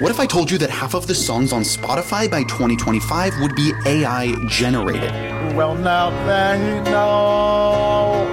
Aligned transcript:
What 0.00 0.12
if 0.12 0.20
I 0.20 0.26
told 0.26 0.48
you 0.48 0.58
that 0.58 0.70
half 0.70 0.94
of 0.94 1.08
the 1.08 1.14
songs 1.14 1.52
on 1.52 1.62
Spotify 1.62 2.30
by 2.30 2.44
2025 2.44 3.40
would 3.40 3.56
be 3.56 3.72
AI 3.84 4.32
generated? 4.46 5.10
Well, 5.56 5.74
now 5.74 6.10
there 6.24 6.56
you 6.56 6.80
know, 6.88 8.24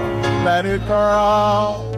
let 0.45 0.67
it 0.67 0.85
girl. 0.85 1.94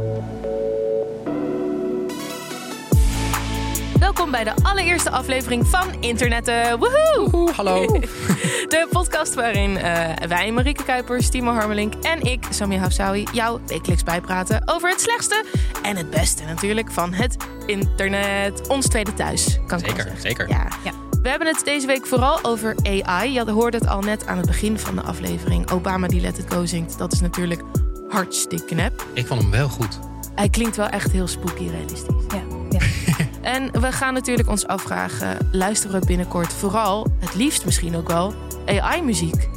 Welkom 4.32 4.46
bij 4.46 4.56
de 4.56 4.64
allereerste 4.70 5.10
aflevering 5.10 5.68
van 5.68 5.88
Internetten. 6.00 6.80
Woehoe! 6.80 7.52
hallo. 7.52 7.86
De 8.74 8.88
podcast 8.90 9.34
waarin 9.34 9.78
eh, 9.78 10.28
wij, 10.28 10.52
Marieke 10.52 10.84
Kuipers, 10.84 11.30
Timo 11.30 11.52
Harmelink 11.54 11.94
en 11.94 12.22
ik, 12.22 12.46
Samia 12.50 12.80
Hafsawi, 12.80 13.28
jou 13.34 13.60
wekelijks 13.68 14.04
bijpraten 14.04 14.62
over 14.66 14.90
het 14.90 15.02
slechtste 15.02 15.46
en 15.84 15.96
het 15.96 16.10
beste 16.10 16.44
natuurlijk 16.44 16.92
van 16.92 17.14
het 17.14 17.38
internet. 17.66 18.68
Ons 18.68 18.88
tweede 18.88 19.14
thuis, 19.14 19.60
kan 19.68 19.80
ik 19.80 19.86
Zeker, 19.86 20.12
zeker. 20.18 20.50
Ja. 20.50 20.68
We 21.22 21.30
hebben 21.30 21.48
het 21.48 21.62
deze 21.66 21.88
week 21.88 22.06
vooral 22.06 22.44
over 22.44 22.76
AI. 22.84 23.34
Je 23.34 23.52
hoorde 23.52 23.78
het 23.78 23.88
al 23.88 24.02
net 24.02 24.28
aan 24.28 24.38
het 24.38 24.46
begin 24.46 24.80
van 24.80 24.96
de 24.96 25.02
aflevering. 25.02 25.72
Obama 25.72 26.08
die 26.08 26.22
Let 26.22 26.38
It 26.38 26.54
Go 26.54 26.66
zingt, 26.66 26.98
dat 26.98 27.12
is 27.12 27.20
natuurlijk 27.22 27.62
hartstikke 28.10 28.76
nep. 28.76 29.06
Ik 29.14 29.28
vond 29.28 29.42
hem 29.42 29.52
wel 29.52 29.70
goed. 29.70 30.00
Hij 30.36 30.50
klinkt 30.50 30.76
wel 30.76 30.88
echt 30.88 31.12
heel 31.12 31.28
spooky 31.28 31.68
realistisch. 31.68 32.16
Ja, 32.28 32.42
ja. 32.50 32.57
En 33.48 33.82
we 33.82 33.92
gaan 33.92 34.14
natuurlijk 34.14 34.50
ons 34.50 34.68
afvragen, 34.68 35.38
luisteren 35.52 36.00
we 36.00 36.06
binnenkort 36.06 36.54
vooral, 36.54 37.08
het 37.20 37.36
liefst 37.36 37.66
misschien 37.66 37.96
ook 37.96 38.08
wel, 38.08 38.34
AI-muziek? 38.66 39.50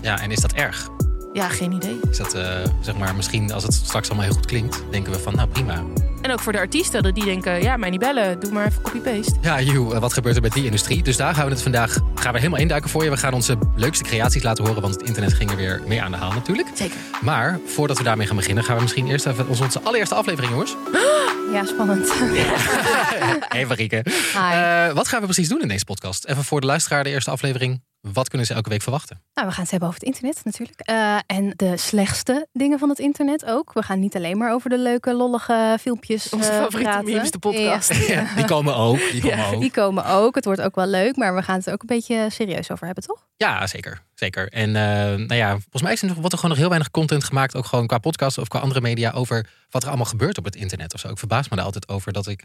Ja, 0.00 0.20
en 0.20 0.30
is 0.30 0.40
dat 0.40 0.52
erg? 0.52 0.97
Ja, 1.38 1.48
geen 1.48 1.72
idee. 1.72 2.00
Is 2.10 2.16
dat, 2.16 2.34
eh, 2.34 2.44
zeg 2.80 2.96
maar, 2.96 3.14
misschien 3.14 3.52
als 3.52 3.62
het 3.62 3.74
straks 3.74 4.08
allemaal 4.08 4.26
heel 4.26 4.34
goed 4.34 4.46
klinkt, 4.46 4.82
denken 4.90 5.12
we 5.12 5.18
van, 5.18 5.34
nou 5.34 5.48
prima. 5.48 5.82
En 6.22 6.32
ook 6.32 6.40
voor 6.40 6.52
de 6.52 6.58
artiesten, 6.58 7.02
dat 7.02 7.14
die 7.14 7.24
denken, 7.24 7.62
ja, 7.62 7.76
mij 7.76 7.90
niet 7.90 8.00
bellen, 8.00 8.40
doe 8.40 8.52
maar 8.52 8.66
even 8.66 8.82
copy-paste. 8.82 9.34
Ja, 9.40 9.60
joe, 9.60 9.94
eh, 9.94 10.00
wat 10.00 10.12
gebeurt 10.12 10.36
er 10.36 10.42
met 10.42 10.52
die 10.52 10.64
industrie? 10.64 11.02
Dus 11.02 11.16
daar 11.16 11.34
gaan 11.34 11.44
we 11.44 11.50
het 11.50 11.62
vandaag 11.62 11.98
gaan 12.14 12.32
we 12.32 12.38
helemaal 12.38 12.60
induiken 12.60 12.90
voor 12.90 13.04
je. 13.04 13.10
We 13.10 13.16
gaan 13.16 13.32
onze 13.32 13.58
leukste 13.76 14.04
creaties 14.04 14.42
laten 14.42 14.64
horen, 14.66 14.82
want 14.82 14.94
het 14.94 15.02
internet 15.02 15.32
ging 15.32 15.50
er 15.50 15.56
weer 15.56 15.82
mee 15.86 16.02
aan 16.02 16.10
de 16.10 16.16
haal 16.16 16.32
natuurlijk. 16.32 16.68
Zeker. 16.74 16.96
Maar 17.20 17.58
voordat 17.66 17.98
we 17.98 18.04
daarmee 18.04 18.26
gaan 18.26 18.36
beginnen, 18.36 18.64
gaan 18.64 18.76
we 18.76 18.82
misschien 18.82 19.08
eerst 19.08 19.26
even 19.26 19.48
onze, 19.48 19.62
onze 19.62 19.80
allereerste 19.80 20.14
aflevering, 20.14 20.52
jongens. 20.52 20.76
ja, 21.54 21.64
spannend. 21.64 22.12
Hey 23.48 23.66
Marieke. 23.66 24.02
Hi. 24.32 24.52
Eh, 24.52 24.92
wat 24.92 25.08
gaan 25.08 25.20
we 25.20 25.24
precies 25.24 25.48
doen 25.48 25.60
in 25.60 25.68
deze 25.68 25.84
podcast? 25.84 26.24
Even 26.24 26.44
voor 26.44 26.60
de 26.60 26.66
luisteraar, 26.66 27.04
de 27.04 27.10
eerste 27.10 27.30
aflevering. 27.30 27.80
Wat 28.00 28.28
kunnen 28.28 28.46
ze 28.46 28.54
elke 28.54 28.68
week 28.68 28.82
verwachten? 28.82 29.22
Nou, 29.34 29.46
we 29.46 29.52
gaan 29.52 29.62
het 29.62 29.70
hebben 29.70 29.88
over 29.88 30.00
het 30.00 30.08
internet 30.08 30.44
natuurlijk. 30.44 30.80
Eh, 30.80 31.18
en 31.26 31.52
de 31.56 31.76
slechtste 31.76 32.46
dingen 32.52 32.78
van 32.78 32.88
het 32.88 32.98
internet 32.98 33.44
ook. 33.44 33.72
We 33.72 33.82
gaan 33.82 33.98
niet 34.00 34.16
alleen 34.16 34.38
maar 34.38 34.52
over 34.52 34.70
de 34.70 34.78
leuke, 34.78 35.14
lollige 35.14 35.76
filmpjes 35.80 36.28
Onze 36.28 36.50
eh, 36.50 36.56
favoriete 36.56 36.90
praten. 36.90 37.04
memes, 37.12 37.30
de 37.30 37.38
podcast. 37.38 37.94
Ja, 38.08 38.26
die 38.36 38.44
komen 38.44 38.76
ook. 38.76 38.98
Die 38.98 39.20
komen 39.20 39.36
Ja, 39.38 39.50
ook. 39.50 39.60
die 39.60 39.70
komen 39.70 40.04
ook. 40.06 40.34
Het 40.34 40.44
wordt 40.44 40.60
ook 40.60 40.74
wel 40.74 40.86
leuk, 40.86 41.16
maar 41.16 41.34
we 41.34 41.42
gaan 41.42 41.58
het 41.58 41.70
ook 41.70 41.80
een 41.80 41.86
beetje 41.86 42.26
serieus 42.30 42.70
over 42.70 42.86
hebben, 42.86 43.04
toch? 43.04 43.26
Ja, 43.36 43.66
zeker. 43.66 44.02
zeker. 44.14 44.48
En 44.48 44.68
eh, 44.76 44.82
nou 45.26 45.34
ja, 45.34 45.50
volgens 45.50 45.82
mij 45.82 45.92
is 45.92 46.02
er, 46.02 46.08
nog, 46.08 46.16
wordt 46.16 46.32
er 46.32 46.38
gewoon 46.38 46.50
nog 46.50 46.58
heel 46.60 46.68
weinig 46.68 46.90
content 46.90 47.24
gemaakt, 47.24 47.56
ook 47.56 47.66
gewoon 47.66 47.86
qua 47.86 47.98
podcast 47.98 48.38
of 48.38 48.48
qua 48.48 48.58
andere 48.58 48.80
media, 48.80 49.10
over 49.10 49.46
wat 49.70 49.82
er 49.82 49.88
allemaal 49.88 50.06
gebeurt 50.06 50.38
op 50.38 50.44
het 50.44 50.56
internet 50.56 50.94
of 50.94 51.00
zo. 51.00 51.08
Ik 51.08 51.18
verbaas 51.18 51.48
me 51.48 51.56
daar 51.56 51.64
altijd 51.64 51.88
over 51.88 52.12
dat 52.12 52.26
ik. 52.26 52.44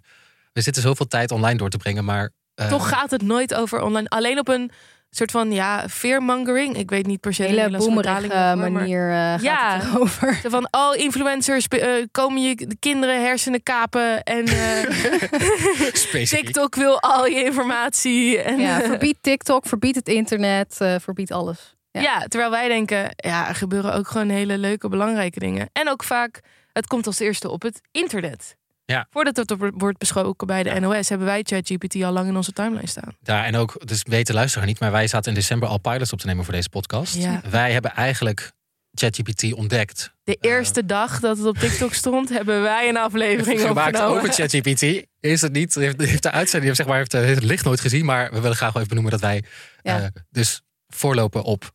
We 0.53 0.61
zitten 0.61 0.81
zoveel 0.81 1.07
tijd 1.07 1.31
online 1.31 1.57
door 1.57 1.69
te 1.69 1.77
brengen, 1.77 2.05
maar. 2.05 2.29
eh, 2.55 2.67
Toch 2.67 2.89
gaat 2.89 3.11
het 3.11 3.21
nooit 3.21 3.53
over 3.53 3.81
online. 3.81 4.09
Alleen 4.09 4.39
op 4.39 4.47
een 4.47 4.71
soort 5.15 5.31
van, 5.31 5.51
ja, 5.51 5.89
fearmongering. 5.89 6.77
Ik 6.77 6.89
weet 6.89 7.05
niet 7.07 7.19
per 7.19 7.33
se 7.33 7.41
Hele 7.43 7.55
Nederlandse 7.55 7.89
boemerige 7.89 8.55
manier 8.55 9.09
eh 9.09 9.15
gaat 9.17 9.41
Ja. 9.41 9.75
het 9.79 9.83
erover. 9.93 10.39
Zo 10.43 10.49
van, 10.49 10.67
oh, 10.71 10.95
influencers 10.95 11.67
eh, 11.67 11.89
komen 12.11 12.41
je 12.41 12.55
de 12.55 12.77
kinderen 12.79 13.21
hersenen 13.23 13.63
kapen. 13.63 14.23
En 14.23 14.45
eh. 14.45 16.23
TikTok 16.29 16.75
wil 16.75 16.99
al 17.01 17.25
je 17.25 17.43
informatie. 17.43 18.39
En, 18.41 18.59
Ja, 18.59 18.81
verbied 18.81 19.17
TikTok, 19.21 19.65
verbied 19.65 19.95
het 19.95 20.07
internet, 20.07 20.77
verbied 20.99 21.31
alles. 21.31 21.75
Ja. 21.91 22.01
Ja. 22.01 22.19
terwijl 22.27 22.51
wij 22.51 22.67
denken, 22.67 23.09
ja, 23.15 23.47
er 23.47 23.55
gebeuren 23.55 23.93
ook 23.93 24.07
gewoon 24.07 24.29
hele 24.29 24.57
leuke, 24.57 24.89
belangrijke 24.89 25.39
dingen. 25.39 25.69
En 25.73 25.89
ook 25.89 26.03
vaak, 26.03 26.39
het 26.71 26.87
komt 26.87 27.07
als 27.07 27.19
eerste 27.19 27.49
op 27.49 27.61
het 27.61 27.81
internet. 27.91 28.55
Ja. 28.93 29.07
Voordat 29.09 29.35
het 29.35 29.51
op- 29.51 29.71
wordt 29.77 29.97
besproken 29.97 30.47
bij 30.47 30.63
de 30.63 30.79
NOS, 30.79 31.09
hebben 31.09 31.27
wij 31.27 31.41
ChatGPT 31.43 32.03
al 32.03 32.11
lang 32.11 32.27
in 32.27 32.35
onze 32.35 32.51
timeline 32.51 32.87
staan. 32.87 33.15
Ja, 33.21 33.45
en 33.45 33.55
ook, 33.55 33.87
dus 33.87 34.03
weten 34.03 34.35
luisteren 34.35 34.67
niet, 34.67 34.79
maar 34.79 34.91
wij 34.91 35.07
zaten 35.07 35.29
in 35.31 35.37
december 35.37 35.69
al 35.69 35.77
pilots 35.77 36.13
op 36.13 36.19
te 36.19 36.25
nemen 36.27 36.43
voor 36.43 36.53
deze 36.53 36.69
podcast. 36.69 37.15
Ja. 37.15 37.41
Wij 37.49 37.71
hebben 37.71 37.91
eigenlijk 37.91 38.51
ChatGPT 38.93 39.53
ontdekt. 39.53 40.13
De 40.23 40.37
eerste 40.41 40.85
dag 40.85 41.19
dat 41.19 41.37
het 41.37 41.45
op 41.47 41.57
TikTok 41.57 41.93
stond, 41.93 42.29
hebben 42.37 42.61
wij 42.61 42.89
een 42.89 42.97
aflevering 42.97 43.61
Gemaakt 43.61 44.01
over 44.01 44.33
ChatGPT. 44.33 45.05
Is 45.19 45.41
het 45.41 45.51
niet, 45.51 45.75
heeft, 45.75 46.01
heeft 46.01 46.23
de 46.23 46.31
uitzending, 46.31 46.75
zeg 46.75 46.85
maar, 46.87 46.97
heeft, 46.97 47.11
heeft 47.11 47.35
het 47.35 47.43
licht 47.43 47.65
nooit 47.65 47.79
gezien. 47.79 48.05
Maar 48.05 48.31
we 48.31 48.39
willen 48.41 48.57
graag 48.57 48.73
wel 48.73 48.81
even 48.83 48.95
benoemen 48.95 49.11
dat 49.11 49.29
wij 49.29 49.43
Ja. 49.81 49.99
eh, 50.01 50.07
dus 50.29 50.61
voorlopen 50.87 51.43
op 51.43 51.71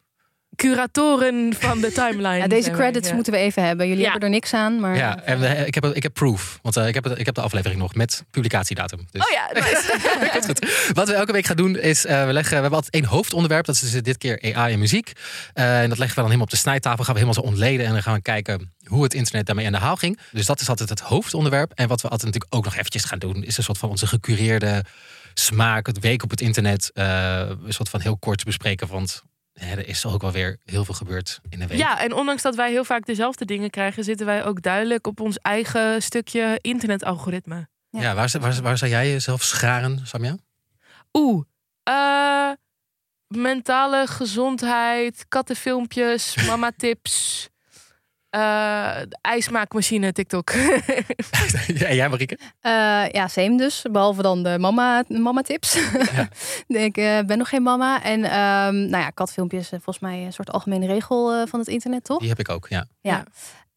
Curatoren 0.58 1.54
van 1.58 1.80
de 1.80 1.92
timeline. 2.02 2.36
Ja, 2.36 2.46
deze 2.46 2.70
credits 2.70 3.08
ja. 3.08 3.14
moeten 3.14 3.32
we 3.32 3.38
even 3.38 3.64
hebben. 3.64 3.86
Jullie 3.88 4.02
Ja. 4.02 4.10
hebben 4.10 4.28
er 4.28 4.34
niks 4.34 4.54
aan, 4.54 4.80
maar 4.80 4.96
Ja, 4.96 5.22
en 5.24 5.40
we- 5.40 5.66
ik, 5.66 5.74
heb, 5.74 5.84
ik 5.84 6.02
heb 6.02 6.12
proof. 6.14 6.58
Want 6.62 6.76
eh, 6.76 6.86
ik, 6.86 6.94
heb, 6.94 7.06
ik 7.06 7.26
heb 7.26 7.34
de 7.34 7.40
aflevering 7.40 7.80
nog 7.80 7.94
met 7.94 8.24
publicatiedatum. 8.30 9.06
Dus. 9.10 9.22
Oh 9.22 9.30
ja, 9.30 9.50
nice. 9.60 10.28
Komt 10.32 10.44
goed. 10.46 10.90
Wat 10.92 11.08
we 11.08 11.14
elke 11.14 11.32
week 11.32 11.46
gaan 11.46 11.56
doen 11.56 11.78
is, 11.78 12.04
eh, 12.06 12.26
we, 12.26 12.32
leggen, 12.32 12.54
we 12.54 12.60
hebben 12.60 12.74
altijd 12.78 12.94
één 12.94 13.04
hoofdonderwerp. 13.04 13.64
Dat 13.64 13.74
is 13.74 13.80
dus 13.90 14.02
dit 14.02 14.18
keer 14.18 14.54
AI 14.56 14.72
en 14.72 14.78
muziek. 14.78 15.12
Eh, 15.54 15.82
en 15.82 15.88
dat 15.88 15.98
leggen 15.98 16.08
we 16.08 16.14
dan 16.14 16.24
helemaal 16.24 16.44
op 16.44 16.50
de 16.50 16.56
snijtafel. 16.56 17.04
Gaan 17.04 17.14
we 17.14 17.20
helemaal 17.20 17.42
zo 17.42 17.48
ontleden. 17.50 17.86
En 17.86 17.92
dan 17.92 18.02
gaan 18.02 18.14
we 18.14 18.22
kijken 18.22 18.72
hoe 18.84 19.02
het 19.02 19.14
internet 19.14 19.46
daarmee 19.46 19.66
aan 19.66 19.72
de 19.72 19.78
haal 19.78 19.96
ging. 19.96 20.18
Dus 20.32 20.46
dat 20.46 20.60
is 20.60 20.68
altijd 20.68 20.88
het 20.88 21.00
hoofdonderwerp. 21.00 21.72
En 21.74 21.88
wat 21.88 22.00
we 22.00 22.08
altijd 22.08 22.32
natuurlijk 22.32 22.54
ook 22.54 22.64
nog 22.64 22.76
eventjes 22.76 23.04
gaan 23.04 23.18
doen... 23.18 23.44
is 23.44 23.56
een 23.56 23.62
soort 23.64 23.78
van 23.78 23.88
onze 23.88 24.06
gecureerde 24.06 24.84
smaak. 25.34 25.86
Het 25.86 25.98
week 25.98 26.22
op 26.22 26.30
het 26.30 26.40
internet. 26.40 26.90
eh, 26.94 27.38
een 27.64 27.72
soort 27.72 27.88
van 27.88 28.00
heel 28.00 28.16
kort 28.16 28.44
bespreken. 28.44 28.86
Want 28.88 29.22
er 29.60 29.88
is 29.88 30.00
toch 30.00 30.14
ook 30.14 30.22
wel 30.22 30.32
weer 30.32 30.56
heel 30.64 30.84
veel 30.84 30.94
gebeurd 30.94 31.40
in 31.48 31.60
een 31.60 31.68
week. 31.68 31.78
ja, 31.78 32.00
en 32.00 32.12
ondanks 32.12 32.42
dat 32.42 32.54
wij 32.54 32.70
heel 32.70 32.84
vaak 32.84 33.06
dezelfde 33.06 33.44
dingen 33.44 33.70
krijgen, 33.70 34.04
zitten 34.04 34.26
wij 34.26 34.44
ook 34.44 34.62
duidelijk 34.62 35.06
op 35.06 35.20
ons 35.20 35.38
eigen 35.38 36.02
stukje 36.02 36.58
internetalgoritme. 36.60 37.68
Ja, 37.90 38.14
waar, 38.14 38.30
waar, 38.40 38.62
waar 38.62 38.78
zou 38.78 38.90
jij 38.90 39.10
jezelf 39.10 39.42
scharen, 39.42 40.00
Samja? 40.06 40.36
Oeh, 41.12 41.44
eh, 41.82 42.50
mentale 43.26 44.06
gezondheid, 44.06 45.24
kattenfilmpjes, 45.28 46.46
mama 46.46 46.70
tips, 46.76 47.48
eh, 48.38 49.02
ijsmaakmachine, 49.20 50.12
TikTok. 50.12 50.50
en 51.86 51.94
jij, 51.94 52.08
Marieke? 52.08 52.38
Eh, 52.60 53.08
ja, 53.10 53.28
same 53.28 53.56
dus. 53.56 53.84
Behalve 53.90 54.22
dan 54.22 54.42
de 54.42 54.58
mama, 54.58 55.04
mama 55.08 55.42
tips. 55.42 55.78
Ja. 56.12 56.28
ik 56.86 56.96
eh, 56.96 57.20
ben 57.20 57.38
nog 57.38 57.48
geen 57.48 57.62
mama. 57.62 58.02
En 58.02 58.24
ehm, 58.24 58.74
nou 58.74 59.02
ja, 59.02 59.10
katfilmpjes, 59.10 59.68
volgens 59.68 59.98
mij 59.98 60.24
een 60.24 60.32
soort 60.32 60.50
algemene 60.50 60.86
regel 60.86 61.46
van 61.46 61.58
het 61.58 61.68
internet, 61.68 62.04
toch? 62.04 62.18
Die 62.18 62.28
heb 62.28 62.38
ik 62.38 62.48
ook, 62.48 62.66
ja. 62.68 62.86
Ja. 63.00 63.24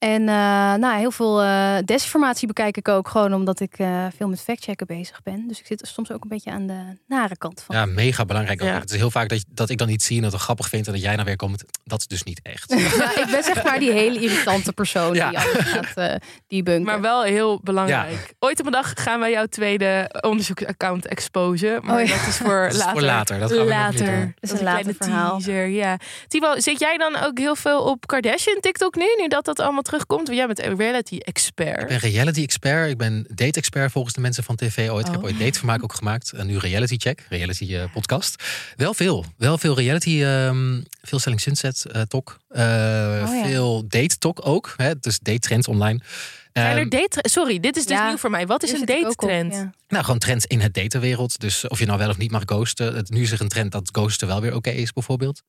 En 0.01 0.22
eh, 0.22 0.35
nou, 0.73 0.97
heel 0.97 1.12
veel 1.12 1.41
eh, 1.41 1.78
desinformatie 1.85 2.47
bekijk 2.47 2.78
ik 2.78 2.88
ook 2.88 3.07
gewoon 3.07 3.34
omdat 3.34 3.59
ik 3.59 3.73
eh, 3.78 4.06
veel 4.16 4.28
met 4.28 4.41
factchecken 4.41 4.88
bezig 4.88 5.23
ben. 5.23 5.47
Dus 5.47 5.59
ik 5.59 5.66
zit 5.66 5.88
soms 5.94 6.12
ook 6.12 6.23
een 6.23 6.29
beetje 6.29 6.51
aan 6.51 6.67
de 6.67 6.97
nare 7.07 7.38
kant 7.38 7.63
van. 7.66 7.75
Ja, 7.75 7.85
mega 7.85 8.25
belangrijk. 8.25 8.62
ook. 8.62 8.67
Ja. 8.67 8.79
Het 8.79 8.91
is 8.91 8.97
heel 8.97 9.12
vaak 9.12 9.29
dat, 9.29 9.44
dat 9.47 9.69
ik 9.69 9.78
dan 9.78 9.89
iets 9.89 10.06
zie 10.06 10.16
en 10.17 10.23
dat 10.23 10.31
het 10.31 10.41
grappig 10.41 10.69
vind 10.69 10.88
en 10.88 10.94
dat 10.94 11.01
jij 11.01 11.16
dan 11.16 11.25
weer 11.25 11.35
komt. 11.35 11.63
Dat 11.84 12.00
is 12.00 12.07
dus 12.07 12.23
niet 12.23 12.39
echt. 12.44 12.73
Ja, 12.97 13.17
ik 13.19 13.28
ben 13.31 13.44
zeg 13.44 13.63
maar 13.63 13.79
die 13.79 13.91
hele 13.91 14.19
irritante 14.19 14.73
persoon 14.73 15.13
Ja. 15.13 15.29
die 15.29 15.39
gaat 15.39 15.94
eh 15.95 16.16
debunken. 16.47 16.85
Maar 16.85 17.01
wel 17.01 17.23
heel 17.23 17.59
belangrijk. 17.63 18.33
Ooit 18.39 18.59
op 18.59 18.66
een 18.66 18.72
dag 18.72 18.94
gaan 18.95 19.19
wij 19.19 19.31
jouw 19.31 19.45
tweede 19.45 20.16
onderzoeksaccount 20.22 21.06
exposen. 21.07 21.79
Maar 21.85 22.01
Oh 22.01 22.07
ja. 22.07 22.18
dat 22.18 22.28
is 22.28 22.38
voor 22.38 22.63
Dat 22.72 22.73
is 22.73 22.78
later. 22.78 22.91
voor 22.91 23.01
later, 23.01 23.39
dat 23.39 23.50
gaan 23.51 23.59
we 23.59 23.63
nog 23.66 23.73
later. 23.73 24.33
Dat 24.39 24.51
is 24.51 24.59
een 24.59 24.63
later 24.66 24.81
kleine 24.81 24.94
verhaal. 24.94 25.38
Teaser, 25.38 25.68
ja. 25.68 25.97
Timo, 26.28 26.59
zit 26.59 26.79
jij 26.79 26.97
dan 26.97 27.16
ook 27.16 27.38
heel 27.38 27.56
veel 27.56 27.81
op 27.81 28.07
Kardashian 28.07 28.59
TikTok 28.59 28.95
nu? 28.95 29.06
Nu 29.18 29.28
dat 29.28 29.45
dat 29.45 29.59
allemaal 29.59 29.81
terugkomt? 29.91 30.28
Want 30.28 30.38
jij 30.40 30.47
bent 30.47 30.63
een 30.63 30.78
reality 30.78 31.18
expert. 31.18 31.81
Ik 31.81 31.88
ben 31.88 31.97
reality 32.12 32.41
expert. 32.41 32.90
Ik 32.90 32.97
ben 32.97 33.25
date 33.29 33.57
expert 33.59 33.91
volgens 33.91 34.13
de 34.13 34.22
mensen 34.22 34.44
van 34.44 34.56
tv 34.56 34.90
ooit. 34.90 35.06
Ik 35.06 35.12
heb 35.12 35.22
Oh. 35.22 35.28
ooit 35.28 35.40
datevermaak 35.40 35.84
ook 35.84 35.94
gemaakt. 35.94 36.31
En 36.31 36.47
nu 36.47 36.57
reality 36.57 36.97
check, 36.97 37.25
reality 37.30 37.75
eh, 37.75 37.83
podcast. 37.94 38.44
Wel 38.75 38.94
veel. 38.94 39.25
Wel 39.38 39.57
veel 39.57 39.75
reality. 39.75 40.24
ehm, 40.24 40.81
veel 41.01 41.19
Selling 41.19 41.42
Sunset 41.42 41.86
eh, 41.86 42.01
talk. 42.01 42.39
Eh, 42.50 42.60
Oh 42.62 43.36
ja. 43.36 43.44
Veel 43.45 43.88
date 43.88 44.18
talk 44.18 44.39
ook. 44.48 44.74
Hè? 44.77 45.00
Dus 45.00 45.19
date 45.19 45.39
trends 45.39 45.68
online. 45.68 46.00
Zijn 46.53 46.77
er 46.77 46.81
Ehm, 46.81 46.89
date 46.89 47.19
Sorry, 47.30 47.59
dit 47.59 47.77
is 47.77 47.86
dus 47.86 47.98
Ja, 47.98 48.07
nieuw 48.07 48.18
voor 48.18 48.30
mij. 48.30 48.48
Wat 48.48 48.63
is 48.63 48.71
een 48.71 48.77
zit 48.77 48.89
ik 48.89 48.95
ook 48.95 49.01
date 49.01 49.15
op, 49.21 49.30
trend? 49.30 49.53
ja. 49.53 49.71
Nou, 49.88 50.03
gewoon 50.03 50.19
trends 50.19 50.45
in 50.45 50.59
het 50.59 50.74
datenwereld. 50.74 51.39
Dus 51.39 51.68
of 51.68 51.80
je 51.80 51.86
nou 51.86 51.98
wel 51.98 52.09
of 52.09 52.18
niet 52.18 52.31
mag 52.31 52.42
ghosten. 52.45 52.95
Het, 52.95 53.09
nu 53.09 53.21
is 53.21 53.31
er 53.31 53.42
een 53.42 53.48
trend 53.48 53.71
dat 53.71 53.89
ghosten 53.92 54.27
wel 54.27 54.42
weer 54.42 54.56
oké 54.56 54.69
is, 54.69 54.94
bijvoorbeeld. 54.94 55.42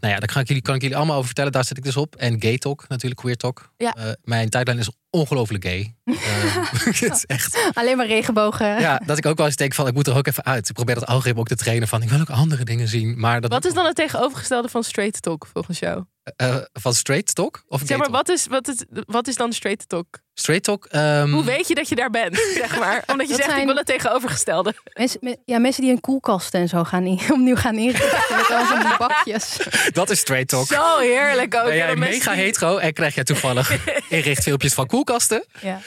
nou 0.00 0.12
ja, 0.14 0.18
daar 0.18 0.32
kan 0.32 0.40
ik, 0.42 0.48
jullie, 0.48 0.62
kan 0.62 0.74
ik 0.74 0.80
jullie 0.80 0.96
allemaal 0.96 1.14
over 1.14 1.26
vertellen. 1.26 1.52
Daar 1.52 1.64
zit 1.64 1.76
ik 1.76 1.84
dus 1.84 1.96
op. 1.96 2.16
En 2.16 2.42
gay 2.42 2.58
talk, 2.58 2.84
natuurlijk, 2.88 3.20
queer 3.20 3.36
talk. 3.36 3.72
Ja. 3.76 3.92
Eh, 3.94 4.10
mijn 4.22 4.48
tijdlijn 4.48 4.78
is 4.78 4.90
ongelooflijk 5.10 5.64
gay. 5.64 5.94
Eh, 6.04 6.14
het 6.84 7.02
is 7.14 7.24
echt. 7.26 7.70
Alleen 7.74 7.96
maar 7.96 8.06
regenbogen. 8.06 8.80
Ja, 8.80 9.00
dat 9.06 9.18
ik 9.18 9.26
ook 9.26 9.36
wel 9.36 9.46
eens 9.46 9.56
denk 9.56 9.74
van 9.74 9.86
ik 9.86 9.94
moet 9.94 10.06
er 10.06 10.16
ook 10.16 10.26
even 10.26 10.44
uit. 10.44 10.68
Ik 10.68 10.74
probeer 10.74 10.94
dat 10.94 11.06
algoritme 11.06 11.40
ook 11.40 11.48
te 11.48 11.56
trainen 11.56 11.88
van 11.88 12.02
ik 12.02 12.08
wil 12.08 12.20
ook 12.20 12.30
andere 12.30 12.64
dingen 12.64 12.88
zien. 12.88 13.18
Maar 13.20 13.40
dat 13.40 13.50
Wat 13.52 13.64
is 13.64 13.74
dan 13.74 13.84
het 13.86 13.96
tegenovergestelde 13.96 14.68
van 14.68 14.84
straight 14.84 15.22
talk 15.22 15.46
volgens 15.52 15.78
jou? 15.78 16.04
eh, 16.36 16.56
van 16.72 16.94
straight 16.94 17.34
talk 17.34 17.62
of 17.68 17.80
Zeg 17.84 17.96
maar, 17.98 18.06
talk? 18.06 18.16
wat 18.16 18.28
is, 18.28 18.46
wat 18.46 18.68
is, 18.68 18.84
wat 19.06 19.28
is 19.28 19.36
dan 19.36 19.52
straight 19.52 19.88
talk? 19.88 20.06
Straight 20.34 20.64
talk. 20.64 20.84
ehm, 20.84 21.30
Hoe 21.30 21.44
weet 21.44 21.68
je 21.68 21.74
dat 21.74 21.88
je 21.88 21.94
daar 21.94 22.10
bent, 22.10 22.36
zeg 22.62 22.78
maar? 22.78 23.02
Omdat 23.06 23.26
je 23.26 23.32
Dat 23.32 23.36
zegt, 23.36 23.44
zijn- 23.48 23.60
ik 23.60 23.66
wil 23.66 23.76
het 23.76 23.86
tegenovergestelde. 23.86 24.74
Mensen, 24.92 25.18
me- 25.22 25.36
ja, 25.44 25.58
mensen 25.58 25.82
die 25.82 25.90
een 25.90 26.00
koelkasten 26.00 26.60
en 26.60 26.68
zo 26.68 26.84
gaan 26.84 27.04
in, 27.06 27.20
opnieuw 27.32 27.56
gaan 27.56 27.76
inrichten. 27.76 28.36
met 28.36 28.50
al 28.50 28.66
zo'n 28.66 28.78
die 28.78 28.96
bakjes. 28.98 29.56
dat 29.92 30.10
is 30.10 30.18
straight 30.18 30.48
talk. 30.48 30.66
Zo 30.66 30.98
heerlijk 30.98 31.54
ook. 31.54 31.64
Ben 31.64 31.76
Ja, 31.76 31.86
jij 31.86 31.96
mega 31.96 32.32
die- 32.34 32.42
hetero 32.42 32.76
en 32.76 32.92
krijg 32.92 33.14
jij 33.14 33.24
toevallig 33.24 33.86
inrichtfilmpjes 34.08 34.74
van 34.74 34.86
koelkasten? 35.04 35.44
Ja. 35.60 35.80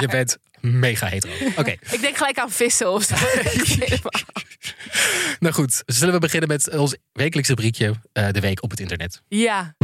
Je 0.00 0.08
bent 0.08 0.36
mega 0.60 1.06
hetero. 1.06 1.32
Oké, 1.60 1.70
Ik 1.70 2.00
denk 2.00 2.16
gelijk 2.16 2.38
aan 2.38 2.50
vissen 2.50 2.90
of 2.92 3.02
zo. 3.02 3.14
nou 5.40 5.54
goed. 5.54 5.82
Zullen 5.86 6.14
we 6.14 6.20
beginnen 6.20 6.48
met 6.48 6.76
ons 6.76 6.96
wekelijkse 7.12 7.54
briekje 7.54 7.94
eh, 8.12 8.28
de 8.30 8.40
week 8.40 8.62
op 8.62 8.70
het 8.70 8.80
internet. 8.80 9.22
ja, 9.28 9.74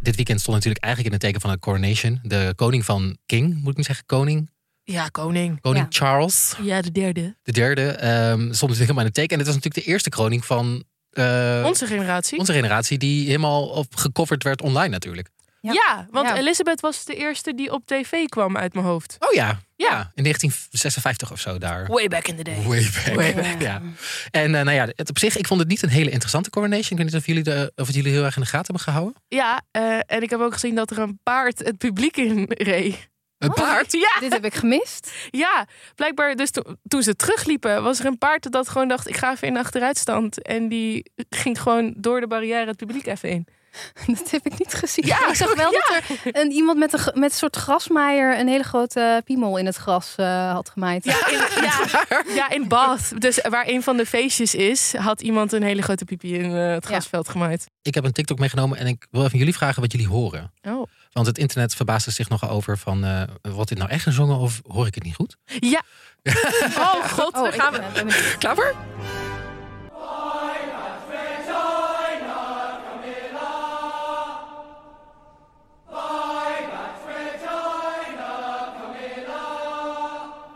Dit 0.00 0.16
weekend 0.16 0.40
stond 0.40 0.56
natuurlijk 0.56 0.84
eigenlijk 0.84 1.14
in 1.14 1.20
het 1.20 1.20
teken 1.30 1.40
van 1.40 1.50
de 1.50 1.58
coronation. 1.58 2.20
De 2.22 2.52
koning 2.56 2.84
van 2.84 3.16
King, 3.26 3.60
moet 3.62 3.70
ik 3.70 3.76
niet 3.76 3.86
zeggen 3.86 4.06
koning? 4.06 4.50
ja, 4.84 5.08
koning. 5.08 5.60
Koning 5.60 5.86
Ja. 5.90 6.06
Charles, 6.06 6.54
Ja, 6.62 6.82
de 6.82 6.92
derde. 6.92 7.36
de 7.42 7.52
derde, 7.52 7.82
ehm, 7.90 8.38
stond 8.38 8.50
natuurlijk 8.50 8.78
helemaal 8.78 9.00
in 9.00 9.06
het 9.06 9.14
teken. 9.14 9.30
En 9.30 9.38
dit 9.38 9.46
was 9.46 9.54
natuurlijk 9.54 9.84
de 9.84 9.90
eerste 9.92 10.08
kroning 10.08 10.44
van 10.44 10.84
eh, 11.16 11.62
Onze 11.66 11.86
generatie. 11.86 12.38
onze 12.38 12.52
generatie 12.52 12.98
die 12.98 13.26
helemaal 13.26 13.66
op 13.68 13.96
gecoverd 13.96 14.42
werd 14.42 14.62
online 14.62 14.88
natuurlijk. 14.88 15.28
Ja. 15.60 15.72
Ja, 15.72 16.06
want 16.10 16.28
Ja. 16.28 16.36
Elizabeth 16.36 16.80
was 16.80 17.04
de 17.04 17.14
eerste 17.14 17.54
die 17.54 17.72
op 17.72 17.86
tv 17.86 18.24
kwam 18.26 18.56
uit 18.56 18.74
mijn 18.74 18.86
hoofd. 18.86 19.16
Oh 19.18 19.32
ja, 19.32 19.46
Ja. 19.76 19.90
ja. 19.90 20.10
in 20.14 20.22
1956 20.22 21.32
of 21.32 21.40
zo 21.40 21.58
daar. 21.58 21.86
Way 21.86 22.08
back 22.08 22.28
in 22.28 22.36
the 22.36 22.42
day. 22.42 22.62
Way 22.62 22.88
back. 23.04 23.14
Way 23.14 23.34
back. 23.34 23.60
Ja. 23.62 23.82
En 24.30 24.54
eh, 24.54 24.62
nou 24.64 24.70
ja, 24.70 24.88
het 24.96 25.08
op 25.10 25.18
zich, 25.18 25.36
ik 25.36 25.46
vond 25.46 25.60
het 25.60 25.68
niet 25.68 25.82
een 25.82 25.88
hele 25.88 26.10
interessante 26.10 26.50
coronation. 26.50 26.90
Ik 26.90 26.96
weet 27.04 27.06
niet 27.12 27.14
of 27.20 27.26
jullie, 27.26 27.42
de, 27.42 27.72
of 27.76 27.86
het 27.86 27.96
jullie 27.96 28.12
heel 28.12 28.24
erg 28.24 28.36
in 28.36 28.42
de 28.42 28.48
gaten 28.48 28.74
hebben 28.74 28.92
gehouden. 28.92 29.22
Ja, 29.28 29.62
eh, 29.70 29.98
en 30.06 30.22
ik 30.22 30.30
heb 30.30 30.40
ook 30.40 30.52
gezien 30.52 30.74
dat 30.74 30.90
er 30.90 30.98
een 30.98 31.18
paard 31.22 31.58
het 31.58 31.78
publiek 31.78 32.16
in 32.16 32.44
reed. 32.48 33.08
Een 33.48 33.54
paard? 33.64 33.92
Ja, 33.92 34.20
Dit 34.20 34.32
heb 34.32 34.44
ik 34.44 34.54
gemist. 34.54 35.10
ja, 35.30 35.66
blijkbaar 35.94 36.34
dus 36.36 36.50
to- 36.50 36.74
toen 36.88 37.02
ze 37.02 37.16
terugliepen 37.16 37.82
was 37.82 37.98
er 38.00 38.06
een 38.06 38.18
paard 38.18 38.52
dat 38.52 38.68
gewoon 38.68 38.88
dacht 38.88 39.08
ik 39.08 39.16
ga 39.16 39.32
even 39.32 39.48
in 39.48 39.56
achteruitstand. 39.56 40.42
En 40.42 40.68
die 40.68 41.10
ging 41.30 41.60
gewoon 41.62 41.94
door 41.96 42.20
de 42.20 42.26
barrière 42.26 42.66
het 42.66 42.76
publiek 42.76 43.06
even 43.06 43.28
in. 43.28 43.46
Dat 44.06 44.30
heb 44.30 44.46
ik 44.46 44.58
niet 44.58 44.74
gezien. 44.74 45.06
Ja, 45.06 45.28
ik 45.28 45.34
zag 45.34 45.54
wel 45.54 45.72
ja. 45.72 45.78
dat 45.88 46.02
er 46.24 46.40
een, 46.40 46.50
iemand 46.50 46.78
met 46.78 46.92
een, 46.92 47.00
met 47.20 47.30
een 47.30 47.36
soort 47.36 47.56
grasmaaier 47.56 48.38
een 48.38 48.48
hele 48.48 48.62
grote 48.62 49.22
piemel 49.24 49.56
in 49.56 49.66
het 49.66 49.76
gras 49.76 50.14
eh, 50.16 50.52
had 50.52 50.68
gemaaid. 50.70 51.04
Ja, 51.04 51.28
in, 51.28 51.38
ja, 51.64 52.22
ja, 52.34 52.50
in 52.50 52.68
Bath. 52.68 53.20
Dus 53.20 53.38
waar 53.48 53.68
een 53.68 53.82
van 53.82 53.96
de 53.96 54.06
feestjes 54.06 54.54
is, 54.54 54.94
had 54.96 55.20
iemand 55.22 55.52
een 55.52 55.62
hele 55.62 55.82
grote 55.82 56.04
pipi 56.04 56.34
in 56.34 56.44
eh, 56.44 56.72
het 56.72 56.82
Ja. 56.84 56.88
grasveld 56.88 57.28
gemaaid. 57.28 57.66
Ik 57.82 57.94
heb 57.94 58.04
een 58.04 58.12
TikTok 58.12 58.38
meegenomen 58.38 58.78
en 58.78 58.86
ik 58.86 59.06
wil 59.10 59.24
even 59.24 59.38
jullie 59.38 59.54
vragen 59.54 59.82
wat 59.82 59.92
jullie 59.92 60.08
horen. 60.08 60.52
Oh. 60.62 60.86
Want 61.16 61.28
het 61.28 61.38
internet 61.38 61.74
verbaasde 61.74 62.10
zich 62.10 62.28
nogal 62.28 62.48
over 62.48 62.78
van, 62.78 63.04
eh 63.04 63.22
wordt 63.42 63.68
dit 63.68 63.78
nou 63.78 63.90
echt 63.90 64.02
gezongen 64.02 64.36
of 64.36 64.62
hoor 64.66 64.86
ik 64.86 64.94
het 64.94 65.04
niet 65.04 65.14
goed? 65.14 65.36
Ja. 65.46 65.82
Oh 66.78 67.04
god, 67.04 67.34
Oh, 67.34 67.42
daar 67.42 67.54
ik 67.54 67.60
gaan 67.60 67.72
we. 67.72 68.34
Klaar 68.38 68.54
voor? 68.54 68.74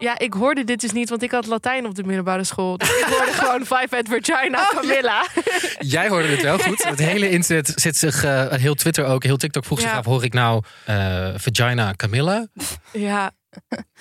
Ja, 0.01 0.19
ik 0.19 0.33
hoorde 0.33 0.65
dit 0.65 0.81
dus 0.81 0.93
niet, 0.93 1.09
want 1.09 1.23
ik 1.23 1.31
had 1.31 1.47
Latijn 1.47 1.87
op 1.87 1.95
de 1.95 2.03
middelbare 2.05 2.45
school. 2.45 2.77
Dus 2.77 2.89
ik 2.89 3.05
hoorde 3.05 3.33
gewoon 3.43 3.61
Five 3.61 3.97
at 3.99 4.09
Vagina 4.09 4.69
Camilla. 4.75 5.27
Jij 5.97 6.09
hoorde 6.09 6.29
het 6.29 6.43
wel 6.43 6.59
goed. 6.59 6.85
Het 6.85 6.99
hele 6.99 7.31
internet 7.31 7.73
zit 7.75 7.97
zich, 7.97 8.25
eh, 8.25 8.53
heel 8.53 8.75
Twitter 8.75 9.05
ook, 9.05 9.23
heel 9.23 9.37
TikTok 9.37 9.65
vroeg 9.65 9.81
zich 9.81 9.91
Ja. 9.91 9.97
af, 9.97 10.05
hoor 10.05 10.25
ik 10.25 10.33
nou 10.33 10.63
eh, 10.85 11.29
vagina 11.37 11.93
Camilla? 11.97 12.47
Ja, 12.93 13.31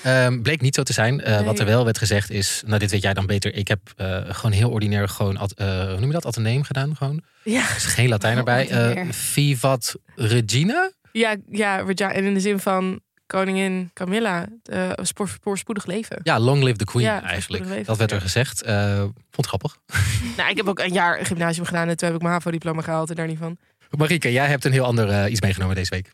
Ehm, 0.03 0.41
bleek 0.41 0.61
niet 0.61 0.75
zo 0.75 0.83
te 0.83 0.93
zijn. 0.93 1.21
Eh, 1.21 1.35
Nee. 1.35 1.45
Wat 1.45 1.59
er 1.59 1.65
wel 1.65 1.83
werd 1.85 1.97
gezegd 1.97 2.29
is, 2.29 2.63
nou 2.65 2.79
dit 2.79 2.91
weet 2.91 3.01
jij 3.01 3.13
dan 3.13 3.25
beter. 3.25 3.55
Ik 3.55 3.67
heb 3.67 3.79
eh, 3.95 4.17
gewoon 4.27 4.51
heel 4.51 4.69
ordinair 4.69 5.09
gewoon, 5.09 5.37
ad- 5.37 5.51
eh, 5.53 5.67
hoe 5.83 5.97
noem 5.99 6.05
je 6.05 6.11
dat, 6.11 6.25
ateneem 6.25 6.63
gedaan 6.63 6.95
gewoon. 6.95 7.23
ja, 7.43 7.69
Er 7.69 7.75
is 7.75 7.85
geen 7.85 8.09
Latijn 8.09 8.33
Oh, 8.33 8.37
erbij. 8.39 8.69
Eh 8.69 8.77
ordinair. 8.87 9.13
Vivat 9.13 9.95
Regina? 10.15 10.91
ja, 11.11 11.35
ja, 11.51 11.83
vagina. 11.85 12.11
En 12.11 12.23
in 12.23 12.33
de 12.33 12.39
zin 12.39 12.59
van 12.59 12.99
koningin 13.29 13.89
Camilla, 13.93 14.47
uh, 14.73 14.91
spoor, 14.95 15.29
voorspoedig 15.41 15.85
leven. 15.85 16.19
Ja, 16.23 16.39
long 16.39 16.63
live 16.63 16.77
the 16.77 16.85
queen 16.85 17.05
Ja, 17.05 17.23
eigenlijk. 17.23 17.85
Dat 17.85 17.97
werd 17.97 18.11
er 18.11 18.21
gezegd. 18.21 18.61
Eh, 18.61 18.99
vond 18.99 19.35
het 19.35 19.45
grappig. 19.45 19.77
Nou, 20.37 20.49
ik 20.49 20.57
heb 20.57 20.67
ook 20.67 20.79
een 20.79 20.93
jaar 20.93 21.25
gymnasium 21.25 21.65
gedaan 21.65 21.87
en 21.87 21.97
toen 21.97 22.07
heb 22.07 22.17
ik 22.17 22.23
mijn 22.23 22.33
HAVO-diploma 22.33 22.81
gehaald 22.81 23.09
en 23.09 23.15
daar 23.15 23.27
niet 23.27 23.37
van. 23.37 23.57
Marieke, 23.89 24.31
jij 24.31 24.47
hebt 24.47 24.65
een 24.65 24.71
heel 24.71 24.85
ander 24.85 25.09
eh, 25.09 25.31
iets 25.31 25.41
meegenomen 25.41 25.75
deze 25.75 25.89
week. 25.89 26.11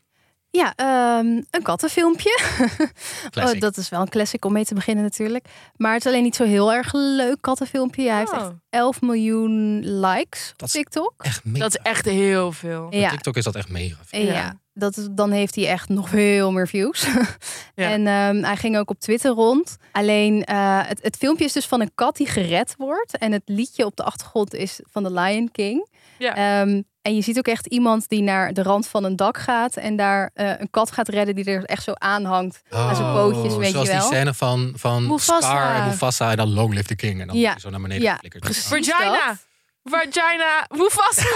Ja, 0.55 0.73
ehm, 0.75 1.25
een 1.51 1.61
kattenfilmpje. 1.61 2.39
Oh, 3.39 3.59
dat 3.59 3.77
is 3.77 3.89
wel 3.89 4.01
een 4.01 4.09
classic 4.09 4.45
om 4.45 4.53
mee 4.53 4.65
te 4.65 4.73
beginnen 4.73 5.03
natuurlijk. 5.03 5.45
Maar 5.75 5.93
het 5.93 6.05
is 6.05 6.11
alleen 6.11 6.23
niet 6.23 6.35
zo 6.35 6.43
heel 6.43 6.73
erg 6.73 6.93
leuk 6.93 7.37
kattenfilmpje. 7.41 8.09
Hij 8.09 8.19
heeft 8.19 8.31
echt 8.31 8.51
11 8.69 9.01
miljoen 9.01 9.79
likes 9.99 10.49
op 10.51 10.57
Dat 10.59 10.71
TikTok. 10.71 11.13
Echt 11.17 11.43
mega. 11.45 11.59
Dat 11.59 11.69
is 11.77 11.81
echt 11.83 12.05
heel 12.05 12.51
veel. 12.51 12.85
Op 12.85 12.93
Ja, 12.93 13.09
TikTok 13.09 13.35
is 13.35 13.43
dat 13.43 13.55
echt 13.55 13.69
mega. 13.69 13.97
veel. 14.05 14.21
ja. 14.21 14.33
Ja. 14.33 14.59
Dat 14.73 14.97
is, 14.97 15.07
dan 15.11 15.31
heeft 15.31 15.55
hij 15.55 15.67
echt 15.67 15.89
nog 15.89 16.09
veel 16.09 16.51
meer 16.51 16.67
views. 16.67 17.07
Ja. 17.75 17.89
En 17.89 18.07
ehm, 18.07 18.43
hij 18.43 18.55
ging 18.57 18.77
ook 18.77 18.89
op 18.89 18.99
Twitter 18.99 19.31
rond. 19.31 19.77
Alleen 19.91 20.43
eh, 20.43 20.79
het, 20.87 20.99
het 21.03 21.15
filmpje 21.17 21.45
is 21.45 21.53
dus 21.53 21.65
van 21.65 21.81
een 21.81 21.91
kat 21.95 22.15
die 22.17 22.27
gered 22.27 22.73
wordt. 22.77 23.17
En 23.17 23.31
het 23.31 23.41
liedje 23.45 23.85
op 23.85 23.95
de 23.95 24.03
achtergrond 24.03 24.53
is 24.53 24.79
van 24.91 25.03
The 25.03 25.11
Lion 25.11 25.51
King. 25.51 25.87
Ja. 26.17 26.35
Ehm, 26.61 26.81
en 27.05 27.15
je 27.15 27.21
ziet 27.21 27.37
ook 27.37 27.47
echt 27.47 27.65
iemand 27.65 28.09
die 28.09 28.21
naar 28.21 28.53
de 28.53 28.63
rand 28.63 28.87
van 28.87 29.03
een 29.03 29.15
dak 29.15 29.37
gaat. 29.37 29.75
En 29.75 29.95
daar 29.95 30.31
eh, 30.33 30.49
een 30.57 30.69
kat 30.69 30.91
gaat 30.91 31.07
redden 31.07 31.35
die 31.35 31.45
er 31.45 31.63
echt 31.63 31.83
zo 31.83 31.91
aan 31.93 32.23
hangt. 32.25 32.61
aan 32.69 32.95
zijn 32.95 33.13
pootjes, 33.13 33.55
weet 33.55 33.65
Oh, 33.67 33.71
zoals 33.71 33.87
je 33.87 33.93
wel. 33.93 34.09
die 34.09 34.17
scène 34.17 34.33
van, 34.33 34.73
van 34.75 35.07
Mufasa. 35.07 35.47
Scar 35.49 35.75
en 35.75 35.87
Mufasa 35.87 36.31
en 36.31 36.37
dan 36.37 36.53
Long 36.53 36.73
Live 36.73 36.87
the 36.87 36.95
King. 36.95 37.21
En 37.21 37.27
dan 37.27 37.37
Ja. 37.37 37.59
zo 37.59 37.69
naar 37.69 37.81
beneden 37.81 38.03
Ja. 38.03 38.19
Vagina! 38.41 39.37
Vagina! 39.89 40.65
Mufasa! 40.75 41.25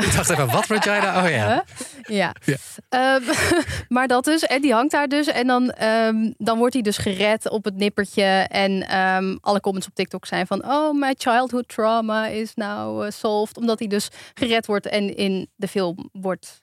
Ik 0.00 0.12
dacht 0.14 0.30
even, 0.30 0.50
wat 0.50 0.66
vagina? 0.66 1.24
Oh 1.24 1.30
ja. 1.30 1.64
Ja. 2.02 2.34
Ja. 2.44 2.56
Ehm, 2.88 3.22
maar 3.88 4.08
dat 4.08 4.24
dus. 4.24 4.42
En 4.42 4.62
die 4.62 4.72
hangt 4.72 4.90
daar 4.90 5.08
dus. 5.08 5.26
En 5.26 5.46
dan, 5.46 5.70
ehm, 5.70 6.32
dan 6.36 6.58
wordt 6.58 6.74
hij 6.74 6.82
dus 6.82 6.98
gered 6.98 7.50
op 7.50 7.64
het 7.64 7.76
nippertje. 7.76 8.22
En 8.48 8.88
ehm, 8.88 9.36
alle 9.40 9.60
comments 9.60 9.88
op 9.88 9.94
TikTok 9.94 10.26
zijn 10.26 10.46
van... 10.46 10.64
Oh, 10.64 11.00
my 11.00 11.14
childhood 11.18 11.68
trauma 11.68 12.26
is 12.26 12.54
now 12.54 13.02
eh, 13.02 13.10
solved. 13.10 13.56
Omdat 13.56 13.78
hij 13.78 13.88
dus 13.88 14.08
gered 14.34 14.66
wordt. 14.66 14.86
En 14.86 15.16
in 15.16 15.48
de 15.56 15.68
film 15.68 16.08
wordt, 16.12 16.62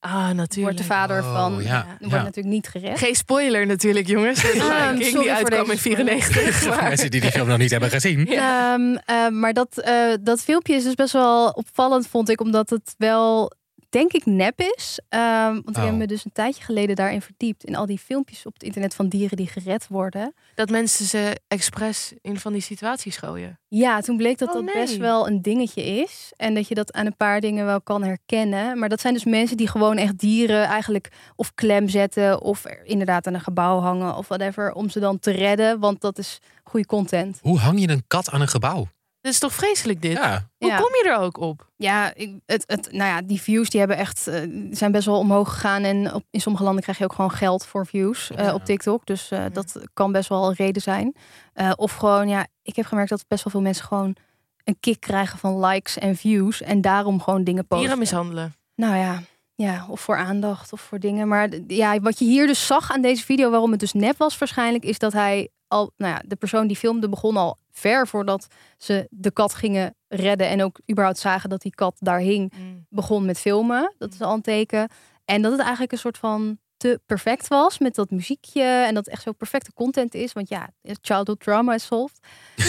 Ah, 0.00 0.22
wordt 0.22 0.36
natuurlijk. 0.36 0.76
de 0.76 0.84
vader 0.84 1.22
Oh, 1.22 1.32
van... 1.34 1.62
ja, 1.62 1.86
wordt 1.98 2.14
ja. 2.14 2.22
natuurlijk 2.22 2.54
niet 2.54 2.68
gered. 2.68 2.98
Geen 2.98 3.14
spoiler 3.14 3.66
natuurlijk, 3.66 4.06
jongens. 4.06 4.44
Ah, 4.60 4.88
King 4.88 5.04
sorry 5.04 5.20
die 5.20 5.32
uitkwam 5.32 5.60
in 5.60 5.66
deze 5.66 5.78
spoiler. 5.78 6.12
94. 6.12 6.54
Voor 6.54 6.70
maar- 6.76 6.88
mensen 6.88 7.10
die 7.10 7.20
die 7.20 7.30
film 7.30 7.48
nog 7.48 7.58
niet 7.58 7.70
hebben 7.70 7.90
gezien. 7.90 8.26
Ehm, 8.28 8.94
eh, 9.04 9.28
maar 9.28 9.52
dat, 9.52 9.78
eh, 9.78 9.94
dat 10.20 10.40
filmpje 10.42 10.74
is 10.74 10.82
dus 10.84 10.94
best 10.94 11.12
wel 11.12 11.48
opvallend, 11.48 12.06
vond 12.08 12.28
ik. 12.28 12.40
Omdat 12.40 12.70
het 12.70 12.94
wel, 12.98 13.52
denk 13.88 14.12
ik, 14.12 14.26
nep 14.26 14.60
is. 14.60 15.00
Ehm, 15.08 15.52
want 15.52 15.68
ik 15.68 15.76
Oh. 15.76 15.84
heb 15.84 15.94
me 15.94 16.06
dus 16.06 16.24
een 16.24 16.32
tijdje 16.32 16.62
geleden 16.64 16.96
daarin 16.96 17.22
verdiept. 17.22 17.64
In 17.64 17.76
al 17.76 17.86
die 17.86 17.98
filmpjes 17.98 18.46
op 18.46 18.52
het 18.52 18.62
internet 18.62 18.94
van 18.94 19.08
dieren 19.08 19.36
die 19.36 19.46
gered 19.46 19.86
worden. 19.88 20.34
Dat 20.54 20.70
mensen 20.70 21.04
ze 21.06 21.40
expres 21.48 22.12
in 22.22 22.38
van 22.40 22.52
die 22.52 22.62
situaties 22.62 23.16
gooien. 23.16 23.58
Ja, 23.68 24.00
toen 24.00 24.16
bleek 24.16 24.38
dat 24.38 24.48
Oh, 24.48 24.54
dat 24.54 24.64
nee. 24.64 24.74
best 24.74 24.96
wel 24.96 25.26
een 25.28 25.42
dingetje 25.42 25.82
is. 25.84 26.32
En 26.36 26.54
dat 26.54 26.68
je 26.68 26.74
dat 26.74 26.92
aan 26.92 27.06
een 27.06 27.16
paar 27.16 27.40
dingen 27.40 27.64
wel 27.64 27.80
kan 27.80 28.02
herkennen. 28.02 28.78
Maar 28.78 28.88
dat 28.88 29.00
zijn 29.00 29.14
dus 29.14 29.24
mensen 29.24 29.56
die 29.56 29.68
gewoon 29.68 29.96
echt 29.96 30.18
dieren 30.18 30.64
eigenlijk 30.64 31.08
of 31.36 31.54
klem 31.54 31.88
zetten. 31.88 32.40
Of 32.42 32.64
er 32.64 32.80
inderdaad 32.84 33.26
aan 33.26 33.34
een 33.34 33.40
gebouw 33.40 33.78
hangen 33.80 34.16
of 34.16 34.28
whatever. 34.28 34.72
Om 34.72 34.90
ze 34.90 35.00
dan 35.00 35.18
te 35.18 35.30
redden. 35.30 35.78
Want 35.80 36.00
dat 36.00 36.18
is 36.18 36.38
goede 36.64 36.86
content. 36.86 37.38
Hoe 37.42 37.58
hang 37.58 37.80
je 37.80 37.88
een 37.88 38.04
kat 38.06 38.30
aan 38.30 38.40
een 38.40 38.48
gebouw? 38.48 38.86
Dat 39.28 39.36
is 39.36 39.42
toch 39.48 39.54
vreselijk 39.54 40.02
dit? 40.02 40.12
Ja, 40.12 40.48
Hoe 40.58 40.68
Ja. 40.68 40.76
kom 40.76 40.88
je 40.88 41.08
er 41.10 41.18
ook 41.18 41.38
op? 41.38 41.68
Ja, 41.76 42.14
ik- 42.14 42.34
het, 42.46 42.64
het, 42.66 42.92
nou 42.92 43.10
ja, 43.10 43.22
die 43.22 43.40
views 43.40 43.70
die 43.70 43.78
hebben 43.80 43.96
echt, 43.96 44.26
eh, 44.26 44.40
zijn 44.70 44.92
best 44.92 45.06
wel 45.06 45.18
omhoog 45.18 45.52
gegaan. 45.52 45.82
En 45.82 46.14
op, 46.14 46.24
in 46.30 46.40
sommige 46.40 46.64
landen 46.64 46.82
krijg 46.82 46.98
je 46.98 47.04
ook 47.04 47.12
gewoon 47.12 47.30
geld 47.30 47.66
voor 47.66 47.86
views 47.86 48.30
eh, 48.30 48.44
Ja. 48.44 48.54
op 48.54 48.64
TikTok. 48.64 49.06
Dus 49.06 49.30
eh, 49.30 49.44
dat 49.52 49.80
kan 49.94 50.12
best 50.12 50.28
wel 50.28 50.48
een 50.48 50.54
reden 50.54 50.82
zijn. 50.82 51.14
Eh, 51.52 51.72
of 51.76 51.94
gewoon, 51.94 52.28
ja, 52.28 52.46
ik 52.62 52.76
heb 52.76 52.86
gemerkt 52.86 53.10
dat 53.10 53.24
best 53.28 53.44
wel 53.44 53.52
veel 53.52 53.62
mensen 53.62 53.84
gewoon 53.84 54.16
een 54.64 54.76
kick 54.80 55.00
krijgen 55.00 55.38
van 55.38 55.64
likes 55.64 55.98
en 55.98 56.16
views. 56.16 56.62
En 56.62 56.80
daarom 56.80 57.20
gewoon 57.22 57.44
dingen 57.44 57.62
posten. 57.66 57.78
Dieren 57.78 57.98
mishandelen. 57.98 58.54
Nou 58.74 58.96
ja, 58.96 59.20
ja, 59.54 59.86
of 59.88 60.00
voor 60.00 60.16
aandacht 60.16 60.72
of 60.72 60.80
voor 60.80 60.98
dingen. 60.98 61.28
Maar 61.28 61.48
ja, 61.66 62.00
wat 62.00 62.18
je 62.18 62.24
hier 62.24 62.46
dus 62.46 62.66
zag 62.66 62.92
aan 62.92 63.02
deze 63.02 63.24
video, 63.24 63.50
waarom 63.50 63.70
het 63.70 63.80
dus 63.80 63.92
nep 63.92 64.16
was 64.18 64.38
waarschijnlijk, 64.38 64.84
is 64.84 64.98
dat 64.98 65.12
hij 65.12 65.48
al, 65.68 65.92
nou 65.96 66.12
ja, 66.14 66.22
de 66.26 66.36
persoon 66.36 66.66
die 66.66 66.76
filmde 66.76 67.08
begon 67.08 67.36
al 67.36 67.58
ver 67.78 68.06
voordat 68.06 68.46
ze 68.78 69.06
de 69.10 69.30
kat 69.30 69.54
gingen 69.54 69.94
redden 70.08 70.48
en 70.48 70.62
ook 70.62 70.80
überhaupt 70.90 71.18
zagen 71.18 71.50
dat 71.50 71.60
die 71.62 71.74
kat 71.74 71.96
daar 71.98 72.18
hing, 72.20 72.52
Mm. 72.58 72.86
begon 72.88 73.24
met 73.26 73.38
filmen. 73.38 73.94
Dat 73.98 74.12
is 74.12 74.20
al 74.20 74.34
een 74.34 74.42
teken. 74.42 74.88
En 75.24 75.42
dat 75.42 75.50
het 75.52 75.60
eigenlijk 75.60 75.92
een 75.92 75.98
soort 75.98 76.18
van 76.18 76.58
te 76.78 77.00
perfect 77.06 77.48
was 77.48 77.78
met 77.78 77.94
dat 77.94 78.10
muziekje 78.10 78.62
en 78.62 78.94
dat 78.94 79.04
het 79.04 79.14
echt 79.14 79.22
zo 79.22 79.32
perfecte 79.32 79.72
content 79.72 80.14
is. 80.14 80.32
Want 80.32 80.48
ja, 80.48 80.68
childhood 81.00 81.40
trauma 81.40 81.74
is 81.74 81.84
solved. 81.86 82.18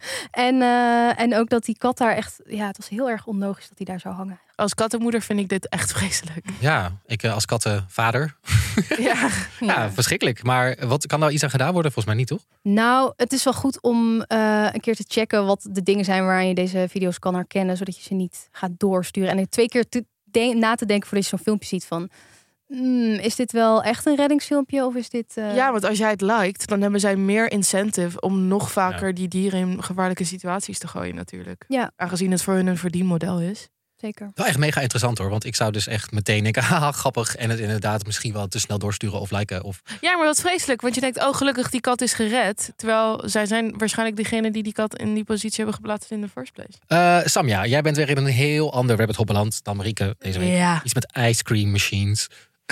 en, 0.30 0.62
eh, 0.62 1.20
en 1.20 1.34
ook 1.36 1.48
dat 1.48 1.64
die 1.64 1.78
kat 1.78 1.98
daar 1.98 2.16
echt, 2.16 2.40
ja, 2.46 2.66
het 2.66 2.76
was 2.76 2.88
heel 2.88 3.10
erg 3.10 3.26
onlogisch 3.26 3.68
dat 3.68 3.76
hij 3.76 3.86
daar 3.86 4.00
zou 4.00 4.14
hangen. 4.14 4.40
Als 4.54 4.74
kattenmoeder 4.74 5.22
vind 5.22 5.38
ik 5.38 5.48
dit 5.48 5.68
echt 5.68 5.92
vreselijk. 5.92 6.46
Ja, 6.60 6.92
ik 7.06 7.22
eh, 7.22 7.34
als 7.34 7.44
kattenvader. 7.44 8.36
Ja. 8.98 9.28
Ja. 9.60 9.90
verschrikkelijk. 9.92 10.42
Maar 10.42 10.76
wat 10.86 11.06
kan 11.06 11.20
daar 11.20 11.32
iets 11.32 11.42
aan 11.42 11.50
gedaan 11.50 11.72
worden? 11.72 11.92
Volgens 11.92 12.14
mij 12.14 12.24
niet, 12.24 12.28
toch? 12.32 12.46
Nou, 12.62 13.12
het 13.16 13.32
is 13.32 13.44
wel 13.44 13.52
goed 13.52 13.80
om 13.80 14.22
eh, 14.22 14.68
een 14.72 14.80
keer 14.80 14.94
te 14.96 15.04
checken 15.08 15.46
wat 15.46 15.68
de 15.70 15.82
dingen 15.82 16.04
zijn 16.04 16.24
waaraan 16.24 16.48
je 16.48 16.54
deze 16.54 16.86
video's 16.90 17.18
kan 17.18 17.34
herkennen, 17.34 17.76
zodat 17.76 17.96
je 17.96 18.02
ze 18.02 18.14
niet 18.14 18.48
gaat 18.52 18.70
doorsturen. 18.76 19.30
En 19.30 19.38
er 19.38 19.48
twee 19.48 19.68
keer 19.68 19.88
te 19.88 20.04
de- 20.24 20.54
na 20.54 20.74
te 20.74 20.86
denken 20.86 21.08
voordat 21.08 21.28
je 21.28 21.36
zo'n 21.36 21.44
filmpje 21.44 21.68
ziet 21.68 21.84
van, 21.84 22.08
hmm, 22.72 23.14
is 23.14 23.36
dit 23.36 23.52
wel 23.52 23.82
echt 23.82 24.06
een 24.06 24.16
reddingsfilmpje 24.16 24.84
of 24.84 24.94
is 24.94 25.08
dit... 25.08 25.36
eh, 25.36 25.54
ja, 25.56 25.70
want 25.72 25.84
als 25.84 25.98
jij 25.98 26.10
het 26.10 26.20
liked, 26.20 26.66
dan 26.66 26.80
hebben 26.80 27.00
zij 27.00 27.16
meer 27.16 27.50
incentive 27.52 28.20
om 28.20 28.46
nog 28.46 28.72
vaker 28.72 29.14
die 29.14 29.28
dieren 29.28 29.60
in 29.60 29.82
gevaarlijke 29.82 30.24
situaties 30.24 30.78
te 30.78 30.88
gooien 30.88 31.14
natuurlijk. 31.14 31.64
Ja. 31.68 31.90
Aangezien 31.96 32.30
het 32.30 32.42
voor 32.42 32.54
hun 32.54 32.66
een 32.66 32.76
verdienmodel 32.78 33.40
is. 33.40 33.68
zeker. 33.96 34.30
Wel 34.34 34.46
echt 34.46 34.58
mega 34.58 34.80
interessant 34.80 35.18
hoor. 35.18 35.28
Want 35.30 35.44
ik 35.44 35.54
zou 35.54 35.72
dus 35.72 35.86
echt 35.86 36.12
meteen 36.12 36.42
denken, 36.42 36.62
haha, 36.70 36.92
grappig. 36.92 37.36
En 37.36 37.50
het 37.50 37.58
inderdaad 37.58 38.06
misschien 38.06 38.32
wel 38.32 38.48
te 38.48 38.58
snel 38.58 38.78
doorsturen 38.78 39.20
of 39.20 39.30
liken. 39.30 39.62
Of... 39.62 39.82
Ja, 40.00 40.16
maar 40.16 40.26
dat 40.26 40.34
is 40.34 40.40
vreselijk. 40.40 40.80
Want 40.80 40.94
je 40.94 41.00
denkt, 41.00 41.18
oh 41.18 41.34
gelukkig 41.34 41.70
die 41.70 41.80
kat 41.80 42.00
is 42.00 42.12
gered. 42.12 42.72
Terwijl 42.76 43.22
zij 43.24 43.46
zijn 43.46 43.78
waarschijnlijk 43.78 44.16
degene 44.18 44.50
die 44.50 44.62
die 44.62 44.72
kat 44.72 44.96
in 44.98 45.14
die 45.14 45.24
positie 45.24 45.56
hebben 45.56 45.74
geplaatst 45.74 46.10
in 46.10 46.20
de 46.20 46.28
first 46.28 46.52
place. 46.52 46.72
Eh, 46.86 47.18
Samja, 47.24 47.66
jij 47.66 47.82
bent 47.82 47.96
weer 47.96 48.08
in 48.08 48.16
een 48.16 48.26
heel 48.26 48.72
ander 48.72 48.96
rabbit 48.96 49.16
hole 49.16 49.26
beland 49.26 49.64
dan 49.64 49.76
Marieke 49.76 50.14
deze 50.18 50.38
week. 50.38 50.56
Ja. 50.56 50.80
Iets 50.84 50.94
met 50.94 51.12
ice 51.18 51.42
cream 51.42 51.70
machines. 51.70 52.28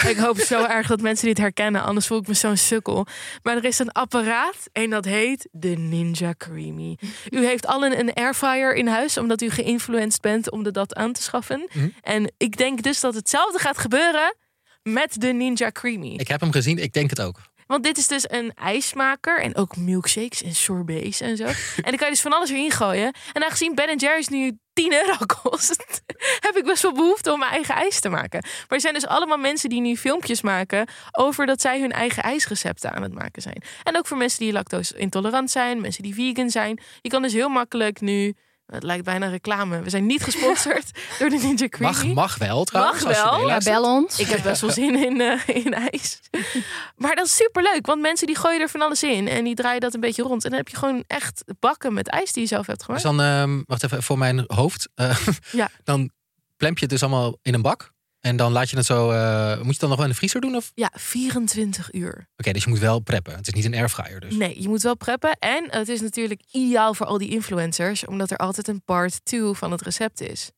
Ik 0.09 0.16
hoop 0.16 0.38
zo 0.38 0.64
erg 0.76 0.87
dat 0.87 1.00
mensen 1.00 1.26
dit 1.26 1.38
herkennen, 1.38 1.82
anders 1.82 2.06
voel 2.06 2.18
ik 2.18 2.26
me 2.26 2.35
zo'n 2.35 2.56
sukkel. 2.56 3.06
Maar 3.42 3.56
er 3.56 3.64
is 3.64 3.78
een 3.78 3.92
apparaat 3.92 4.68
en 4.73 4.90
dat 4.90 5.04
heet 5.04 5.49
de 5.50 5.68
Ninja 5.68 6.35
Creamy. 6.37 6.99
U 7.30 7.47
heeft 7.47 7.66
allen 7.66 7.99
een 7.99 8.14
airfryer 8.14 8.75
in 8.75 8.87
huis, 8.87 9.16
omdat 9.16 9.42
u 9.42 9.50
geïnfluenced 9.50 10.20
bent 10.20 10.50
om 10.50 10.62
de 10.62 10.70
dat 10.70 10.94
aan 10.94 11.12
te 11.12 11.23
schaffen. 11.23 11.68
Mhm. 11.73 11.88
En 12.00 12.32
ik 12.37 12.56
denk 12.56 12.82
dus 12.82 13.00
dat 13.00 13.14
hetzelfde 13.14 13.59
gaat 13.59 13.78
gebeuren 13.78 14.35
met 14.82 15.20
de 15.20 15.32
Ninja 15.32 15.70
Creamy. 15.70 16.14
Ik 16.16 16.28
heb 16.28 16.40
hem 16.40 16.52
gezien, 16.52 16.78
ik 16.78 16.92
denk 16.92 17.11
het 17.11 17.20
ook. 17.20 17.40
Want 17.71 17.85
dit 17.85 17.99
is 17.99 18.07
dus 18.07 18.31
een 18.31 18.53
ijsmaker 18.55 19.41
en 19.41 19.57
ook 19.57 19.77
milkshakes 19.77 20.43
en 20.43 20.55
sorbets 20.55 21.21
en 21.21 21.37
zo. 21.37 21.45
en 21.77 21.83
dan 21.83 21.97
kan 21.97 22.07
je 22.07 22.12
dus 22.12 22.21
van 22.21 22.33
alles 22.33 22.50
erin 22.50 22.71
gooien. 22.71 23.15
En 23.33 23.45
aangezien 23.45 23.75
Ben 23.75 23.97
Jerry's 23.97 24.29
nu 24.29 24.59
10 24.73 24.93
euro 24.93 25.17
kost, 25.43 26.03
heb 26.41 26.57
ik 26.57 26.65
best 26.65 26.83
wel 26.83 26.93
behoefte 26.93 27.33
om 27.33 27.39
mijn 27.39 27.50
eigen 27.50 27.75
ijs 27.75 28.00
te 28.00 28.09
maken. 28.09 28.41
Maar 28.43 28.67
er 28.69 28.81
zijn 28.81 28.95
dus 28.95 29.07
allemaal 29.07 29.39
mensen 29.39 29.69
die 29.69 29.81
nu 29.81 29.97
filmpjes 29.97 30.41
maken 30.41 30.89
over 31.12 31.47
dat 31.47 31.61
zij 31.61 31.81
hun 31.81 31.93
eigen 31.93 32.23
ijsrecepten 32.23 32.93
aan 32.93 33.03
het 33.03 33.15
maken 33.15 33.43
zijn. 33.43 33.62
En 33.83 33.97
ook 33.97 34.07
voor 34.07 34.17
mensen 34.17 34.39
die 34.39 34.53
lactose 34.53 34.99
intolerant 34.99 35.50
zijn, 35.50 35.81
mensen 35.81 36.03
die 36.03 36.15
vegan 36.15 36.50
zijn. 36.50 36.81
Je 37.00 37.09
kan 37.09 37.23
dus 37.23 37.33
heel 37.33 37.49
makkelijk 37.49 38.00
nu, 38.00 38.35
het 38.73 38.83
lijkt 38.83 39.05
bijna 39.05 39.27
reclame, 39.29 39.81
we 39.83 39.91
zijn 39.91 40.07
niet 40.07 40.23
gesponsord 40.23 40.91
door 41.19 41.29
de 41.29 41.37
Ninja 41.43 41.69
Creamy. 41.69 41.95
Mag, 41.95 42.15
mag 42.15 42.39
wel 42.39 42.65
trouwens. 42.65 43.00
je 43.03 43.09
wel. 43.09 43.49
Ja, 43.49 43.59
bel 43.59 43.83
ons. 43.95 44.19
Ik 44.19 44.27
heb 44.27 44.43
best 44.43 44.61
wel 44.61 44.71
zin 44.71 45.05
in, 45.05 45.21
eh, 45.21 45.57
in 45.65 45.75
ijs. 45.75 46.21
Maar 46.97 47.15
dat 47.17 47.27
is 47.27 47.37
superleuk, 47.37 47.87
want 47.87 48.00
mensen 48.00 48.27
die 48.27 48.37
gooien 48.37 48.61
er 48.61 48.69
van 48.69 48.81
alles 48.81 49.03
in 49.03 49.29
en 49.29 49.45
die 49.45 49.55
draaien 49.55 49.81
dat 49.81 49.95
een 49.95 50.00
beetje 50.00 50.23
rond. 50.23 50.45
En 50.45 50.50
dan 50.50 50.59
heb 50.59 50.69
je 50.69 50.77
gewoon 50.77 51.05
echt 51.07 51.45
bakken 51.61 51.93
met 51.93 52.09
ijs 52.09 52.33
die 52.33 52.43
je 52.43 52.49
zelf 52.49 52.67
hebt 52.67 52.87
Dus 52.87 53.03
gemaakt. 53.03 53.03
dan, 53.19 53.21
ehm, 53.21 53.62
wacht 53.67 53.85
even, 53.85 54.03
voor 54.03 54.19
mijn 54.19 54.45
hoofd. 54.47 54.89
Eh, 54.95 55.17
Ja. 55.53 55.69
Dan 55.85 56.11
plemp 56.57 56.75
je 56.77 56.81
het 56.85 56.91
dus 56.91 57.03
allemaal 57.03 57.39
in 57.43 57.55
een 57.55 57.62
bak. 57.62 57.93
En 58.21 58.37
dan 58.37 58.53
laat 58.53 58.71
je 58.71 58.77
het 58.77 58.87
zo... 58.87 59.11
eh, 59.11 59.57
moet 59.57 59.65
je 59.65 59.71
het 59.71 59.81
dan 59.81 59.89
nog 59.89 59.99
wel 59.99 60.07
in 60.07 60.12
de 60.12 60.19
vriezer 60.19 60.41
doen? 60.41 60.57
Of? 60.57 60.73
Ja, 60.75 60.91
24 60.95 61.93
uur. 61.93 62.29
Oké, 62.37 62.53
dus 62.53 62.65
je 62.65 62.71
moet 62.71 62.79
wel 62.79 63.00
preppen. 63.00 63.35
Het 63.37 63.47
is 63.47 63.53
niet 63.55 63.65
een 63.65 63.75
airfryer 63.75 64.21
dus. 64.21 64.35
Nee, 64.35 64.62
je 64.62 64.69
moet 64.69 64.83
wel 64.83 64.97
preppen. 64.97 65.31
En 65.39 65.67
het 65.71 65.89
is 65.89 66.00
natuurlijk 66.00 66.43
ideaal 66.53 66.95
voor 66.95 67.07
al 67.07 67.19
die 67.19 67.31
influencers, 67.31 68.05
omdat 68.07 68.31
er 68.31 68.37
altijd 68.37 68.69
een 68.69 68.83
part 68.85 69.25
2 69.25 69.43
van 69.53 69.71
het 69.71 69.83
recept 69.83 70.21
is. 70.21 70.50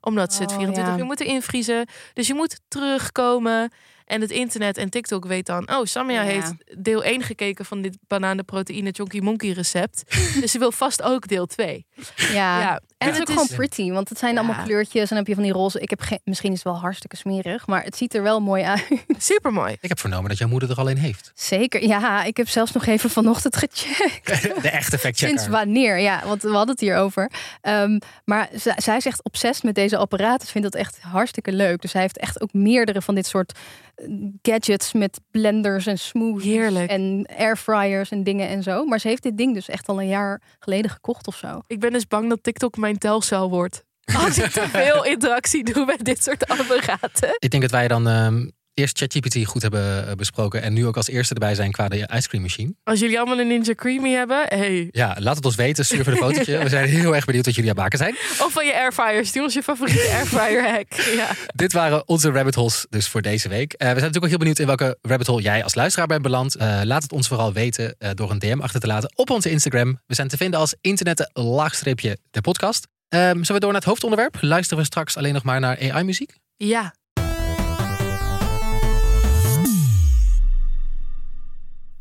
Omdat 0.00 0.32
ze 0.34 0.42
het 0.42 0.50
Oh, 0.50 0.56
24 0.56 0.92
ja. 0.94 0.98
uur 1.00 1.04
moeten 1.06 1.26
invriezen. 1.26 1.86
Dus 2.12 2.26
je 2.26 2.34
moet 2.34 2.60
terugkomen. 2.68 3.72
En 4.04 4.20
het 4.20 4.30
internet 4.30 4.76
en 4.76 4.90
TikTok 4.90 5.26
weet 5.26 5.46
dan... 5.46 5.70
oh, 5.70 5.84
Samia 5.84 6.22
Ja. 6.22 6.28
heeft 6.28 6.52
deel 6.84 7.04
1 7.04 7.22
gekeken 7.22 7.64
van 7.64 7.82
dit 7.82 7.96
bananenproteïne 8.06 8.90
chonky 8.92 9.18
monkey 9.18 9.50
recept. 9.50 10.02
dus 10.40 10.50
ze 10.50 10.58
wil 10.58 10.72
vast 10.72 11.02
ook 11.02 11.28
deel 11.28 11.46
2. 11.46 11.86
Ja. 12.16 12.60
Ja, 12.60 12.80
En 13.00 13.06
het 13.06 13.16
is 13.16 13.20
ook 13.20 13.30
gewoon 13.30 13.56
pretty, 13.56 13.90
want 13.90 14.08
het 14.08 14.18
zijn 14.18 14.34
Ja. 14.34 14.40
allemaal 14.40 14.64
kleurtjes 14.64 15.02
en 15.02 15.08
dan 15.08 15.16
heb 15.18 15.26
je 15.26 15.34
van 15.34 15.42
die 15.42 15.52
roze. 15.52 15.80
Ik 15.80 15.90
heb 15.90 16.00
geen, 16.00 16.20
misschien 16.24 16.50
is 16.50 16.54
het 16.54 16.64
wel 16.64 16.78
hartstikke 16.78 17.16
smerig, 17.16 17.66
maar 17.66 17.84
het 17.84 17.96
ziet 17.96 18.14
er 18.14 18.22
wel 18.22 18.40
mooi 18.40 18.62
uit. 18.62 18.86
Super 19.18 19.52
mooi. 19.52 19.76
Ik 19.80 19.88
heb 19.88 19.98
vernomen 20.00 20.28
dat 20.28 20.38
jouw 20.38 20.48
moeder 20.48 20.70
er 20.70 20.76
al 20.76 20.90
een 20.90 20.98
heeft. 20.98 21.32
Zeker, 21.34 21.82
ja. 21.86 22.24
Ik 22.24 22.36
heb 22.36 22.48
zelfs 22.48 22.72
nog 22.72 22.86
even 22.86 23.10
vanochtend 23.10 23.56
gecheckt. 23.56 24.42
De 24.62 24.70
echte 24.70 24.98
factchecker. 24.98 25.38
Sinds 25.38 25.48
wanneer? 25.48 25.98
Ja, 25.98 26.22
want 26.26 26.42
we 26.42 26.48
hadden 26.48 26.68
het 26.70 26.80
hier 26.80 26.96
over. 26.96 27.30
Ehm, 27.60 27.98
maar 28.24 28.48
zij 28.76 28.96
is 28.96 29.06
echt 29.06 29.24
obsessief 29.24 29.62
met 29.62 29.74
deze 29.74 29.96
apparaten. 29.96 30.46
Ze 30.46 30.52
vindt 30.52 30.72
dat 30.72 30.80
echt 30.80 30.98
hartstikke 31.00 31.52
leuk. 31.52 31.80
Dus 31.82 31.92
hij 31.92 32.02
heeft 32.02 32.18
echt 32.18 32.40
ook 32.42 32.52
meerdere 32.52 33.02
van 33.02 33.14
dit 33.14 33.26
soort 33.26 33.58
eh, 33.94 34.06
gadgets 34.42 34.92
met 34.92 35.20
blenders 35.30 35.86
en 35.86 35.98
smoothies 35.98 36.52
Heerlijk. 36.52 36.90
en 36.90 37.28
airfryers 37.38 38.10
en 38.10 38.24
dingen 38.24 38.48
en 38.48 38.62
zo. 38.62 38.84
Maar 38.84 38.98
ze 39.00 39.08
heeft 39.08 39.22
dit 39.22 39.36
ding 39.36 39.54
dus 39.54 39.68
echt 39.68 39.88
al 39.88 40.00
een 40.00 40.08
jaar 40.08 40.40
geleden 40.58 40.90
gekocht 40.90 41.26
of 41.26 41.36
zo. 41.36 41.60
Ik 41.66 41.80
ben 41.80 41.92
dus 41.92 42.06
bang 42.06 42.28
dat 42.28 42.42
TikTok 42.42 42.76
telcel 42.98 43.50
wordt. 43.50 43.84
Als 44.16 44.38
ik 44.38 44.50
te 44.50 44.68
veel 44.68 45.04
interactie 45.04 45.64
doe 45.64 45.84
met 45.84 46.04
dit 46.04 46.24
soort 46.24 46.46
apparaten. 46.48 47.36
Ik 47.38 47.50
denk 47.50 47.62
dat 47.62 47.72
wij 47.72 47.88
dan 47.88 48.08
ehm, 48.08 48.48
eerst 48.74 48.98
ChatGPT 48.98 49.46
goed 49.46 49.62
hebben 49.62 50.08
eh, 50.08 50.14
besproken. 50.14 50.62
En 50.62 50.72
nu 50.72 50.86
ook 50.86 50.96
als 50.96 51.08
eerste 51.08 51.34
erbij 51.34 51.54
zijn 51.54 51.70
qua 51.70 51.88
de 51.88 52.08
ice 52.14 52.28
cream 52.28 52.42
machine. 52.42 52.74
Als 52.84 53.00
jullie 53.00 53.18
allemaal 53.18 53.38
een 53.38 53.46
Ninja 53.46 53.74
Creamy 53.74 54.12
hebben, 54.12 54.44
hey. 54.48 54.88
Ja, 54.90 55.16
laat 55.18 55.36
het 55.36 55.44
ons 55.44 55.54
weten. 55.54 55.84
Stuur 55.84 56.00
even 56.00 56.12
een 56.12 56.18
fotootje. 56.18 56.58
We 56.62 56.68
zijn 56.68 56.88
heel 56.88 57.14
erg 57.14 57.24
benieuwd 57.24 57.44
wat 57.44 57.54
jullie 57.54 57.70
aan 57.70 57.76
het 57.76 57.84
maken 57.84 57.98
zijn. 57.98 58.44
Of 58.46 58.52
van 58.52 58.66
je 58.66 58.74
airfryer. 58.74 59.26
Stuur 59.26 59.42
ons 59.42 59.54
je 59.54 59.62
favoriete 59.62 60.08
airfryer 60.16 60.70
hack. 60.70 60.92
Ja. 60.92 61.30
Dit 61.54 61.72
waren 61.72 62.08
onze 62.08 62.30
rabbit 62.30 62.54
holes 62.54 62.86
dus 62.90 63.08
voor 63.08 63.22
deze 63.22 63.48
week. 63.48 63.72
Eh, 63.72 63.78
we 63.78 63.84
zijn 63.84 63.94
natuurlijk 63.94 64.24
ook 64.24 64.28
heel 64.28 64.38
benieuwd 64.38 64.58
in 64.58 64.66
welke 64.66 64.98
rabbit 65.02 65.26
hole 65.26 65.42
jij 65.42 65.64
als 65.64 65.74
luisteraar 65.74 66.06
bent 66.06 66.22
beland. 66.22 66.54
Eh, 66.54 66.80
laat 66.84 67.02
het 67.02 67.12
ons 67.12 67.28
vooral 67.28 67.52
weten 67.52 67.94
eh, 67.98 68.10
door 68.14 68.30
een 68.30 68.38
DM 68.38 68.60
achter 68.60 68.80
te 68.80 68.86
laten 68.86 69.12
op 69.14 69.30
onze 69.30 69.50
Instagram. 69.50 70.00
We 70.06 70.14
zijn 70.14 70.28
te 70.28 70.36
vinden 70.36 70.60
als 70.60 70.74
internetten 70.80 71.30
laagstreepje 71.32 72.18
de 72.30 72.40
podcast. 72.40 72.86
Ehm, 73.08 73.22
zullen 73.22 73.54
we 73.54 73.60
door 73.60 73.72
naar 73.72 73.80
het 73.80 73.84
hoofdonderwerp? 73.90 74.36
Luisteren 74.40 74.78
we 74.78 74.84
straks 74.84 75.16
alleen 75.16 75.34
nog 75.34 75.42
maar 75.42 75.60
naar 75.60 75.78
AI-muziek? 75.78 76.38
ja. 76.56 76.98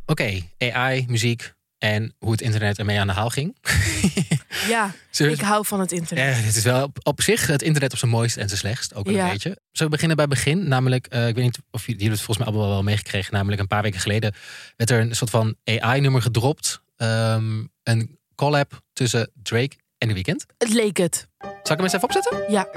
Oké, 0.10 0.42
AI, 0.60 1.06
muziek 1.08 1.54
en 1.78 2.14
hoe 2.20 2.32
het 2.32 2.42
internet 2.42 2.78
ermee 2.80 3.00
aan 3.00 3.08
de 3.08 3.14
haal 3.14 3.30
ging. 3.30 3.56
Ja, 4.68 4.92
we- 5.12 5.32
ik 5.32 5.42
hou 5.42 5.66
van 5.66 5.80
het 5.80 5.92
internet. 5.92 6.36
Eh, 6.38 6.44
dit 6.44 6.56
is 6.56 6.64
wel 6.64 6.84
op, 6.84 6.98
op 7.04 7.22
zich 7.22 7.48
het 7.48 7.62
internet 7.62 7.92
op 7.92 7.98
zijn 7.98 8.12
mooist 8.12 8.38
en 8.38 8.48
zijn 8.48 8.60
slechtst. 8.60 8.94
Ook 8.96 9.06
wel 9.06 9.16
Ja. 9.16 9.24
een 9.26 9.32
beetje. 9.32 9.50
Zullen 9.50 9.62
we 9.72 9.90
beginnen 9.90 10.18
bij 10.18 10.28
begin? 10.28 10.68
Namelijk, 10.68 11.08
eh, 11.08 11.28
ik 11.28 11.36
weet 11.36 11.44
niet 11.44 11.60
of 11.72 11.86
jullie, 11.86 12.10
het 12.10 12.18
volgens 12.18 12.38
mij 12.38 12.48
allemaal 12.48 12.70
wel 12.70 12.84
meegekregen. 12.84 13.34
Namelijk 13.34 13.62
een 13.62 13.68
paar 13.68 13.82
weken 13.82 14.00
geleden 14.00 14.34
werd 14.76 14.90
er 14.90 15.00
een 15.00 15.16
soort 15.16 15.30
van 15.30 15.56
AI-nummer 15.64 16.22
gedropt. 16.22 16.82
Ehm, 16.98 17.64
een 17.84 18.18
collab 18.36 18.82
tussen 18.94 19.32
Drake 19.44 19.76
en 19.98 20.08
The 20.08 20.14
Weeknd. 20.14 20.46
Het 20.58 20.70
leek 20.74 20.98
het. 20.98 21.28
Zal 21.40 21.52
ik 21.52 21.68
hem 21.68 21.80
eens 21.82 21.94
even 21.94 22.04
opzetten? 22.04 22.44
Ja. 22.52 22.68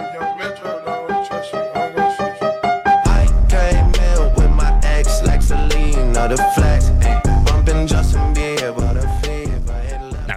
I 3.07 3.27
came 3.49 3.91
in 3.97 4.35
with 4.35 4.51
my 4.51 4.79
ex 4.81 5.21
like 5.21 5.41
Selena, 5.43 6.27
the 6.35 6.51
flex. 6.55 6.72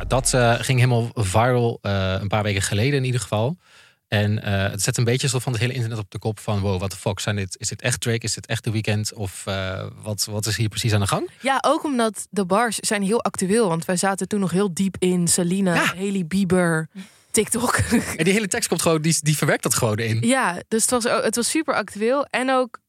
Dat 0.08 0.34
eh, 0.34 0.54
ging 0.54 0.80
helemaal 0.80 1.10
viral 1.14 1.80
eh, 1.82 2.16
een 2.20 2.28
paar 2.28 2.44
weken 2.44 2.62
geleden 2.62 2.94
in 3.00 3.04
ieder 3.06 3.22
geval. 3.22 3.58
En 4.08 4.44
eh, 4.44 4.72
het 4.72 4.82
zet 4.82 4.98
een 4.98 5.04
beetje 5.04 5.28
zo 5.28 5.40
van 5.40 5.52
het 5.52 5.62
hele 5.62 5.74
internet 5.74 6.00
op 6.00 6.12
de 6.12 6.20
kop 6.20 6.40
van... 6.40 6.60
wow, 6.60 6.80
wat 6.80 6.92
de 6.92 6.98
fuck 6.98 7.20
zijn 7.20 7.36
dit? 7.36 7.56
Is 7.60 7.68
dit 7.68 7.82
echt 7.82 8.02
Drake? 8.02 8.26
Is 8.26 8.34
dit 8.34 8.46
echt 8.46 8.64
The 8.64 8.72
Weeknd? 8.72 9.14
Of 9.14 9.44
wat, 10.02 10.28
wat 10.30 10.46
is 10.46 10.58
hier 10.58 10.70
precies 10.70 10.94
aan 10.94 11.00
de 11.00 11.08
gang? 11.08 11.30
ja, 11.42 11.58
ook 11.68 11.84
omdat 11.84 12.28
de 12.30 12.46
bars 12.46 12.76
zijn 12.76 13.04
heel 13.04 13.24
actueel. 13.24 13.68
Want 13.68 13.86
wij 13.86 13.96
zaten 13.98 14.28
toen 14.28 14.40
nog 14.40 14.52
heel 14.52 14.74
diep 14.74 14.96
in 15.00 15.28
Selena, 15.28 15.74
Ja. 15.74 15.86
Haley 15.86 16.26
Bieber, 16.28 16.90
TikTok. 17.32 17.76
En 18.18 18.24
die 18.24 18.34
hele 18.34 18.48
tekst 18.48 18.68
komt 18.70 18.82
gewoon, 18.82 19.02
die, 19.02 19.18
die 19.20 19.38
verwerkt 19.38 19.64
dat 19.64 19.74
gewoon 19.74 19.98
in. 19.98 20.22
ja, 20.22 20.62
dus 20.68 20.82
het 20.82 20.92
was, 20.92 21.04
het 21.24 21.36
was 21.36 21.50
super 21.50 21.74
actueel. 21.76 22.26
En 22.30 22.52
ook 22.52 22.80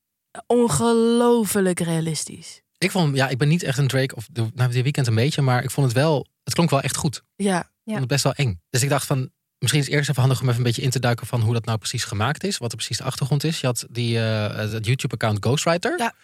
ongelooflijk 0.47 1.81
realistisch. 1.81 2.61
Ik 2.79 2.91
vond, 2.91 3.17
ja, 3.17 3.29
ik 3.29 3.39
ben 3.39 3.49
niet 3.49 3.63
echt 3.63 3.79
een 3.79 3.87
Drake 3.89 4.15
of 4.15 4.29
de, 4.33 4.47
nou, 4.55 4.83
weekend 4.83 5.07
een 5.07 5.15
beetje, 5.15 5.43
maar 5.43 5.63
ik 5.63 5.71
vond 5.71 5.87
het 5.87 5.97
wel, 5.97 6.27
het 6.47 6.55
klonk 6.55 6.71
wel 6.71 6.81
echt 6.81 6.97
goed. 6.97 7.23
Ik 7.37 7.45
Ja, 7.45 7.71
vond 7.85 7.99
het 7.99 8.09
best 8.09 8.25
wel 8.25 8.35
eng. 8.35 8.61
Dus 8.71 8.83
ik 8.83 8.89
dacht 8.89 9.07
van, 9.07 9.31
misschien 9.59 9.81
is 9.81 9.87
het 9.87 9.95
eerst 9.95 10.09
even 10.09 10.23
handig 10.23 10.41
om 10.41 10.47
even 10.47 10.59
een 10.59 10.65
beetje 10.67 10.83
in 10.83 10.91
te 10.91 11.01
duiken 11.01 11.27
van 11.27 11.41
hoe 11.41 11.53
dat 11.53 11.65
nou 11.65 11.79
precies 11.79 12.05
gemaakt 12.05 12.45
is, 12.45 12.59
wat 12.59 12.71
er 12.71 12.77
precies 12.77 12.99
de 12.99 13.05
achtergrond 13.05 13.45
is. 13.45 13.61
Je 13.61 13.67
had 13.67 13.87
die, 13.91 14.19
eh, 14.19 14.71
het 14.73 14.87
YouTube-account 14.87 15.39
Ghostwriter. 15.41 15.99
Ja. 15.99 16.15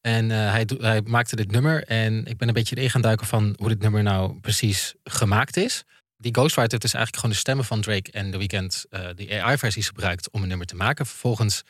En 0.00 0.30
eh, 0.30 0.50
hij, 0.50 0.68
hij 0.78 1.02
maakte 1.02 1.36
dit 1.36 1.50
nummer. 1.50 1.84
En 1.84 2.24
ik 2.26 2.36
ben 2.36 2.48
een 2.48 2.54
beetje 2.54 2.76
in 2.76 2.90
gaan 2.90 3.00
duiken 3.00 3.26
van 3.26 3.54
hoe 3.58 3.68
dit 3.68 3.80
nummer 3.80 4.02
nou 4.02 4.40
precies 4.40 4.94
gemaakt 5.04 5.56
is. 5.56 5.84
Die 6.16 6.34
Ghostwriter 6.34 6.70
heeft 6.70 6.82
dus 6.82 6.94
eigenlijk 6.94 7.16
gewoon 7.16 7.30
de 7.30 7.40
stemmen 7.40 7.64
van 7.64 7.80
Drake 7.80 8.10
en 8.10 8.30
The 8.30 8.38
Weeknd, 8.38 8.84
eh 8.90 9.06
die 9.14 9.42
AI-versies 9.42 9.86
gebruikt 9.86 10.30
om 10.30 10.42
een 10.42 10.48
nummer 10.48 10.66
te 10.66 10.76
maken. 10.76 11.06
Vervolgens 11.06 11.62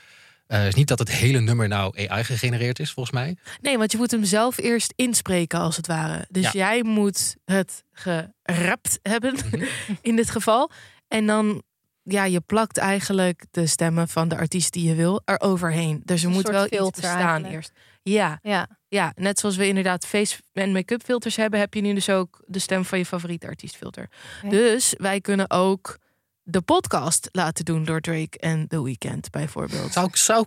eh, 0.52 0.66
is 0.66 0.74
niet 0.74 0.88
dat 0.88 0.98
het 0.98 1.10
hele 1.10 1.40
nummer 1.40 1.68
nou 1.68 2.08
AI 2.08 2.24
gegenereerd 2.24 2.78
is, 2.78 2.90
volgens 2.92 3.14
mij. 3.14 3.36
Nee, 3.60 3.78
want 3.78 3.92
je 3.92 3.98
moet 3.98 4.10
hem 4.10 4.24
zelf 4.24 4.58
eerst 4.58 4.92
inspreken, 4.96 5.58
als 5.58 5.76
het 5.76 5.86
ware. 5.86 6.24
Dus 6.28 6.44
Ja. 6.44 6.50
jij 6.52 6.82
moet 6.82 7.36
het 7.44 7.84
gerapt 7.92 8.98
hebben, 9.02 9.34
Mhm. 9.34 9.64
in 10.00 10.16
dit 10.16 10.30
geval. 10.30 10.70
En 11.08 11.26
dan, 11.26 11.62
ja, 12.02 12.24
je 12.24 12.40
plakt 12.40 12.76
eigenlijk 12.78 13.44
de 13.50 13.66
stemmen 13.66 14.08
van 14.08 14.28
de 14.28 14.36
artiest 14.36 14.72
die 14.72 14.88
je 14.88 14.94
wil 14.94 15.22
eroverheen. 15.24 16.00
Dus 16.04 16.20
er 16.22 16.26
Een 16.28 16.32
moet 16.34 16.48
wel 16.48 16.64
iets 16.66 16.76
filter 16.76 17.00
bestaan 17.02 17.18
eigenlijk. 17.20 17.54
eerst. 17.54 17.72
Ja, 18.02 18.38
Ja. 18.42 18.68
ja, 18.88 19.12
net 19.16 19.38
zoals 19.38 19.56
we 19.56 19.66
inderdaad 19.66 20.06
face- 20.06 20.38
en 20.52 20.72
make-up 20.72 21.02
filters 21.02 21.36
hebben, 21.36 21.60
heb 21.60 21.74
je 21.74 21.80
nu 21.80 21.94
dus 21.94 22.08
ook 22.08 22.42
de 22.46 22.58
stem 22.58 22.84
van 22.84 22.98
je 22.98 23.06
favoriete 23.06 23.46
artiestfilter. 23.46 24.08
Oké. 24.44 24.56
Dus 24.56 24.94
wij 24.98 25.20
kunnen 25.20 25.50
ook 25.50 25.98
de 26.42 26.60
podcast 26.60 27.28
laten 27.32 27.64
doen 27.64 27.84
door 27.84 28.00
Drake 28.00 28.38
en 28.38 28.68
The 28.68 28.82
Weeknd, 28.82 29.30
bijvoorbeeld. 29.30 29.92
Zou, 29.92 30.08
zou 30.12 30.44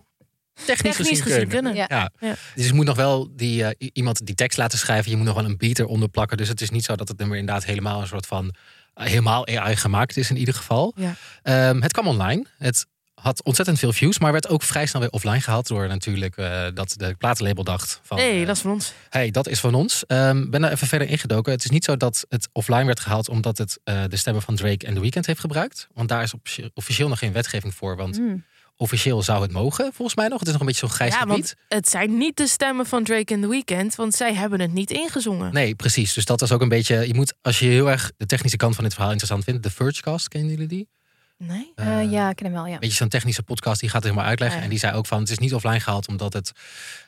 technisch, 0.54 0.66
Technisch 0.66 0.96
gezien 0.96 1.22
gezien 1.22 1.48
kunnen. 1.48 1.74
Ja. 1.74 1.84
Ja. 1.88 2.10
Ja. 2.18 2.34
Dus 2.54 2.66
je 2.66 2.72
moet 2.74 2.84
nog 2.84 2.96
wel 2.96 3.28
die, 3.36 3.64
eh, 3.64 3.88
iemand 3.92 4.26
die 4.26 4.34
tekst 4.34 4.58
laten 4.58 4.78
schrijven. 4.78 5.10
Je 5.10 5.16
moet 5.16 5.26
nog 5.26 5.34
wel 5.34 5.44
een 5.44 5.56
beat 5.56 5.78
eronder 5.78 6.08
plakken. 6.08 6.36
Dus 6.36 6.48
het 6.48 6.60
is 6.60 6.70
niet 6.70 6.84
zo 6.84 6.96
dat 6.96 7.08
het 7.08 7.18
nummer 7.18 7.38
inderdaad 7.38 7.64
helemaal 7.64 8.00
een 8.00 8.06
soort 8.06 8.26
van... 8.26 8.54
eh, 8.94 9.06
helemaal 9.06 9.46
AI 9.46 9.76
gemaakt 9.76 10.16
is 10.16 10.30
in 10.30 10.36
ieder 10.36 10.54
geval. 10.54 10.92
Ja. 10.96 11.14
Ehm, 11.42 11.80
het 11.82 11.92
kwam 11.92 12.06
online. 12.06 12.44
Het 12.58 12.86
had 13.26 13.42
ontzettend 13.44 13.78
veel 13.78 13.92
views. 13.92 14.18
Maar 14.18 14.32
werd 14.32 14.48
ook 14.48 14.62
vrij 14.62 14.86
snel 14.86 15.00
weer 15.00 15.10
offline 15.10 15.40
gehaald. 15.40 15.66
Door 15.68 15.88
natuurlijk 15.88 16.36
eh, 16.36 16.64
dat 16.74 16.94
de 16.96 17.14
platenlabel 17.18 17.64
dacht 17.64 18.00
van... 18.02 18.16
Nee, 18.16 18.40
eh, 18.40 18.46
dat 18.46 18.56
is 18.56 18.62
van 18.62 18.70
ons. 18.70 18.92
hey, 19.08 19.30
dat 19.30 19.48
is 19.48 19.60
van 19.60 19.74
ons. 19.74 20.04
Ehm 20.06 20.50
ben 20.50 20.60
daar 20.60 20.72
even 20.72 20.86
verder 20.86 21.08
ingedoken. 21.08 21.52
Het 21.52 21.64
is 21.64 21.70
niet 21.70 21.84
zo 21.84 21.96
dat 21.96 22.24
het 22.28 22.48
offline 22.52 22.84
werd 22.84 23.00
gehaald... 23.00 23.28
omdat 23.28 23.58
het 23.58 23.78
eh, 23.84 24.02
de 24.08 24.16
stemmen 24.16 24.42
van 24.42 24.56
Drake 24.56 24.86
en 24.86 24.94
The 24.94 25.00
Weeknd 25.00 25.26
heeft 25.26 25.40
gebruikt. 25.40 25.88
Want 25.94 26.08
daar 26.08 26.22
is 26.22 26.34
officieel 26.74 27.08
nog 27.08 27.18
geen 27.18 27.32
wetgeving 27.32 27.74
voor. 27.74 27.96
Want 27.96 28.18
Mm. 28.18 28.44
officieel 28.76 29.22
zou 29.22 29.42
het 29.42 29.52
mogen, 29.52 29.90
volgens 29.92 30.16
mij 30.16 30.28
nog. 30.28 30.38
Het 30.38 30.46
is 30.46 30.52
nog 30.52 30.60
een 30.60 30.66
beetje 30.66 30.86
zo'n 30.86 30.96
grijs 30.96 31.12
Ja, 31.12 31.18
gebied. 31.20 31.34
want 31.36 31.54
het 31.68 31.88
zijn 31.88 32.18
niet 32.18 32.36
de 32.36 32.46
stemmen 32.46 32.86
van 32.86 33.04
Drake 33.04 33.34
en 33.34 33.40
The 33.40 33.48
Weeknd, 33.48 33.94
want 33.94 34.14
zij 34.14 34.34
hebben 34.34 34.60
het 34.60 34.72
niet 34.72 34.90
ingezongen. 34.90 35.52
Nee, 35.52 35.74
precies. 35.74 36.12
Dus 36.12 36.24
dat 36.24 36.40
was 36.40 36.52
ook 36.52 36.60
een 36.60 36.68
beetje. 36.68 37.06
Je 37.06 37.14
moet, 37.14 37.34
als 37.42 37.58
je 37.58 37.66
heel 37.66 37.90
erg 37.90 38.12
de 38.16 38.26
technische 38.26 38.56
kant 38.56 38.74
van 38.74 38.84
dit 38.84 38.92
verhaal 38.92 39.10
interessant 39.12 39.44
vindt, 39.44 39.62
de 39.62 39.70
Vergecast, 39.70 40.28
kennen 40.28 40.50
jullie 40.50 40.66
die? 40.68 40.88
Nee? 41.38 41.72
Eh, 41.74 42.00
Eh, 42.00 42.10
ja, 42.10 42.30
ik 42.30 42.36
ken 42.36 42.46
hem 42.46 42.54
wel, 42.54 42.66
ja. 42.66 42.74
Een 42.74 42.80
beetje 42.80 42.96
zo'n 42.96 43.08
technische 43.08 43.42
podcast 43.42 43.80
die 43.80 43.88
gaat 43.88 43.98
het 44.02 44.10
helemaal 44.10 44.28
uitleggen. 44.30 44.58
Ja. 44.58 44.64
En 44.64 44.70
die 44.70 44.78
zei 44.78 44.96
ook 44.96 45.06
van: 45.06 45.20
het 45.20 45.30
is 45.30 45.38
niet 45.38 45.54
offline 45.54 45.80
gehaald 45.80 46.08
omdat 46.08 46.32
het 46.32 46.52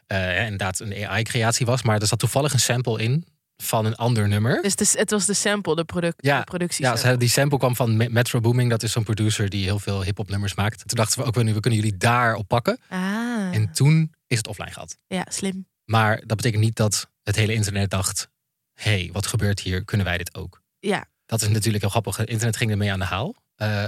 eh, 0.07 0.43
inderdaad 0.43 0.81
een 0.81 1.07
AI-creatie 1.07 1.67
was. 1.67 1.83
Maar 1.83 2.01
er 2.01 2.07
zat 2.07 2.19
toevallig 2.19 2.53
een 2.53 2.61
sample 2.61 3.03
in 3.03 3.27
van 3.63 3.85
een 3.85 3.95
ander 3.97 4.29
nummer. 4.29 4.63
Dus 4.63 4.77
de, 4.77 4.89
het 4.93 5.11
was 5.11 5.27
de 5.27 5.35
sample, 5.35 5.75
de, 5.77 5.85
product, 5.85 6.25
Ja, 6.25 6.39
de 6.39 6.45
productie. 6.45 6.85
Ja, 6.85 7.17
die 7.17 7.29
sample 7.29 7.59
kwam 7.59 7.77
van 7.77 7.97
Me- 7.97 8.09
Metro 8.09 8.41
Booming. 8.41 8.71
Dat 8.71 8.83
is 8.83 8.93
zo'n 8.93 9.03
producer 9.05 9.49
die 9.49 9.65
heel 9.65 9.79
veel 9.79 10.03
hip-hop 10.03 10.29
nummers 10.29 10.55
maakt. 10.55 10.79
Toen 10.89 10.97
dachten 10.97 11.19
we 11.21 11.25
ook, 11.27 11.35
we 11.35 11.61
kunnen 11.61 11.81
jullie 11.81 11.97
daar 11.97 12.35
op 12.35 12.49
pakken. 12.49 12.79
Ah, 12.89 13.55
En 13.55 13.73
toen 13.73 14.15
is 14.27 14.37
het 14.37 14.47
offline 14.47 14.71
gehad. 14.71 14.99
ja, 15.07 15.27
slim. 15.31 15.67
Maar 15.85 16.17
dat 16.27 16.37
betekent 16.37 16.63
niet 16.63 16.77
dat 16.77 17.11
het 17.23 17.37
hele 17.37 17.55
internet 17.55 17.91
dacht: 17.91 18.29
hé, 18.75 18.91
hey, 18.91 19.11
wat 19.13 19.27
gebeurt 19.27 19.61
hier? 19.61 19.85
Kunnen 19.85 20.07
wij 20.07 20.19
dit 20.19 20.35
ook? 20.35 20.63
Ja, 20.79 21.07
Dat 21.27 21.43
is 21.43 21.49
natuurlijk 21.49 21.83
heel 21.83 21.91
grappig. 21.91 22.17
Het 22.17 22.29
internet 22.29 22.57
ging 22.57 22.71
ermee 22.71 22.93
aan 22.93 22.99
de 22.99 23.05
haal. 23.05 23.35
Eh, 23.57 23.85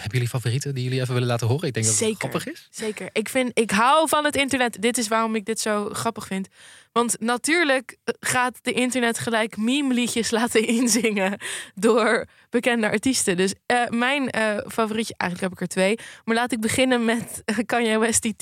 hebben 0.00 0.12
jullie 0.12 0.28
favorieten 0.28 0.74
die 0.74 0.84
jullie 0.84 1.00
even 1.00 1.12
willen 1.12 1.28
laten 1.28 1.46
horen? 1.46 1.66
Ik 1.68 1.74
denk 1.74 1.86
dat 1.86 1.94
het 1.94 2.04
Zeker. 2.04 2.18
grappig 2.18 2.46
is. 2.46 2.68
zeker. 2.70 3.08
Ik, 3.12 3.28
vind, 3.28 3.58
ik 3.58 3.70
hou 3.70 4.08
van 4.08 4.24
het 4.24 4.36
internet. 4.36 4.82
Dit 4.82 4.98
is 4.98 5.08
waarom 5.08 5.34
ik 5.34 5.44
dit 5.44 5.60
zo 5.60 5.88
grappig 5.92 6.26
vind. 6.26 6.48
Want 6.92 7.16
natuurlijk 7.20 7.96
gaat 8.20 8.58
de 8.62 8.72
internet 8.72 9.18
gelijk 9.18 9.56
meme-liedjes 9.56 10.30
laten 10.38 10.66
inzingen 10.66 11.40
door 11.74 12.26
bekende 12.50 12.90
artiesten. 12.90 13.36
Dus 13.36 13.54
eh, 13.66 13.88
mijn 13.88 14.30
eh, 14.30 14.56
favorietje, 14.68 15.14
eigenlijk 15.16 15.40
heb 15.40 15.52
ik 15.52 15.60
er 15.60 15.74
twee. 15.74 15.98
Maar 16.24 16.34
laat 16.34 16.52
ik 16.52 16.60
beginnen 16.60 17.04
met 17.04 17.42
eh, 17.44 17.56
Kanye 17.66 17.98
West 17.98 18.22
die 18.22 18.34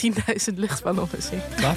10.000 0.50 0.54
luchtballonnen 0.54 1.22
zingt. 1.22 1.54
Klaar 1.54 1.76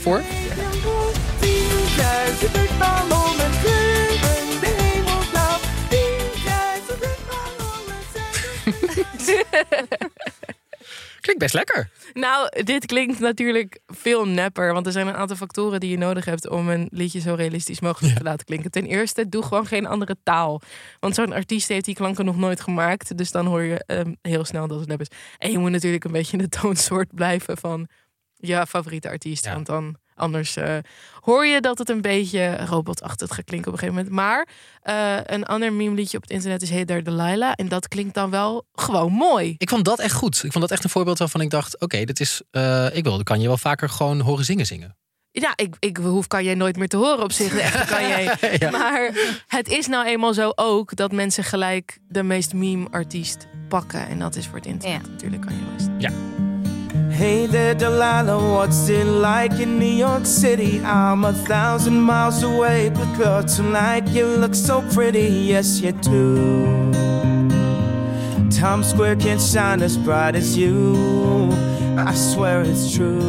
Klinkt 11.22 11.42
best 11.42 11.54
lekker. 11.54 11.90
Nou, 12.14 12.64
dit 12.64 12.86
klinkt 12.86 13.20
natuurlijk 13.20 13.80
veel 13.88 14.28
nepper. 14.28 14.74
Want 14.74 14.86
er 14.86 14.92
zijn 14.92 15.08
een 15.08 15.16
aantal 15.16 15.36
factoren 15.36 15.80
die 15.80 15.90
je 15.90 15.98
nodig 15.98 16.26
hebt 16.26 16.50
om 16.50 16.70
een 16.70 16.88
liedje 16.92 17.20
zo 17.20 17.34
realistisch 17.34 17.80
mogelijk 17.80 18.16
te 18.16 18.24
laten 18.24 18.46
klinken. 18.46 18.72
Ten 18.72 18.86
eerste, 18.86 19.30
doe 19.30 19.44
gewoon 19.44 19.66
geen 19.66 19.88
andere 19.88 20.16
taal. 20.24 20.62
Want 21.00 21.16
zo'n 21.16 21.34
artiest 21.34 21.68
heeft 21.68 21.86
die 21.86 21.96
klanken 21.96 22.26
nog 22.26 22.38
nooit 22.38 22.62
gemaakt. 22.62 23.18
Dus 23.18 23.32
dan 23.32 23.46
hoor 23.46 23.62
je 23.62 23.84
ehm, 23.86 24.14
heel 24.22 24.46
snel 24.46 24.68
dat 24.68 24.80
het 24.80 24.88
nep 24.88 25.02
is. 25.02 25.12
En 25.38 25.52
je 25.52 25.58
moet 25.58 25.72
natuurlijk 25.72 26.04
een 26.04 26.12
beetje 26.12 26.38
in 26.38 26.44
de 26.44 26.58
toonsoort 26.62 27.16
blijven 27.16 27.58
van 27.58 27.88
je 28.36 28.66
favoriete 28.68 29.10
artiest. 29.10 29.46
Ja. 29.46 29.54
Want 29.54 29.66
dan 29.66 29.96
anders 30.20 30.56
eh, 30.56 30.78
hoor 31.20 31.46
je 31.46 31.62
dat 31.62 31.78
het 31.78 31.90
een 31.90 32.02
beetje 32.02 32.56
robotachtig 32.66 33.36
gaat 33.36 33.46
klinken 33.46 33.72
op 33.72 33.74
een 33.74 33.80
gegeven 33.80 34.04
moment. 34.06 34.16
Maar 34.16 34.48
eh, 34.82 35.36
een 35.36 35.46
ander 35.46 35.74
meme 35.74 35.96
liedje 35.96 36.18
op 36.18 36.24
het 36.24 36.32
internet 36.32 36.62
is 36.62 36.70
Hey 36.70 36.86
There 36.86 37.02
Delilah. 37.02 37.52
En 37.56 37.68
dat 37.68 37.88
klinkt 37.88 38.14
dan 38.14 38.30
wel 38.30 38.66
gewoon 38.74 39.12
mooi. 39.12 39.56
Ik 39.58 39.70
vond 39.70 39.86
dat 39.86 40.00
echt 40.00 40.14
goed. 40.14 40.36
Ik 40.44 40.52
vond 40.52 40.64
dat 40.64 40.72
echt 40.72 40.84
een 40.84 40.90
voorbeeld 40.90 41.18
waarvan 41.18 41.42
ik 41.42 41.50
dacht: 41.50 41.80
oké, 41.80 42.04
dit 42.04 42.20
is. 42.20 42.42
eh, 42.52 42.88
ik 42.96 43.04
wil, 43.04 43.24
kan 43.24 43.42
je 43.42 43.48
wel 43.48 43.58
vaker 43.58 43.90
gewoon 43.90 44.20
horen 44.20 44.46
zingen 44.46 44.66
zingen. 44.66 44.98
Ja, 45.32 45.54
ik, 45.56 45.76
ik 45.80 45.98
hoef 45.98 46.28
kan 46.28 46.44
jij 46.44 46.56
nooit 46.56 46.76
meer 46.78 46.88
te 46.88 46.98
horen 46.98 47.24
op 47.24 47.32
zich. 47.32 47.52
De 47.54 47.62
echte 47.62 47.94
kan 47.94 48.08
jij. 48.08 48.36
Ja. 48.60 48.70
Maar 48.72 49.12
het 49.48 49.68
is 49.68 49.88
nou 49.88 50.06
eenmaal 50.06 50.34
zo 50.34 50.52
ook 50.56 50.96
dat 50.96 51.12
mensen 51.12 51.44
gelijk 51.44 52.00
de 52.08 52.24
meest 52.24 52.54
meme-artiest 52.54 53.48
pakken. 53.68 54.08
En 54.08 54.20
dat 54.20 54.36
is 54.36 54.46
voor 54.48 54.56
het 54.58 54.66
internet 54.66 55.02
Ja. 55.06 55.12
natuurlijk 55.12 55.42
kan 55.42 55.54
je 55.56 55.62
West. 56.00 56.39
Hey 57.20 57.48
there, 57.48 57.76
Delilah, 57.76 58.40
what's 58.40 58.88
it 58.88 59.04
like 59.04 59.60
in 59.60 59.78
New 59.78 59.94
York 60.06 60.26
City? 60.26 60.80
I'm 60.86 61.26
a 61.26 61.34
thousand 61.34 62.00
miles 62.00 62.44
away, 62.44 62.92
but 62.92 63.14
girl, 63.18 63.44
tonight 63.44 64.08
you 64.08 64.26
look 64.26 64.56
so 64.56 64.82
pretty, 64.94 65.28
yes 65.52 65.82
you 65.82 65.92
do. 65.92 66.94
Times 68.50 68.92
Square 68.92 69.18
can't 69.18 69.42
shine 69.42 69.82
as 69.82 69.98
bright 69.98 70.36
as 70.36 70.56
you. 70.58 71.52
I 71.98 72.14
swear 72.16 72.62
it's 72.62 72.96
true. 72.96 73.20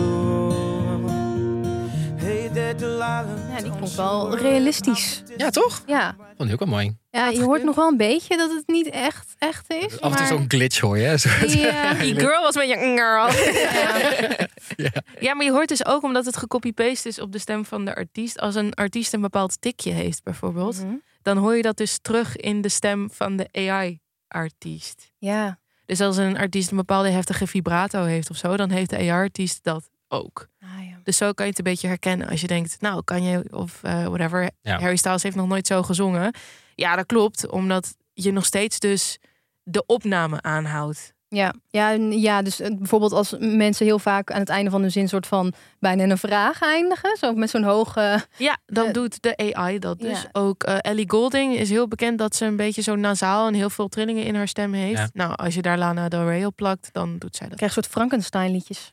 Hey 2.16 2.46
there, 2.46 2.74
Delilah. 2.74 3.39
Ja, 3.64 3.70
die 3.70 3.78
vond 3.78 3.90
ik 3.90 3.96
wel 3.96 4.36
realistisch. 4.36 5.22
Ja, 5.36 5.50
toch? 5.50 5.82
Ja. 5.86 6.16
Vond 6.36 6.48
ik 6.48 6.54
ook 6.54 6.68
wel 6.68 6.68
mooi. 6.68 6.96
ja, 7.10 7.28
je 7.28 7.42
hoort 7.42 7.64
nog 7.64 7.74
wel 7.76 7.88
een 7.88 7.96
beetje 7.96 8.36
dat 8.36 8.50
het 8.50 8.66
niet 8.66 8.86
echt, 8.90 9.34
echt 9.38 9.72
is. 9.72 10.00
Af 10.00 10.10
en 10.10 10.16
toe 10.16 10.26
zo'n 10.26 10.44
glitch 10.48 10.80
hoor 10.80 10.98
je. 10.98 11.16
Ja. 11.60 11.94
Die 11.94 12.14
girl 12.20 12.42
was 12.42 12.54
met 12.54 12.68
je 12.68 12.76
girl. 12.76 13.28
Ja. 14.76 14.90
Ja, 15.20 15.34
maar 15.34 15.44
je 15.44 15.50
hoort 15.52 15.68
dus 15.68 15.86
ook 15.86 16.02
omdat 16.02 16.24
het 16.26 16.36
gecopy-paste 16.36 17.08
is 17.08 17.20
op 17.20 17.32
de 17.32 17.38
stem 17.38 17.64
van 17.64 17.84
de 17.84 17.94
artiest. 17.94 18.38
Als 18.38 18.54
een 18.54 18.74
artiest 18.74 19.12
een 19.12 19.20
bepaald 19.20 19.60
tikje 19.60 19.92
heeft 19.92 20.22
bijvoorbeeld. 20.22 20.76
Mhm. 20.84 20.94
Dan 21.22 21.36
hoor 21.36 21.56
je 21.56 21.62
dat 21.62 21.76
dus 21.76 21.98
terug 22.02 22.36
in 22.36 22.60
de 22.60 22.68
stem 22.68 23.10
van 23.12 23.36
de 23.36 23.48
AI-artiest. 23.52 25.10
Ja. 25.18 25.58
Dus 25.86 26.00
als 26.00 26.16
een 26.16 26.38
artiest 26.38 26.70
een 26.70 26.76
bepaalde 26.76 27.08
heftige 27.10 27.46
vibrato 27.46 28.04
heeft 28.04 28.30
of 28.30 28.36
zo, 28.36 28.56
dan 28.56 28.70
heeft 28.70 28.90
de 28.90 28.96
AI-artiest 28.96 29.64
dat 29.64 29.90
ook. 30.08 30.48
Ah, 30.60 30.68
ja. 30.68 30.69
Dus 31.04 31.16
zo 31.16 31.32
kan 31.32 31.44
je 31.44 31.50
het 31.50 31.58
een 31.58 31.64
beetje 31.72 31.88
herkennen 31.88 32.28
als 32.28 32.40
je 32.40 32.46
denkt, 32.46 32.76
nou 32.80 33.02
kan 33.04 33.22
je 33.22 33.44
of 33.50 33.82
eh, 33.82 34.04
whatever. 34.06 34.50
Ja. 34.62 34.78
Harry 34.80 34.96
Styles 34.96 35.22
heeft 35.22 35.36
nog 35.36 35.48
nooit 35.48 35.66
zo 35.66 35.82
gezongen. 35.82 36.34
Ja, 36.74 36.96
dat 36.96 37.06
klopt, 37.06 37.48
omdat 37.50 37.94
je 38.12 38.32
nog 38.32 38.44
steeds 38.44 38.78
dus 38.78 39.18
de 39.62 39.86
opname 39.86 40.42
aanhoudt. 40.42 41.12
Ja, 41.28 41.54
ja, 41.68 41.90
ja, 42.10 42.42
dus 42.42 42.60
eh, 42.60 42.76
bijvoorbeeld 42.76 43.12
als 43.12 43.34
mensen 43.38 43.86
heel 43.86 43.98
vaak 43.98 44.30
aan 44.30 44.38
het 44.40 44.48
einde 44.48 44.70
van 44.70 44.80
hun 44.80 44.90
zin 44.90 45.08
soort 45.08 45.26
van 45.26 45.52
bijna 45.78 46.02
een 46.04 46.18
vraag 46.18 46.60
eindigen, 46.62 47.16
zo 47.16 47.32
met 47.32 47.50
zo'n 47.50 47.62
hoge. 47.62 48.24
Ja, 48.36 48.58
dan 48.66 48.86
Eh, 48.86 48.92
doet 48.92 49.22
de 49.22 49.52
AI 49.54 49.78
dat 49.78 49.98
dus. 50.00 50.22
ja. 50.22 50.28
Ook 50.32 50.62
Ellie 50.62 51.10
Golding 51.10 51.54
is 51.56 51.70
heel 51.70 51.88
bekend 51.88 52.18
dat 52.18 52.36
ze 52.36 52.44
een 52.44 52.56
beetje 52.56 52.82
zo 52.82 52.94
nasaal 52.96 53.46
en 53.46 53.54
heel 53.54 53.70
veel 53.70 53.88
trillingen 53.88 54.24
in 54.24 54.34
haar 54.34 54.48
stem 54.48 54.72
heeft. 54.72 54.98
Ja. 54.98 55.08
Nou, 55.12 55.34
als 55.36 55.54
je 55.54 55.62
daar 55.62 55.78
Lana 55.78 56.08
Del 56.08 56.24
Rey 56.28 56.44
op 56.44 56.56
plakt, 56.56 56.88
dan 56.92 57.18
doet 57.18 57.36
zij 57.36 57.48
dat. 57.48 57.56
krijg 57.56 57.76
een 57.76 57.82
soort 57.82 57.94
Frankenstein 57.94 58.50
liedjes. 58.52 58.92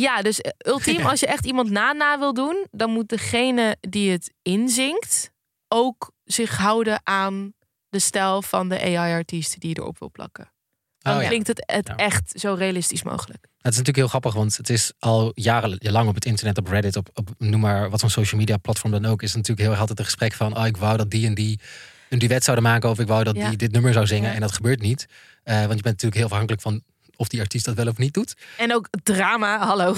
Ja, 0.00 0.22
dus 0.22 0.40
eh, 0.40 0.50
ultiem, 0.72 1.06
als 1.06 1.20
je 1.20 1.26
echt 1.26 1.46
iemand 1.46 1.70
na-na 1.70 2.18
wil 2.18 2.34
doen, 2.34 2.66
dan 2.70 2.90
moet 2.90 3.08
degene 3.08 3.76
die 3.80 4.10
het 4.10 4.32
inzingt 4.42 5.30
ook 5.68 6.10
zich 6.24 6.56
houden 6.56 7.00
aan 7.04 7.52
de 7.88 7.98
stijl 7.98 8.42
van 8.42 8.68
de 8.68 8.80
AI-artiest 8.80 9.60
die 9.60 9.68
je 9.70 9.78
erop 9.80 9.98
wil 9.98 10.10
plakken. 10.10 10.50
Dan 10.98 11.16
Oh, 11.16 11.22
ja. 11.22 11.28
klinkt 11.28 11.46
het, 11.46 11.62
het 11.66 11.86
Ja. 11.88 11.96
echt 11.96 12.32
zo 12.40 12.54
realistisch 12.54 13.02
mogelijk. 13.02 13.42
Het 13.42 13.72
is 13.72 13.78
natuurlijk 13.78 13.96
heel 13.96 14.08
grappig, 14.08 14.34
want 14.34 14.56
het 14.56 14.70
is 14.70 14.92
al 14.98 15.32
jarenlang 15.34 16.08
op 16.08 16.14
het 16.14 16.24
internet, 16.24 16.58
op 16.58 16.66
Reddit, 16.68 16.96
op, 16.96 17.08
op 17.14 17.28
noem 17.38 17.60
maar 17.60 17.90
wat 17.90 18.00
zo'n 18.00 18.10
social 18.10 18.40
media 18.40 18.56
platform 18.56 18.92
dan 18.92 19.04
ook, 19.06 19.22
is 19.22 19.34
natuurlijk 19.34 19.60
heel 19.60 19.70
erg 19.70 19.80
altijd 19.80 19.98
een 19.98 20.04
gesprek 20.04 20.32
van, 20.32 20.56
oh, 20.58 20.66
ik 20.66 20.76
wou 20.76 20.96
dat 20.96 21.10
die 21.10 21.26
en 21.26 21.34
die 21.34 21.60
een 22.08 22.18
duet 22.18 22.44
zouden 22.44 22.64
maken 22.64 22.90
of 22.90 22.98
ik 22.98 23.06
wou 23.06 23.24
dat 23.24 23.36
Ja. 23.36 23.48
die 23.48 23.56
dit 23.56 23.72
nummer 23.72 23.92
zou 23.92 24.06
zingen 24.06 24.32
en 24.34 24.40
dat 24.40 24.52
gebeurt 24.52 24.80
niet. 24.80 25.06
Eh, 25.42 25.54
want 25.54 25.62
je 25.76 25.82
bent 25.82 25.84
natuurlijk 25.84 26.14
heel 26.14 26.24
afhankelijk 26.24 26.62
van 26.62 26.82
of 27.16 27.28
die 27.28 27.40
artiest 27.40 27.64
dat 27.64 27.74
wel 27.74 27.86
of 27.86 27.96
niet 27.98 28.14
doet. 28.14 28.34
En 28.56 28.74
ook 28.74 28.88
drama, 29.02 29.58
hallo. 29.58 29.94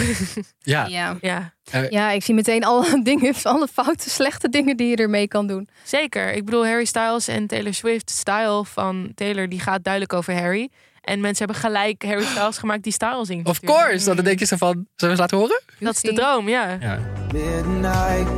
Ja, 0.59 0.87
Ja. 0.87 1.16
ja, 1.20 1.52
ja, 1.90 2.11
ik 2.11 2.22
zie 2.24 2.35
meteen 2.35 2.64
alle 2.64 3.00
dingen, 3.02 3.35
alle 3.42 3.68
foute, 3.72 4.11
slechte 4.11 4.48
dingen 4.48 4.76
die 4.76 4.88
je 4.88 4.96
ermee 4.96 5.28
kan 5.28 5.46
doen. 5.46 5.68
zeker. 5.85 6.33
Ik 6.33 6.44
bedoel, 6.44 6.66
Harry 6.66 6.85
Styles 6.85 7.28
en 7.28 7.46
Taylor 7.46 7.74
Swift 7.74 8.11
style 8.11 8.64
van 8.64 9.12
Taylor, 9.14 9.48
die 9.48 9.61
gaat 9.61 9.85
duidelijk 9.85 10.12
over 10.12 10.35
Harry. 10.35 10.68
En 11.00 11.20
mensen 11.20 11.44
hebben 11.46 11.62
gelijk 11.62 12.04
Harry 12.04 12.24
Styles 12.35 12.59
gemaakt 12.59 12.83
die 12.83 12.92
style 12.92 13.24
zien. 13.24 13.46
of 13.46 13.61
course. 13.61 14.14
Dan 14.14 14.24
denk 14.24 14.38
je 14.38 14.44
zo 14.46 14.57
van, 14.57 14.68
zullen 14.70 14.87
we 14.96 15.07
eens 15.07 15.18
laten 15.18 15.37
horen? 15.38 15.62
Dat 15.78 15.94
is 15.94 16.00
de 16.00 16.12
droom, 16.12 16.48
ja. 16.48 16.76
Ja. 16.81 16.98
Midnight, 17.33 18.28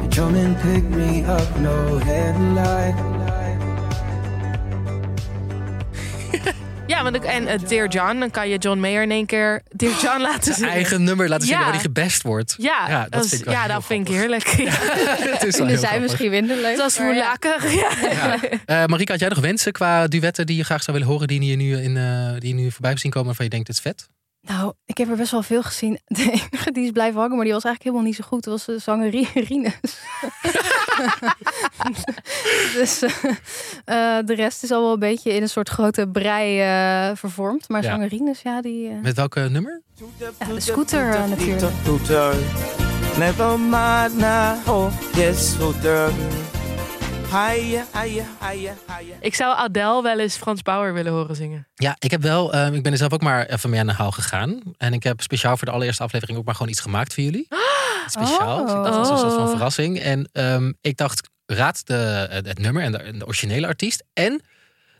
you 0.00 0.08
come 0.08 0.44
and 0.44 0.56
pick 0.60 0.82
me 0.82 1.22
up, 1.26 1.58
no 1.58 1.98
headlight. 1.98 3.23
Ja, 6.86 7.02
want 7.02 7.16
ik, 7.16 7.24
en 7.24 7.46
eh, 7.46 7.58
Dear 7.68 7.88
John, 7.88 8.18
dan 8.18 8.30
kan 8.30 8.48
je 8.48 8.58
John 8.58 8.78
Mayer 8.80 9.02
in 9.02 9.10
één 9.10 9.26
keer 9.26 9.62
Dear 9.70 10.00
John 10.02 10.20
laten 10.30 10.42
Zijn 10.44 10.54
zingen. 10.56 10.70
eigen 10.72 11.04
nummer 11.04 11.28
laten 11.28 11.46
zien 11.46 11.56
Ja. 11.56 11.62
waar 11.62 11.72
die 11.72 11.80
gebest 11.80 12.22
wordt. 12.22 12.54
Ja, 12.58 12.84
Ja, 12.88 13.02
dat 13.02 13.12
dat, 13.12 13.24
is- 13.24 13.28
vind 13.30 13.42
ik 13.46 13.48
ja, 13.52 13.60
heel 13.62 13.68
dat 13.74 13.84
vind 13.84 14.08
ik 14.08 14.14
heerlijk. 14.14 14.46
Ja. 14.56 14.70
Het 14.70 14.72
is 14.72 15.40
wel 15.40 15.50
Vinden 15.50 15.66
heel 15.66 15.78
zij 15.78 15.78
grappig. 15.88 16.00
misschien 16.00 16.30
minder 16.30 16.56
leuk. 16.56 16.76
Dat 16.76 16.90
is 16.90 16.98
moeilijker. 16.98 17.56
Ja. 17.80 17.90
Ja. 18.10 18.38
Eh, 18.66 18.86
Marika, 18.86 19.10
had 19.12 19.20
jij 19.20 19.28
nog 19.28 19.38
wensen 19.40 19.72
qua 19.72 20.06
duetten 20.06 20.46
die 20.46 20.56
je 20.56 20.64
graag 20.64 20.82
zou 20.82 20.96
willen 20.96 21.12
horen, 21.12 21.28
die 21.28 21.42
je 21.44 21.56
nu, 21.56 21.76
in, 21.76 21.96
eh, 21.96 22.40
die 22.40 22.48
je 22.48 22.62
nu 22.62 22.70
voorbij 22.70 22.90
hebt 22.90 23.00
zien 23.02 23.10
komen 23.10 23.26
waarvan 23.26 23.44
je 23.44 23.50
denkt, 23.50 23.66
het 23.68 23.76
is 23.76 23.82
vet? 23.82 24.08
Nou, 24.46 24.72
ik 24.86 24.98
heb 24.98 25.10
er 25.10 25.16
best 25.16 25.30
wel 25.30 25.42
veel 25.42 25.62
gezien. 25.62 25.98
De 26.06 26.22
enige 26.50 26.72
die 26.72 26.84
is 26.84 26.90
blijven 26.90 27.20
hangen, 27.20 27.36
maar 27.36 27.44
die 27.44 27.54
was 27.54 27.64
eigenlijk 27.64 27.82
helemaal 27.94 28.02
niet 28.02 28.16
zo 28.16 28.24
goed. 28.28 28.44
Dat 28.44 28.52
was 28.52 28.64
de 28.64 28.78
zanger 28.78 29.08
Ri- 29.10 29.28
Rinus. 29.48 29.78
dus 32.78 33.02
eh, 33.02 33.10
eh, 34.18 34.26
de 34.26 34.34
rest 34.34 34.62
is 34.62 34.70
al 34.70 34.82
wel 34.82 34.92
een 34.92 34.98
beetje 34.98 35.32
in 35.32 35.42
een 35.42 35.48
soort 35.48 35.68
grote 35.68 36.08
brei 36.08 36.60
eh, 36.60 37.16
vervormd. 37.16 37.68
Maar 37.68 37.82
Ja. 37.82 37.90
zanger 37.90 38.08
Rinus, 38.08 38.42
ja, 38.42 38.60
die... 38.62 38.88
eh, 38.88 38.94
Met 39.02 39.16
welke 39.16 39.40
nummer? 39.40 39.82
Ja, 40.38 40.46
de 40.54 40.60
scooter, 40.60 41.14
eh, 41.14 41.26
natuurlijk. 41.28 41.72
Scooter. 41.82 42.34
Never 43.18 43.60
mind 43.60 44.16
now, 44.16 44.68
oh 44.68 44.92
yes, 45.14 45.52
scooter. 45.52 46.10
Ik 49.20 49.34
zou 49.34 49.56
Adele 49.56 50.02
wel 50.02 50.18
eens 50.18 50.36
Frans 50.36 50.62
Bauer 50.62 50.94
willen 50.94 51.12
horen 51.12 51.36
zingen. 51.36 51.68
Ja, 51.74 51.96
ik 51.98 52.10
heb 52.10 52.22
wel, 52.22 52.52
eh, 52.52 52.72
ik 52.72 52.82
ben 52.82 52.92
er 52.92 52.98
zelf 52.98 53.12
ook 53.12 53.22
maar 53.22 53.46
even 53.46 53.70
mee 53.70 53.80
aan 53.80 53.86
de 53.86 53.92
haal 53.92 54.10
gegaan. 54.10 54.60
En 54.76 54.92
ik 54.92 55.02
heb 55.02 55.20
speciaal 55.20 55.56
voor 55.56 55.66
de 55.66 55.72
allereerste 55.72 56.02
aflevering 56.02 56.38
ook 56.38 56.44
maar 56.44 56.54
gewoon 56.54 56.70
iets 56.70 56.80
gemaakt 56.80 57.14
voor 57.14 57.22
jullie. 57.22 57.46
Speciaal. 58.06 58.62
Dus 58.64 58.74
ik 58.74 58.82
dacht, 58.82 58.94
dat 58.94 59.04
is 59.04 59.10
een 59.10 59.18
soort 59.18 59.32
van 59.32 59.42
Oh. 59.42 59.50
verrassing. 59.50 60.00
En 60.00 60.28
ehm, 60.32 60.72
ik 60.80 60.96
dacht, 60.96 61.28
raad 61.46 61.86
de, 61.86 61.94
het 62.30 62.58
nummer 62.58 62.82
en 62.82 62.92
de, 62.92 62.98
en 62.98 63.18
de 63.18 63.26
originele 63.26 63.66
artiest. 63.66 64.04
En 64.12 64.42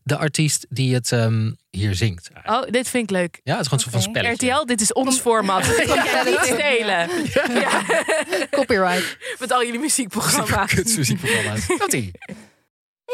de 0.04 0.16
artiest 0.16 0.66
die 0.68 0.94
het 0.94 1.12
ehm, 1.12 1.52
hier 1.70 1.94
zingt. 1.94 2.30
Oh, 2.46 2.62
dit 2.70 2.88
vind 2.88 3.10
ik 3.10 3.10
leuk. 3.10 3.40
Ja, 3.44 3.52
het 3.52 3.60
is 3.60 3.66
gewoon 3.66 3.80
soort 3.80 3.94
van 3.94 4.04
Oké. 4.10 4.18
spelletje. 4.18 4.50
RTL, 4.50 4.66
dit 4.66 4.80
is 4.80 4.92
ons 4.92 5.20
format. 5.20 5.64
Dat 5.64 5.84
kan 5.84 6.04
jij 6.04 6.22
niet 6.24 6.40
stelen. 6.42 7.08
Ja. 7.60 7.82
Copyright. 8.50 9.16
Met 9.38 9.52
al 9.52 9.64
jullie 9.64 9.80
muziekprogramma's. 9.80 10.74
Kutmuziekprogramma's. 10.74 11.66
Komt-ie. 11.66 12.10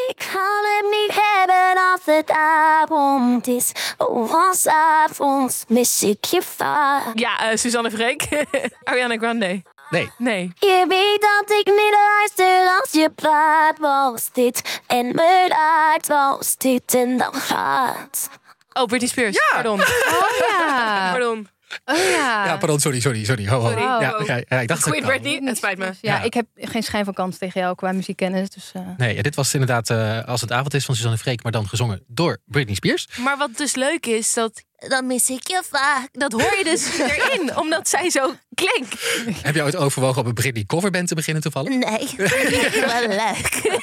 Ik 0.09 0.27
kan 0.33 0.65
het 0.65 0.91
niet 0.91 1.21
hebben 1.21 1.83
als 1.93 2.01
het 2.05 2.31
avond 2.31 3.47
is. 3.47 3.73
Oh, 3.99 4.49
als 4.49 4.67
avonds 4.67 5.65
mis 5.69 6.03
ik 6.03 6.25
je 6.25 6.43
vaak. 6.43 7.19
Ja, 7.19 7.51
eh, 7.51 7.57
Suzanne 7.57 7.91
Freek. 7.91 8.47
Ariana 8.85 9.17
Grande. 9.17 9.63
Nee. 9.91 10.11
Nee. 10.19 10.53
Je 10.59 10.85
weet 10.89 11.21
dat 11.21 11.59
ik 11.59 11.67
niet 11.67 11.95
luister 11.95 12.79
als 12.81 12.91
je 12.93 13.11
praat. 13.15 13.79
Was 13.79 14.33
dit 14.33 14.81
en 14.87 15.15
mijn 15.15 15.53
hart 15.53 16.07
was 16.07 16.57
dit 16.57 16.95
en 16.95 17.19
dan 17.19 17.35
gaat. 17.35 18.31
Oh, 18.73 18.85
Britney 18.85 19.09
Spears. 19.09 19.37
Pardon. 19.53 19.81
Oh 19.81 19.87
ja. 20.49 21.11
Pardon. 21.13 21.49
Oh 21.85 21.97
ja. 21.97 22.45
Ja, 22.47 22.57
pardon, 22.57 22.81
sorry, 22.81 23.01
sorry, 23.01 23.25
sorry. 23.25 23.49
Ho, 23.49 23.59
ho. 23.61 23.69
Sorry. 23.69 23.83
Ja, 23.83 24.13
Wow. 24.19 24.27
ja, 24.27 24.41
ja, 24.49 24.61
ik 24.61 24.69
dacht 24.69 24.83
Queen. 24.83 25.03
Britney. 25.03 25.41
Het 25.45 25.57
spijt 25.57 25.79
me. 25.79 25.85
Ja, 25.85 25.93
Ja. 26.01 26.23
ik 26.23 26.35
heb 26.35 26.47
geen 26.55 26.83
schijn 26.83 27.05
van 27.05 27.15
kans 27.15 27.39
tegen 27.39 27.61
jou 27.61 27.75
qua 27.75 27.93
muziekkennis. 27.93 28.51
Dus, 28.51 28.71
eh, 28.75 28.83
Nee, 28.97 29.15
ja, 29.17 29.23
dit 29.23 29.35
was 29.35 29.53
inderdaad 29.55 29.91
eh, 29.91 30.25
Als 30.25 30.41
het 30.41 30.53
avond 30.53 30.75
is 30.75 30.85
van 30.85 30.95
Suzanne 30.95 31.19
Freek, 31.19 31.43
maar 31.43 31.53
dan 31.53 31.69
gezongen 31.69 32.05
door 32.07 32.39
Britney 32.45 32.75
Spears. 32.75 33.09
Maar 33.17 33.37
wat 33.37 33.57
dus 33.57 33.75
leuk 33.75 34.07
is, 34.07 34.35
dat, 34.35 34.63
dan 34.89 35.07
mis 35.07 35.31
ik 35.31 35.49
je 35.49 35.63
vaak. 35.71 36.09
Dat 36.13 36.33
hoor 36.33 36.57
je 36.59 36.65
dus 36.65 36.99
erin, 36.99 37.57
omdat 37.57 37.89
zij 37.89 38.11
zo 38.11 38.35
klinkt. 38.55 39.23
Heb 39.43 39.55
je 39.55 39.63
ooit 39.63 39.77
overwogen 39.77 40.21
op 40.21 40.27
een 40.27 40.35
Britney 40.35 40.65
coverband 40.65 41.09
te 41.09 41.15
beginnen 41.15 41.43
toevallig? 41.43 41.69
Nee, 41.69 42.15
wel 42.87 43.09
leuk. 43.09 43.79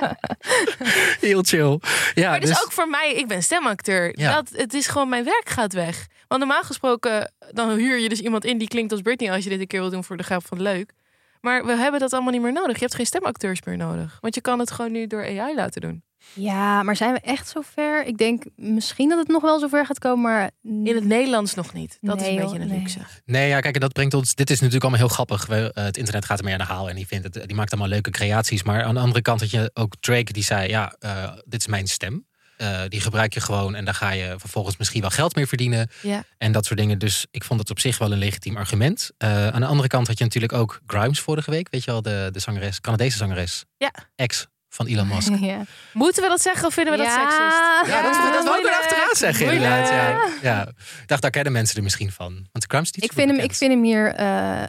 Heel 1.26 1.42
chill. 1.42 1.80
Ja, 2.14 2.30
Maar 2.30 2.40
dus 2.40 2.48
dus 2.48 2.64
ook 2.64 2.72
voor 2.72 2.88
mij, 2.88 3.14
ik 3.14 3.26
ben 3.28 3.42
stemacteur. 3.42 4.18
Ja. 4.18 4.34
Dat, 4.34 4.50
het 4.52 4.74
is 4.74 4.86
gewoon, 4.86 5.08
mijn 5.08 5.24
werk 5.24 5.48
gaat 5.48 5.72
weg. 5.72 6.06
Want 6.28 6.40
normaal 6.40 6.62
gesproken, 6.62 7.32
dan 7.50 7.70
huur 7.70 7.98
je 7.98 8.08
dus 8.08 8.20
iemand 8.20 8.44
in 8.44 8.58
die 8.58 8.68
klinkt 8.68 8.92
als 8.92 9.00
Britney... 9.00 9.32
als 9.32 9.44
je 9.44 9.50
dit 9.50 9.60
een 9.60 9.66
keer 9.66 9.80
wil 9.80 9.90
doen 9.90 10.04
voor 10.04 10.16
de 10.16 10.22
grap 10.22 10.46
van 10.46 10.62
leuk. 10.62 10.92
Maar 11.40 11.66
we 11.66 11.76
hebben 11.76 12.00
dat 12.00 12.12
allemaal 12.12 12.32
niet 12.32 12.42
meer 12.42 12.52
nodig. 12.52 12.74
Je 12.74 12.80
hebt 12.80 12.94
geen 12.94 13.06
stemacteurs 13.06 13.62
meer 13.62 13.76
nodig. 13.76 14.18
Want 14.20 14.34
je 14.34 14.40
kan 14.40 14.58
het 14.58 14.70
gewoon 14.70 14.92
nu 14.92 15.06
door 15.06 15.24
AI 15.24 15.54
laten 15.54 15.80
doen. 15.80 16.02
Ja, 16.32 16.82
maar 16.82 16.96
zijn 16.96 17.12
we 17.12 17.20
echt 17.20 17.48
zover? 17.48 18.04
Ik 18.06 18.18
denk 18.18 18.44
misschien 18.56 19.08
dat 19.08 19.18
het 19.18 19.28
nog 19.28 19.42
wel 19.42 19.58
zover 19.58 19.86
gaat 19.86 19.98
komen, 19.98 20.30
maar... 20.32 20.50
In 20.62 20.94
het 20.94 21.04
Nederlands 21.04 21.54
nog 21.54 21.72
niet. 21.72 21.98
Dat 22.00 22.20
is 22.20 22.26
een 22.26 22.36
beetje 22.36 22.58
een 22.58 22.68
nee. 22.68 22.78
luxe. 22.78 22.98
Nee, 23.24 23.48
ja, 23.48 23.60
kijk, 23.60 23.74
en 23.74 23.80
dat 23.80 23.92
brengt 23.92 24.14
ons. 24.14 24.34
Dit 24.34 24.50
is 24.50 24.56
natuurlijk 24.56 24.84
allemaal 24.84 25.06
heel 25.06 25.14
grappig. 25.14 25.46
We, 25.46 25.72
eh, 25.72 25.84
het 25.84 25.96
internet 25.96 26.24
gaat 26.24 26.38
ermee 26.38 26.52
aan 26.52 26.58
de 26.58 26.64
haal 26.64 26.88
en 26.88 26.96
die, 26.96 27.06
vindt 27.06 27.24
het, 27.24 27.46
die 27.46 27.56
maakt 27.56 27.70
allemaal 27.70 27.90
leuke 27.90 28.10
creaties. 28.10 28.62
Maar 28.62 28.82
aan 28.82 28.94
de 28.94 29.00
andere 29.00 29.22
kant 29.22 29.40
had 29.40 29.50
je 29.50 29.70
ook 29.74 29.94
Drake 30.00 30.32
die 30.32 30.44
zei: 30.44 30.68
Ja, 30.68 30.96
eh, 30.98 31.32
dit 31.44 31.60
is 31.60 31.66
mijn 31.66 31.86
stem. 31.86 32.26
Eh, 32.56 32.82
die 32.88 33.00
gebruik 33.00 33.34
je 33.34 33.40
gewoon 33.40 33.74
en 33.74 33.84
daar 33.84 33.94
ga 33.94 34.10
je 34.10 34.34
vervolgens 34.38 34.76
misschien 34.76 35.00
wel 35.00 35.10
geld 35.10 35.34
mee 35.34 35.46
verdienen. 35.46 35.90
Ja. 36.02 36.24
En 36.38 36.52
dat 36.52 36.64
soort 36.64 36.78
dingen. 36.78 36.98
Dus 36.98 37.26
ik 37.30 37.44
vond 37.44 37.60
het 37.60 37.70
op 37.70 37.80
zich 37.80 37.98
wel 37.98 38.12
een 38.12 38.18
legitiem 38.18 38.56
argument. 38.56 39.10
Eh, 39.18 39.48
aan 39.48 39.60
de 39.60 39.66
andere 39.66 39.88
kant 39.88 40.06
had 40.06 40.18
je 40.18 40.24
natuurlijk 40.24 40.52
ook 40.52 40.80
Grimes 40.86 41.20
vorige 41.20 41.50
week. 41.50 41.68
Weet 41.70 41.84
je 41.84 41.90
wel, 41.90 42.02
de, 42.02 42.28
de 42.32 42.38
zangeres, 42.38 42.80
Canadese 42.80 43.16
zangeres. 43.16 43.64
Ja. 43.76 43.92
Ex 44.14 44.46
van 44.76 44.86
Elon 44.86 45.06
Musk. 45.08 45.32
ja. 45.52 45.62
Moeten 45.92 46.22
we 46.22 46.28
dat 46.28 46.40
zeggen 46.40 46.66
of 46.66 46.74
vinden 46.74 46.92
we 46.92 46.98
dat 46.98 47.06
Ja. 47.06 47.18
seksist? 47.20 47.94
Ja, 47.94 48.02
dat, 48.02 48.12
dat 48.12 48.22
wou 48.22 48.40
ik 48.40 48.44
moeilijk. 48.44 48.74
er 48.74 48.80
achteraan 48.80 49.14
zeggen 49.16 49.52
inderdaad. 49.52 50.32
Ja. 50.42 50.66
Ik 51.02 51.08
dacht, 51.08 51.22
daar 51.22 51.30
kennen 51.30 51.52
mensen 51.52 51.76
er 51.76 51.82
misschien 51.82 52.12
van. 52.12 52.46
Want 52.52 52.72
niet 52.72 53.04
Ik 53.04 53.12
vind, 53.12 53.30
hem, 53.30 53.40
ik 53.40 53.54
vind 53.54 53.72
hem 53.72 53.82
hier 53.84 54.14
eh 54.14 54.62
eh 54.62 54.68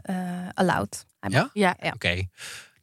allowed. 0.54 1.06
Ja? 1.30 1.50
Ja, 1.54 1.76
Oké, 1.94 2.28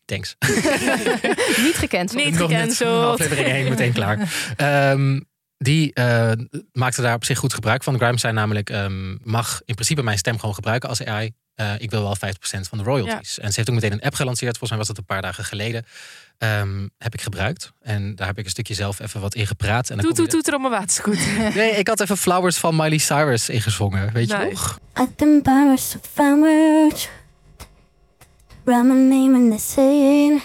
thanks. 0.04 0.36
Niet 1.66 1.74
gecanceld. 1.76 2.24
Niet 2.24 2.36
gecanceld. 2.36 3.12
aflevering 3.20 3.46
1 3.48 3.68
meteen 3.68 3.92
klaar. 3.92 4.32
Ehm, 4.56 5.20
die 5.58 5.92
eh, 5.94 6.32
maakte 6.72 7.02
daar 7.02 7.14
op 7.14 7.24
zich 7.24 7.38
goed 7.38 7.54
gebruik 7.54 7.82
van. 7.82 7.96
Grimes 7.96 8.20
zei 8.20 8.32
namelijk, 8.32 8.70
ehm, 8.70 9.16
mag 9.22 9.60
in 9.64 9.74
principe 9.74 10.02
mijn 10.02 10.18
stem 10.18 10.38
gewoon 10.38 10.54
gebruiken 10.54 10.88
als 10.88 11.04
AI. 11.04 11.32
Eh, 11.54 11.72
ik 11.78 11.90
wil 11.90 12.02
wel 12.02 12.16
50% 12.16 12.68
van 12.68 12.78
de 12.78 12.84
royalties. 12.84 13.38
En 13.38 13.48
ze 13.48 13.54
heeft 13.56 13.68
ook 13.68 13.74
meteen 13.74 13.92
een 13.92 14.00
app 14.00 14.14
gelanceerd. 14.14 14.58
Volgens 14.58 14.70
mij 14.70 14.78
was 14.78 14.88
dat 14.88 14.98
een 14.98 15.04
paar 15.04 15.22
dagen 15.22 15.44
geleden. 15.44 15.84
Ehm, 16.38 16.88
heb 16.98 17.14
ik 17.14 17.20
gebruikt. 17.20 17.72
En 17.80 18.14
daar 18.14 18.26
heb 18.26 18.38
ik 18.38 18.44
een 18.44 18.50
stukje 18.50 18.74
zelf 18.74 19.00
even 19.00 19.20
wat 19.20 19.34
in 19.34 19.46
gepraat. 19.46 19.90
En 19.90 19.96
dan 19.96 20.04
Toet, 20.04 20.16
toet, 20.16 20.30
toet 20.30 20.48
er 20.48 20.54
op 20.54 20.60
mijn 20.60 20.72
waterscooter. 20.72 21.54
Nee, 21.54 21.70
ik 21.70 21.88
had 21.88 22.00
even 22.00 22.16
Flowers 22.16 22.56
van 22.56 22.76
Miley 22.76 22.98
Cyrus 22.98 23.48
ingezongen. 23.48 24.12
Weet 24.12 24.30
je 24.30 24.36
nog? 24.36 24.78
Write 28.64 28.82
my 28.82 28.94
name 28.94 29.38
in 29.38 29.56
the 29.56 29.62
saying. 29.62 30.42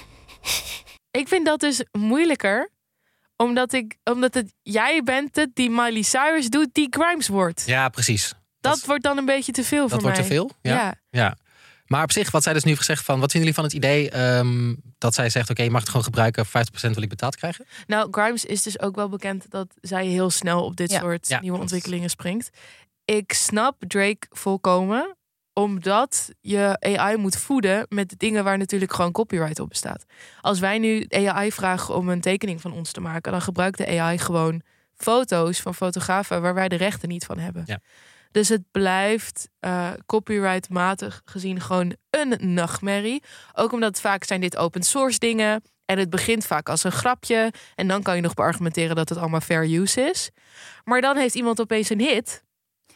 Ik 1.11 1.27
vind 1.27 1.45
dat 1.45 1.59
dus 1.59 1.83
moeilijker. 1.91 2.69
Omdat, 3.37 3.73
ik, 3.73 3.97
omdat 4.03 4.33
het 4.33 4.53
jij 4.61 5.01
bent 5.03 5.35
het 5.35 5.49
die 5.53 5.69
Miley 5.69 6.01
Cyrus 6.01 6.49
doet, 6.49 6.69
die 6.71 6.87
Grimes 6.89 7.27
wordt. 7.27 7.63
Ja, 7.65 7.89
precies. 7.89 8.33
Dat 8.61 8.73
dat- 8.75 8.85
wordt 8.85 9.03
dan 9.03 9.17
een 9.17 9.25
beetje 9.25 9.51
te 9.51 9.63
veel 9.63 9.81
Dat 9.81 9.89
voor 9.91 10.01
wordt 10.01 10.17
mij. 10.17 10.25
te 10.27 10.33
veel? 10.33 10.51
Ja. 10.61 10.73
Ja. 10.75 10.93
ja. 11.09 11.37
Maar 11.85 12.03
op 12.03 12.11
zich, 12.11 12.31
wat 12.31 12.43
zij 12.43 12.53
dus 12.53 12.63
nu 12.63 12.69
heeft 12.69 12.85
gezegd 12.85 13.03
van... 13.05 13.19
Wat 13.19 13.31
vinden 13.31 13.49
jullie 13.49 13.53
van 13.53 13.63
het 13.63 13.73
idee 13.73 14.09
ehm, 14.09 14.75
dat 14.97 15.13
zij 15.13 15.29
zegt... 15.29 15.49
Oké, 15.49 15.63
je 15.63 15.69
mag 15.69 15.79
het 15.79 15.89
gewoon 15.89 16.05
gebruiken, 16.05 16.45
50% 16.45 16.49
wil 16.81 17.01
ik 17.03 17.09
betaald 17.09 17.35
krijgen? 17.35 17.65
Nou, 17.87 18.07
Grimes 18.11 18.45
is 18.45 18.63
dus 18.63 18.79
ook 18.79 18.95
wel 18.95 19.09
bekend 19.09 19.45
dat 19.49 19.67
zij 19.81 20.05
heel 20.05 20.29
snel 20.29 20.63
op 20.63 20.75
dit 20.75 20.91
Ja. 20.91 20.99
soort 20.99 21.27
Ja, 21.27 21.39
nieuwe 21.39 21.55
klopt. 21.57 21.61
ontwikkelingen 21.71 22.09
springt. 22.09 22.49
Ik 23.05 23.33
snap 23.33 23.75
Drake 23.87 24.27
volkomen, 24.29 25.15
omdat 25.53 26.29
je 26.41 26.77
AI 26.79 27.17
moet 27.17 27.37
voeden 27.37 27.85
met 27.89 28.13
dingen 28.17 28.43
waar 28.43 28.57
natuurlijk 28.57 28.93
gewoon 28.93 29.11
copyright 29.11 29.59
op 29.59 29.69
bestaat. 29.69 30.05
Als 30.41 30.59
wij 30.59 30.77
nu 30.77 31.05
AI 31.09 31.51
vragen 31.51 31.95
om 31.95 32.09
een 32.09 32.21
tekening 32.21 32.61
van 32.61 32.73
ons 32.73 32.91
te 32.91 33.01
maken, 33.01 33.31
dan 33.31 33.41
gebruikt 33.41 33.77
de 33.77 33.99
AI 33.99 34.17
gewoon 34.17 34.61
foto's 34.95 35.59
van 35.59 35.75
fotografen 35.75 36.41
waar 36.41 36.53
wij 36.53 36.67
de 36.69 36.75
rechten 36.75 37.09
niet 37.09 37.25
van 37.25 37.37
hebben. 37.39 37.63
Ja. 37.65 37.79
Dus 38.31 38.49
het 38.49 38.63
blijft 38.71 39.49
eh, 39.59 39.89
copyrightmatig 40.05 41.21
gezien 41.25 41.61
gewoon 41.61 41.95
een 42.09 42.53
nachtmerrie. 42.53 43.23
Ook 43.53 43.71
omdat 43.71 44.01
vaak 44.01 44.23
zijn 44.23 44.41
dit 44.41 44.57
open 44.57 44.83
source 44.83 45.19
dingen. 45.19 45.63
En 45.85 45.97
het 45.97 46.09
begint 46.09 46.45
vaak 46.45 46.69
als 46.69 46.83
een 46.83 46.91
grapje. 46.91 47.53
En 47.75 47.87
dan 47.87 48.01
kan 48.01 48.15
je 48.15 48.21
nog 48.21 48.33
beargumenteren 48.33 48.95
dat 48.95 49.09
het 49.09 49.17
allemaal 49.17 49.41
fair 49.41 49.73
use 49.73 50.01
is. 50.01 50.29
Maar 50.83 51.01
dan 51.01 51.17
heeft 51.17 51.35
iemand 51.35 51.61
opeens 51.61 51.89
een 51.89 51.99
hit. 51.99 52.43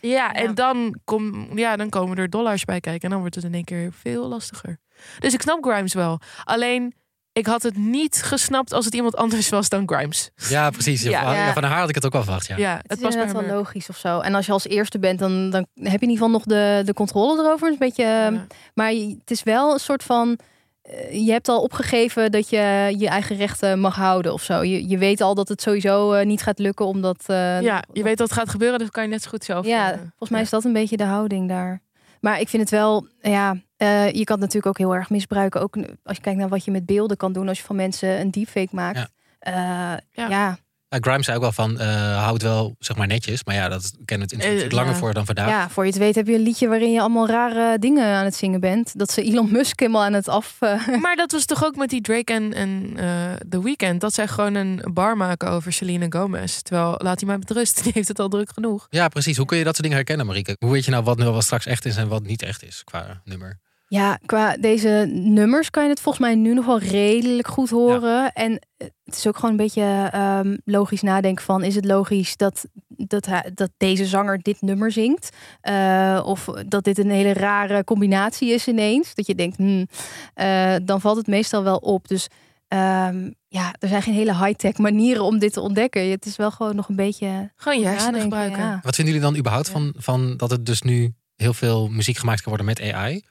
Ja, 0.02 0.34
en 0.34 0.56
dan, 0.56 1.00
kom, 1.04 1.58
ja, 1.58 1.76
dan 1.76 1.90
komen 1.90 2.18
er 2.18 2.30
dollars 2.30 2.66
bij 2.66 2.80
kijken. 2.80 3.04
En 3.04 3.10
dan 3.10 3.20
wordt 3.20 3.36
het 3.36 3.44
in 3.44 3.54
één 3.54 3.64
keer 3.64 3.94
veel 3.94 4.28
lastiger. 4.28 4.78
Dus 5.20 5.34
ik 5.34 5.42
snap 5.42 5.64
Grimes 5.64 5.94
wel. 5.94 6.20
Alleen, 6.44 6.94
ik 7.34 7.46
had 7.46 7.64
het 7.64 7.78
niet 7.78 8.22
gesnapt 8.24 8.74
als 8.74 8.86
het 8.86 8.94
iemand 8.94 9.16
anders 9.16 9.50
was 9.50 9.70
dan 9.70 9.84
Grimes. 9.86 10.30
Ja, 10.50 10.70
precies. 10.70 11.02
Ja. 11.02 11.34
Ja. 11.34 11.54
Van 11.54 11.64
haar 11.64 11.80
had 11.80 11.90
ik 11.90 11.96
het 11.96 12.06
ook 12.06 12.12
wel 12.14 12.24
verwacht. 12.24 12.48
Ja. 12.48 12.58
Ja, 12.58 12.82
Het 12.88 13.02
het 13.02 13.16
haar 13.16 13.34
wel 13.34 13.46
logisch 13.56 13.90
of 13.90 13.98
zo. 13.98 14.20
En 14.20 14.36
als 14.36 14.46
je 14.46 14.52
als 14.52 14.68
eerste 14.68 15.00
bent, 15.00 15.20
dan, 15.20 15.50
dan 15.50 15.66
heb 15.74 15.86
je 16.00 16.06
in 16.06 16.10
ieder 16.10 16.12
geval 16.12 16.30
nog 16.30 16.44
de, 16.44 16.82
de 16.86 16.94
controle 16.94 17.44
erover. 17.44 17.68
Een 17.72 17.76
beetje, 17.80 18.04
ehm, 18.04 18.34
Ja. 18.34 18.48
Maar 18.74 18.92
het 18.92 19.32
is 19.32 19.44
wel 19.44 19.74
een 19.74 19.80
soort 19.80 20.04
van... 20.04 20.40
eh, 20.82 21.26
Je 21.26 21.32
hebt 21.32 21.48
al 21.50 21.62
opgegeven 21.62 22.32
dat 22.32 22.50
je 22.50 22.94
je 22.98 23.08
eigen 23.08 23.36
rechten 23.36 23.80
mag 23.80 23.96
houden 23.96 24.34
of 24.34 24.44
zo. 24.44 24.64
Je, 24.64 24.88
je 24.90 24.98
weet 24.98 25.22
al 25.22 25.36
dat 25.36 25.48
het 25.48 25.62
sowieso 25.62 26.14
eh, 26.14 26.26
niet 26.26 26.42
gaat 26.42 26.60
lukken, 26.60 26.86
omdat... 26.86 27.24
eh, 27.28 27.62
Ja, 27.62 27.84
je 27.94 28.04
weet 28.04 28.18
dat 28.18 28.30
het 28.30 28.38
gaat 28.38 28.50
gebeuren, 28.50 28.80
dus 28.80 28.90
kan 28.90 29.04
je 29.04 29.10
net 29.10 29.24
zo 29.24 29.30
goed 29.30 29.44
zelf. 29.44 29.66
Ja, 29.66 29.88
volgens 29.90 30.30
mij 30.30 30.40
ja. 30.40 30.46
is 30.46 30.50
dat 30.52 30.64
een 30.64 30.74
beetje 30.74 30.98
de 30.98 31.04
houding 31.04 31.48
daar. 31.50 31.82
Maar 32.24 32.40
ik 32.40 32.50
vind 32.50 32.62
het 32.62 32.72
wel, 32.72 33.08
ja, 33.22 33.56
eh, 33.78 34.12
je 34.12 34.24
kan 34.24 34.36
het 34.36 34.46
natuurlijk 34.54 34.66
ook 34.66 34.78
heel 34.78 34.96
erg 34.96 35.10
misbruiken. 35.10 35.62
Ook 35.62 35.76
als 36.04 36.18
je 36.18 36.24
kijkt 36.24 36.40
naar 36.40 36.50
wat 36.50 36.66
je 36.66 36.72
met 36.72 36.86
beelden 36.86 37.18
kan 37.18 37.34
doen 37.34 37.48
als 37.48 37.58
je 37.58 37.64
van 37.64 37.76
mensen 37.76 38.20
een 38.20 38.32
deepfake 38.32 38.76
maakt. 38.76 39.12
Ja. 39.40 40.00
Ja. 40.12 40.58
Ja, 40.94 41.00
Grimes 41.02 41.26
zei 41.26 41.38
ook 41.38 41.44
wel 41.44 41.52
van, 41.52 41.80
eh 41.80 42.24
houd 42.24 42.42
wel 42.42 42.76
zeg 42.80 42.98
maar 42.98 43.08
netjes. 43.08 43.44
Maar 43.44 43.56
ja, 43.56 43.70
dat 43.70 43.92
kennen 44.06 44.28
het 44.28 44.32
internet 44.32 44.42
Eh, 44.42 44.50
natuurlijk 44.50 44.74
langer 44.74 44.92
ja. 44.92 44.98
voor 44.98 45.14
dan 45.14 45.26
vandaag. 45.26 45.48
Ja, 45.50 45.70
voor 45.70 45.84
je 45.84 45.90
het 45.90 46.00
weet 46.00 46.16
heb 46.16 46.28
je 46.28 46.34
een 46.34 46.42
liedje 46.42 46.68
waarin 46.68 46.92
je 46.92 47.00
allemaal 47.00 47.28
rare 47.28 47.80
dingen 47.80 48.06
aan 48.06 48.26
het 48.26 48.36
zingen 48.36 48.60
bent. 48.60 49.00
Dat 49.00 49.12
ze 49.12 49.24
Elon 49.24 49.52
Musk 49.52 49.80
helemaal 49.80 50.04
aan 50.04 50.14
het 50.14 50.28
af... 50.28 50.56
eh, 50.60 50.88
Maar 51.02 51.16
dat 51.16 51.32
was 51.32 51.46
toch 51.46 51.64
ook 51.66 51.76
met 51.76 51.90
die 51.90 52.02
Drake 52.02 52.34
en, 52.34 52.54
en 52.54 52.94
eh, 52.96 53.34
The 53.50 53.64
Weeknd. 53.64 54.02
Dat 54.02 54.14
zij 54.14 54.28
gewoon 54.28 54.56
een 54.56 54.82
bar 54.94 55.18
maken 55.18 55.50
over 55.50 55.74
Selena 55.74 56.06
Gomez. 56.10 56.62
Terwijl, 56.62 56.96
laat 56.98 57.20
hij 57.20 57.30
maar 57.30 57.40
met 57.40 57.52
rust. 57.52 57.72
Die 57.84 57.92
heeft 57.96 58.08
het 58.08 58.20
al 58.20 58.30
druk 58.30 58.50
genoeg. 58.54 58.88
Ja, 58.90 59.08
precies. 59.08 59.38
Hoe 59.38 59.46
kun 59.46 59.58
je 59.58 59.64
dat 59.64 59.72
soort 59.76 59.84
dingen 59.84 59.98
herkennen, 59.98 60.26
Marieke? 60.26 60.56
Hoe 60.60 60.72
weet 60.72 60.86
je 60.86 60.92
nou 60.92 61.04
wat 61.04 61.18
nu 61.18 61.26
wat 61.26 61.44
straks 61.44 61.66
echt 61.66 61.86
is 61.86 61.96
en 61.96 62.08
wat 62.08 62.24
niet 62.24 62.42
echt 62.42 62.64
is 62.64 62.82
qua 62.84 63.22
nummer? 63.24 63.60
Ja, 63.94 64.20
qua 64.26 64.58
deze 64.58 65.10
nummers 65.12 65.70
kan 65.70 65.84
je 65.84 65.90
het 65.90 66.00
volgens 66.00 66.26
mij 66.26 66.36
nu 66.36 66.54
nog 66.54 66.66
wel 66.66 66.80
redelijk 66.80 67.48
goed 67.48 67.70
horen. 67.70 68.34
En 68.34 68.52
het 68.78 69.16
is 69.16 69.28
ook 69.28 69.36
gewoon 69.36 69.52
een 69.52 69.58
beetje 69.58 70.10
ehm, 70.12 70.58
logisch 70.66 71.02
nadenken 71.02 71.44
van... 71.44 71.64
is 71.64 71.76
het 71.76 71.86
logisch 71.86 72.38
dat, 72.38 72.66
dat, 72.88 73.26
hij, 73.26 73.52
dat 73.54 73.70
deze 73.78 74.06
zanger 74.06 74.42
dit 74.42 74.62
nummer 74.62 74.92
zingt? 74.92 75.30
Eh, 75.62 76.22
of 76.26 76.46
dat 76.68 76.84
dit 76.84 76.98
een 76.98 77.10
hele 77.10 77.34
rare 77.34 77.84
combinatie 77.84 78.50
is 78.50 78.68
ineens? 78.68 79.16
Dat 79.16 79.28
je 79.28 79.36
denkt, 79.36 79.58
hmm, 79.58 79.88
eh, 80.34 80.76
dan 80.84 81.02
valt 81.02 81.18
het 81.18 81.28
meestal 81.28 81.64
wel 81.64 81.78
op. 81.78 82.08
Dus 82.08 82.28
ehm, 82.68 83.32
ja, 83.48 83.74
er 83.80 83.88
zijn 83.88 84.02
geen 84.02 84.14
hele 84.14 84.38
high-tech 84.38 84.78
manieren 84.78 85.24
om 85.24 85.40
dit 85.40 85.54
te 85.54 85.62
ontdekken. 85.62 86.10
Het 86.10 86.26
is 86.26 86.36
wel 86.36 86.52
gewoon 86.52 86.76
nog 86.76 86.90
een 86.90 86.96
beetje 86.96 87.52
Gewoon 87.56 87.80
je 87.80 87.86
hersenen 87.86 88.22
gebruiken. 88.22 88.60
ja. 88.60 88.80
Wat 88.84 88.96
vinden 88.96 89.14
jullie 89.14 89.30
dan 89.30 89.40
überhaupt 89.40 89.70
van, 89.70 89.94
van 89.98 90.38
dat 90.38 90.52
het 90.52 90.66
dus 90.66 90.82
nu 90.82 91.14
heel 91.44 91.54
veel 91.54 91.88
muziek 91.88 92.18
gemaakt 92.18 92.42
kan 92.42 92.56
worden 92.56 92.66
met 92.66 92.94
AI? 92.94 93.24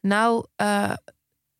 Nou, 0.00 0.46
eh, 0.56 0.92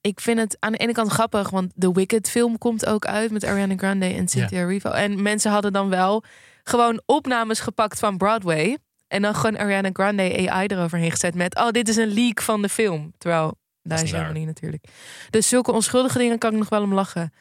ik 0.01 0.21
vind 0.21 0.39
het 0.39 0.57
aan 0.61 0.73
de 0.73 0.79
ene 0.79 0.93
kant 0.93 1.11
grappig, 1.11 1.51
want 1.51 1.73
de 1.75 1.93
Wicked 1.93 2.31
film 2.31 2.59
komt 2.59 2.87
ook 2.87 3.07
uit 3.07 3.31
met 3.31 3.45
Ariana 3.45 3.77
Grande 3.77 4.07
en 4.07 4.29
Cynthia 4.29 4.59
Erivo. 4.59 4.91
En 4.91 5.23
mensen 5.23 5.51
hadden 5.51 5.73
dan 5.73 5.89
wel 5.89 6.25
gewoon 6.63 7.03
opnames 7.07 7.61
gepakt 7.61 7.99
van 7.99 8.17
Broadway. 8.17 8.79
En 9.09 9.23
dan 9.23 9.35
gewoon 9.35 9.59
Ariana 9.59 9.91
Grande 9.93 10.51
AI 10.51 10.67
eroverheen 10.67 11.11
gezet 11.11 11.35
met, 11.35 11.57
oh, 11.57 11.71
dit 11.71 11.89
is 11.89 11.97
een 11.97 12.13
leak 12.13 12.43
van 12.43 12.63
de 12.63 12.69
film. 12.69 13.13
Terwijl, 13.19 13.55
daar 13.83 14.03
is 14.03 14.11
helemaal 14.11 14.33
niet 14.33 14.47
natuurlijk. 14.47 14.85
Dus 15.31 15.49
zulke 15.49 15.73
onschuldige 15.73 16.19
dingen 16.19 16.39
kan 16.39 16.53
ik 16.53 16.59
nog 16.59 16.69
wel 16.69 16.83
om 16.83 16.95
lachen. 16.95 17.33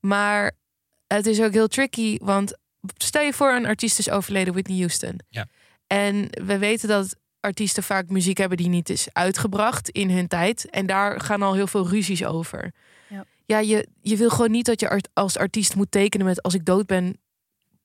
Maar 0.00 0.52
het 1.06 1.26
is 1.26 1.40
ook 1.40 1.52
heel 1.52 1.68
tricky, 1.68 2.18
want 2.22 2.56
stel 2.96 3.22
je 3.22 3.32
voor 3.32 3.52
een 3.52 3.66
artiest 3.66 3.98
is 3.98 4.10
overleden, 4.10 4.52
Whitney 4.52 4.78
Houston. 4.78 5.20
Ja. 5.28 5.46
En 5.86 6.28
we 6.30 6.58
weten 6.58 6.88
dat 6.88 7.16
artiesten 7.40 7.82
vaak 7.82 8.08
muziek 8.08 8.38
hebben 8.38 8.56
die 8.56 8.68
niet 8.68 8.88
is 8.88 9.08
uitgebracht 9.12 9.88
in 9.88 10.10
hun 10.10 10.28
tijd. 10.28 10.70
En 10.70 10.86
daar 10.86 11.20
gaan 11.20 11.42
al 11.42 11.54
heel 11.54 11.66
veel 11.66 11.88
ruzies 11.88 12.24
over. 12.24 12.72
Ja. 13.08 13.24
Ja, 13.46 13.58
je, 13.58 13.88
je 14.00 14.16
wil 14.16 14.30
gewoon 14.30 14.50
niet 14.50 14.66
dat 14.66 14.80
je 14.80 14.88
art- 14.88 15.08
als 15.12 15.36
artiest 15.38 15.74
moet 15.74 15.90
tekenen 15.90 16.26
met 16.26 16.42
als 16.42 16.54
ik 16.54 16.64
dood 16.64 16.86
ben, 16.86 17.18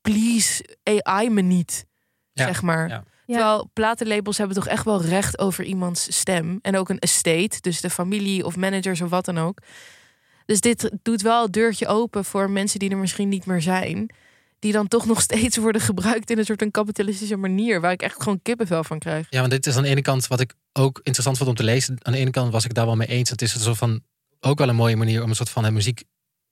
please 0.01 0.77
AI 0.83 1.29
me 1.29 1.41
niet. 1.41 1.85
Ja, 2.31 2.45
Zeg 2.45 2.61
maar. 2.61 2.87
ja. 2.89 3.03
Ja. 3.25 3.35
Terwijl 3.35 3.69
platenlabels 3.73 4.37
hebben 4.37 4.55
toch 4.55 4.67
echt 4.67 4.85
wel 4.85 5.01
recht 5.01 5.39
over 5.39 5.63
iemands 5.63 6.17
stem. 6.19 6.59
En 6.61 6.77
ook 6.77 6.89
een 6.89 6.99
estate, 6.99 7.57
dus 7.61 7.81
de 7.81 7.89
familie 7.89 8.45
of 8.45 8.55
managers 8.55 9.01
of 9.01 9.09
wat 9.09 9.25
dan 9.25 9.37
ook. 9.37 9.57
Dus 10.45 10.61
dit 10.61 10.91
doet 11.03 11.21
wel 11.21 11.41
het 11.43 11.53
deurtje 11.53 11.87
open 11.87 12.25
voor 12.25 12.49
mensen 12.49 12.79
die 12.79 12.89
er 12.89 12.97
misschien 12.97 13.29
niet 13.29 13.45
meer 13.45 13.61
zijn. 13.61 14.09
Die 14.63 14.71
dan 14.71 14.87
toch 14.87 15.05
nog 15.05 15.21
steeds 15.21 15.57
worden 15.57 15.81
gebruikt 15.81 16.29
in 16.29 16.37
een 16.37 16.45
soort 16.45 16.61
een 16.61 16.71
kapitalistische 16.71 17.35
manier. 17.35 17.81
Waar 17.81 17.91
ik 17.91 18.01
echt 18.01 18.23
gewoon 18.23 18.41
kippenvel 18.41 18.83
van 18.83 18.99
krijg. 18.99 19.27
Ja, 19.29 19.39
want 19.39 19.51
dit 19.51 19.65
is 19.65 19.75
aan 19.75 19.83
de 19.83 19.89
ene 19.89 20.01
kant 20.01 20.27
wat 20.27 20.39
ik 20.39 20.53
ook 20.73 20.97
interessant 20.97 21.37
vond 21.37 21.49
om 21.49 21.55
te 21.55 21.63
lezen. 21.63 21.97
Aan 22.01 22.13
de 22.13 22.19
ene 22.19 22.29
kant 22.29 22.51
was 22.51 22.65
ik 22.65 22.73
daar 22.73 22.85
wel 22.85 22.95
mee 22.95 23.07
eens. 23.07 23.29
Het 23.29 23.41
is 23.41 23.53
een 23.53 23.61
soort 23.61 23.77
van 23.77 24.01
ook 24.39 24.57
wel 24.57 24.69
een 24.69 24.75
mooie 24.75 24.95
manier 24.95 25.23
om 25.23 25.29
een 25.29 25.35
soort 25.35 25.49
van 25.49 25.63
de 25.63 25.71
muziek 25.71 26.03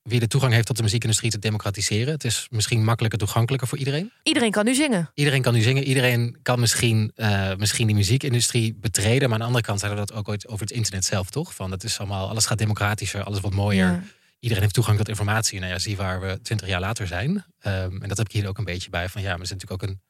wie 0.02 0.20
de 0.20 0.28
toegang 0.28 0.54
heeft 0.54 0.66
tot 0.66 0.78
de 0.78 0.84
muziekindustrie 0.84 1.32
te 1.32 1.40
democratiseren. 1.40 2.14
Het 2.14 2.24
is 2.24 2.48
misschien 2.50 2.84
makkelijker 2.84 3.20
toegankelijker 3.20 3.68
voor 3.68 3.78
iedereen. 3.78 4.12
Iedereen 4.24 4.52
kan 4.52 4.66
nu 4.66 4.74
zingen. 4.74 5.10
Iedereen 5.14 5.42
kan 5.42 5.54
nu 5.54 5.62
zingen. 5.62 5.84
Iedereen 5.84 6.38
kan 6.42 6.60
misschien, 6.60 7.12
eh, 7.16 7.56
misschien 7.56 7.88
die 7.88 7.96
muziekindustrie 7.96 8.74
betreden. 8.74 9.22
Maar 9.22 9.32
aan 9.32 9.40
de 9.40 9.46
andere 9.46 9.66
kant 9.66 9.80
zeiden 9.80 10.02
we 10.02 10.08
dat 10.08 10.18
ook 10.18 10.30
ooit 10.30 10.48
over 10.48 10.66
het 10.66 10.76
internet 10.76 11.06
zelf, 11.06 11.30
toch? 11.30 11.56
Van 11.56 11.72
het 11.72 11.84
is 11.84 12.00
allemaal, 12.00 12.30
alles 12.30 12.46
gaat 12.46 12.58
democratischer, 12.58 13.24
alles 13.24 13.40
wordt 13.40 13.56
mooier. 13.56 13.88
Ja. 13.88 14.04
Iedereen 14.42 14.64
heeft 14.64 14.76
toegang 14.76 14.98
tot 14.98 15.10
informatie. 15.10 15.60
Nou 15.60 15.72
ja, 15.72 15.80
zie 15.80 15.98
waar 15.98 16.22
we 16.22 16.40
twintig 16.42 16.68
jaar 16.68 16.80
later 16.80 17.08
zijn. 17.08 17.46
Ehm, 17.60 18.02
en 18.02 18.08
dat 18.10 18.18
heb 18.18 18.28
ik 18.28 18.34
hier 18.34 18.48
ook 18.48 18.58
een 18.58 18.64
beetje 18.64 18.90
bij. 18.90 19.10
Van 19.10 19.22
ja, 19.22 19.30
maar 19.32 19.40
er 19.40 19.48
zit 19.48 19.62
natuurlijk 19.62 19.84
ook 19.84 19.90
een 19.90 20.02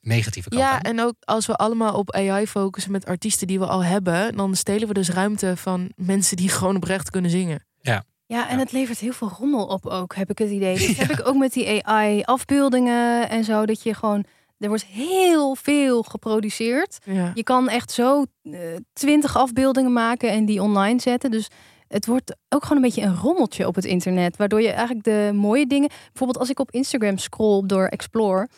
negatieve 0.00 0.48
kant 0.48 0.60
Ja, 0.62 0.70
aan. 0.72 0.80
en 0.80 1.00
ook 1.00 1.14
als 1.20 1.46
we 1.46 1.54
allemaal 1.54 1.94
op 1.94 2.12
AI 2.14 2.46
focussen 2.46 2.92
met 2.92 3.06
artiesten 3.06 3.46
die 3.46 3.58
we 3.58 3.66
al 3.66 3.84
hebben, 3.84 4.36
dan 4.36 4.54
stelen 4.56 4.88
we 4.88 4.94
dus 4.94 5.08
ruimte 5.10 5.56
van 5.56 5.92
mensen 5.96 6.36
die 6.36 6.48
gewoon 6.58 6.76
oprecht 6.76 7.10
kunnen 7.10 7.30
zingen. 7.30 7.64
Ja, 7.80 8.04
en 8.26 8.56
Ja. 8.56 8.58
het 8.58 8.72
levert 8.72 8.98
heel 8.98 9.12
veel 9.12 9.28
rommel 9.38 9.66
op 9.66 9.86
ook, 9.86 10.14
heb 10.14 10.30
ik 10.30 10.38
het 10.38 10.50
idee. 10.50 10.86
Dat 10.86 10.96
heb 11.06 11.18
ik 11.18 11.28
ook 11.28 11.36
met 11.36 11.52
die 11.52 11.84
AI-afbeeldingen 11.86 13.28
en 13.28 13.44
zo. 13.44 13.66
Dat 13.66 13.82
je 13.82 13.94
gewoon, 13.94 14.24
er 14.58 14.68
wordt 14.68 14.84
heel 14.84 15.54
veel 15.54 16.02
geproduceerd. 16.02 16.98
Ja. 17.04 17.30
Je 17.34 17.42
kan 17.42 17.68
echt 17.68 17.90
zo 17.90 18.24
eh, 18.42 18.58
twintig 18.92 19.36
afbeeldingen 19.36 19.92
maken 19.92 20.30
en 20.30 20.44
die 20.44 20.62
online 20.62 21.00
zetten. 21.00 21.30
Dus 21.30 21.48
het 21.88 22.06
wordt 22.06 22.36
ook 22.48 22.62
gewoon 22.62 22.76
een 22.76 22.88
beetje 22.88 23.02
een 23.02 23.16
rommeltje 23.16 23.66
op 23.66 23.74
het 23.74 23.84
internet. 23.84 24.36
Waardoor 24.36 24.62
je 24.62 24.70
eigenlijk 24.70 25.04
de 25.04 25.30
mooie 25.34 25.66
dingen... 25.66 25.88
Bijvoorbeeld 25.88 26.38
als 26.38 26.50
ik 26.50 26.60
op 26.60 26.70
Instagram 26.70 27.18
scroll 27.18 27.66
door 27.66 27.86
Explore... 27.86 28.48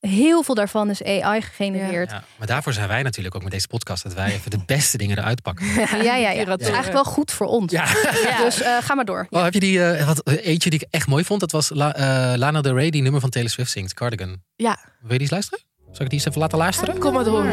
Heel 0.00 0.42
veel 0.42 0.54
daarvan 0.54 0.90
is 0.90 1.02
AI 1.04 1.40
gegenereerd. 1.40 2.10
Ja, 2.10 2.24
maar 2.36 2.46
daarvoor 2.46 2.72
zijn 2.72 2.88
wij 2.88 3.02
natuurlijk 3.02 3.34
ook 3.34 3.42
met 3.42 3.52
deze 3.52 3.66
podcast. 3.66 4.02
Dat 4.02 4.14
wij 4.14 4.32
even 4.32 4.50
de 4.50 4.60
beste 4.74 4.98
dingen 4.98 5.18
eruit 5.18 5.42
pakken. 5.42 5.66
Ja, 5.66 5.96
ja, 5.96 6.14
ja. 6.16 6.44
Het 6.44 6.60
is 6.60 6.66
eigenlijk 6.66 6.92
wel 6.92 7.04
goed 7.04 7.30
voor 7.30 7.46
ons. 7.46 7.72
Ja. 7.72 7.84
Dus 8.44 8.60
eh, 8.62 8.76
ga 8.80 8.94
maar 8.94 9.04
door. 9.04 9.26
Oh, 9.30 9.42
heb 9.42 9.52
je 9.52 9.60
die, 9.60 9.84
eh, 9.84 10.06
wat, 10.06 10.26
eentje 10.26 10.70
die 10.70 10.80
ik 10.80 10.88
echt 10.90 11.06
mooi 11.06 11.24
vond? 11.24 11.40
Dat 11.40 11.52
was 11.52 11.70
La, 11.74 11.94
eh, 11.94 12.38
Lana 12.38 12.60
Del 12.60 12.74
Rey, 12.74 12.90
die 12.90 13.02
nummer 13.02 13.20
van 13.20 13.30
Taylor 13.30 13.50
Swift 13.50 13.70
zingt, 13.70 13.94
Cardigan. 13.94 14.42
Ja. 14.56 14.78
Wil 15.00 15.00
je 15.00 15.08
die 15.08 15.20
eens 15.20 15.30
luisteren? 15.30 15.64
Zal 15.92 16.04
ik 16.04 16.10
die 16.10 16.18
eens 16.18 16.28
even 16.28 16.40
laten 16.40 16.58
luisteren? 16.58 16.98
Kom 16.98 17.12
maar 17.12 17.24
door. 17.24 17.44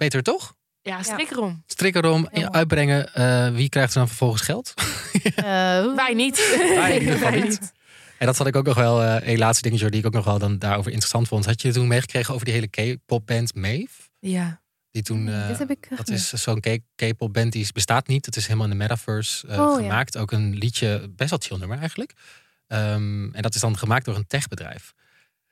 Beter 0.00 0.22
toch? 0.22 0.54
Ja, 0.82 1.02
strik 1.02 1.30
erom. 1.30 1.62
Strik 1.66 1.94
erom, 1.94 2.28
uitbrengen. 2.32 3.14
eh, 3.14 3.50
wie 3.52 3.68
krijgt 3.68 3.92
er 3.92 3.98
dan 3.98 4.08
vervolgens 4.08 4.42
geld? 4.42 4.74
Eh, 5.34 5.44
Wij 5.94 6.12
niet. 6.14 6.36
Wij 6.74 6.94
in 6.94 7.00
ieder 7.00 7.14
geval 7.16 7.30
Wij 7.30 7.40
niet. 7.40 7.72
En 8.18 8.26
dat 8.26 8.36
vond 8.36 8.48
ik 8.48 8.56
ook 8.56 8.64
nog 8.66 8.74
wel 8.76 9.02
eh, 9.02 9.28
een 9.32 9.38
laatste 9.38 9.62
dingetje 9.62 9.90
die 9.90 10.00
ik 10.00 10.06
ook 10.06 10.12
nog 10.12 10.24
wel 10.24 10.38
dan 10.38 10.58
daarover 10.58 10.90
interessant 10.90 11.28
vond. 11.28 11.44
Had 11.46 11.62
je 11.62 11.72
toen 11.72 11.88
meegekregen 11.88 12.34
over 12.34 12.46
die 12.46 12.54
hele 12.54 12.68
K-pop 12.96 13.26
band 13.26 13.54
Maeve? 13.54 13.92
Ja. 14.18 14.60
Die 14.90 15.02
toen, 15.02 15.28
eh, 15.28 15.48
Dit 15.48 15.58
heb 15.58 15.70
ik 15.70 15.88
dat 15.96 16.08
is 16.08 16.28
zo'n 16.28 16.60
K-pop 16.96 17.32
band 17.32 17.52
die 17.52 17.72
bestaat 17.72 18.06
niet. 18.06 18.26
Het 18.26 18.36
is 18.36 18.44
helemaal 18.46 18.64
in 18.66 18.72
de 18.72 18.78
metaverse 18.78 19.46
eh, 19.46 19.60
Oh, 19.60 19.76
ja. 19.80 19.86
gemaakt. 19.86 20.16
Ook 20.16 20.32
een 20.32 20.54
liedje, 20.54 21.10
best 21.16 21.30
wel 21.30 21.38
chill 21.42 21.58
nummer 21.58 21.78
eigenlijk. 21.78 22.12
Ehm, 22.66 23.34
en 23.34 23.42
dat 23.42 23.54
is 23.54 23.60
dan 23.60 23.78
gemaakt 23.78 24.04
door 24.04 24.16
een 24.16 24.26
techbedrijf. 24.26 24.92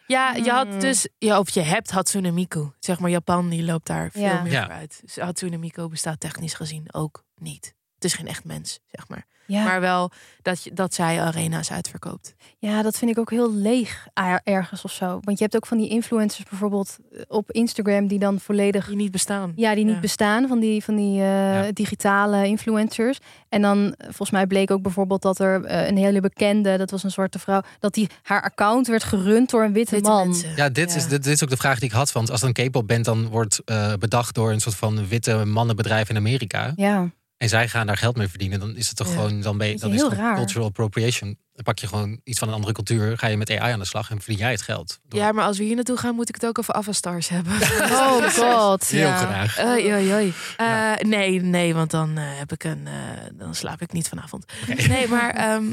Ja, 0.09 0.35
je 0.35 0.43
Hmm. 0.43 0.51
had 0.51 0.81
dus, 0.81 1.09
ja, 1.19 1.39
of 1.39 1.51
je 1.51 1.61
hebt 1.61 1.91
Hatsune 1.91 2.31
Miku. 2.31 2.71
Zeg 2.79 2.99
maar, 2.99 3.11
Japan 3.11 3.49
die 3.49 3.63
loopt 3.65 3.87
daar 3.87 4.11
veel 4.11 4.23
Ja. 4.23 4.43
meer 4.43 4.53
Ja. 4.53 4.65
voor 4.65 4.73
uit. 4.75 5.01
Dus 5.03 5.17
Hatsune 5.17 5.57
Miku 5.57 5.89
bestaat 5.89 6.21
technisch 6.21 6.55
gezien 6.55 6.95
ook 6.95 7.25
niet. 7.35 7.75
Het 7.99 8.05
is 8.05 8.15
geen 8.15 8.27
echt 8.29 8.45
mens, 8.45 8.79
zeg 8.87 9.09
maar. 9.09 9.27
Ja. 9.47 9.65
Maar 9.65 9.81
wel 9.81 10.11
dat, 10.43 10.63
je, 10.65 10.73
dat 10.73 10.95
zij 10.95 11.21
arena's 11.21 11.71
uitverkoopt. 11.71 12.35
Ja, 12.59 12.83
dat 12.83 12.97
vind 12.99 13.11
ik 13.11 13.19
ook 13.19 13.31
heel 13.31 13.55
leeg 13.55 14.07
er- 14.15 14.41
ergens 14.45 14.83
of 14.85 14.93
zo. 14.93 15.07
Want 15.25 15.39
je 15.39 15.45
hebt 15.45 15.57
ook 15.57 15.67
van 15.67 15.79
die 15.79 15.89
influencers 15.89 16.49
bijvoorbeeld 16.49 16.97
eh, 17.13 17.21
op 17.29 17.51
Instagram 17.53 18.07
die 18.07 18.19
dan 18.19 18.41
volledig 18.41 18.87
Die 18.87 18.97
niet 18.97 19.11
bestaan. 19.11 19.53
ja, 19.57 19.75
die 19.75 19.85
niet 19.85 19.95
Ja. 19.95 20.01
bestaan 20.01 20.49
van 20.49 20.59
die 20.61 20.85
van 20.85 20.97
die 20.97 21.21
eh, 21.21 21.65
Ja. 21.65 21.73
digitale 21.73 22.47
influencers. 22.47 23.19
En 23.49 23.63
dan 23.63 23.95
eh, 23.95 24.05
volgens 24.05 24.31
mij 24.31 24.47
bleek 24.47 24.71
ook 24.71 24.83
bijvoorbeeld 24.83 25.23
dat 25.23 25.39
er 25.39 25.71
een 25.89 25.97
hele 25.97 26.21
bekende, 26.21 26.77
dat 26.77 26.91
was 26.91 27.03
een 27.05 27.11
zwarte 27.11 27.39
vrouw, 27.39 27.61
dat 27.79 27.95
die 27.95 28.09
haar 28.23 28.43
account 28.43 28.87
werd 28.87 29.05
gerund 29.05 29.51
door 29.51 29.65
een 29.65 29.73
witte, 29.73 29.95
Witte 29.95 30.11
man. 30.11 30.27
mensen. 30.29 30.53
Ja, 30.57 30.69
dit, 30.69 30.95
Is, 30.95 31.07
dit, 31.09 31.23
dit 31.25 31.35
is 31.35 31.43
ook 31.43 31.51
de 31.51 31.57
vraag 31.57 31.79
die 31.79 31.89
ik 31.89 31.95
had. 31.95 32.13
Want 32.13 32.31
als 32.31 32.43
een 32.43 32.53
K-pop 32.53 32.87
band 32.89 33.05
dan 33.05 33.29
wordt 33.29 33.61
eh, 33.65 33.93
bedacht 33.95 34.35
door 34.35 34.51
een 34.53 34.61
soort 34.61 34.77
van 34.77 35.09
witte 35.09 35.45
mannenbedrijf 35.45 36.09
in 36.09 36.17
Amerika. 36.17 36.73
Ja, 36.77 37.11
en 37.39 37.49
zij 37.49 37.69
gaan 37.69 37.87
daar 37.87 37.97
geld 37.97 38.17
mee 38.17 38.29
verdienen, 38.29 38.61
dan 38.61 38.77
is 38.77 38.87
het 38.89 38.97
toch 38.97 39.07
Ja. 39.07 39.13
gewoon, 39.15 39.41
dan 39.41 39.59
ben 39.59 39.69
je, 39.69 39.77
dan 39.79 39.93
is 39.93 40.03
het 40.03 40.13
raar. 40.13 40.37
cultural 40.37 40.67
appropriation. 40.67 41.39
Dan 41.53 41.65
pak 41.65 41.79
je 41.79 41.87
gewoon 41.87 42.21
iets 42.25 42.39
van 42.39 42.49
een 42.49 42.55
andere 42.55 42.73
cultuur, 42.73 43.19
ga 43.19 43.27
je 43.27 43.37
met 43.37 43.51
AI 43.51 43.73
aan 43.73 43.79
de 43.79 43.85
slag 43.85 44.11
en 44.11 44.19
verdien 44.21 44.39
jij 44.39 44.51
het 44.51 44.63
geld. 44.63 44.99
Door- 45.09 45.21
Ja, 45.21 45.33
maar 45.33 45.45
als 45.45 45.59
we 45.59 45.65
hier 45.65 45.75
naartoe 45.75 45.97
gaan, 45.97 46.15
moet 46.15 46.29
ik 46.29 46.35
het 46.35 46.47
ook 46.47 46.59
over 46.59 46.75
Avastars 46.75 47.29
hebben. 47.29 47.53
Oh 47.91 48.23
god. 48.29 48.89
Heel 48.89 49.01
ja. 49.07 49.17
graag. 49.17 49.59
Oei, 49.65 49.93
oei, 49.95 50.13
oei. 50.15 50.33
Eh, 50.57 50.95
nee, 50.97 51.41
nee, 51.41 51.75
want 51.75 51.91
dan 51.91 52.17
eh, 52.19 52.39
heb 52.39 52.53
ik 52.53 52.65
een, 52.65 52.87
eh, 52.87 52.93
dan 53.33 53.55
slaap 53.55 53.81
ik 53.81 53.93
niet 53.93 54.09
vanavond. 54.09 54.45
Nee, 54.89 55.09
maar 55.09 55.31
ehm, 55.35 55.65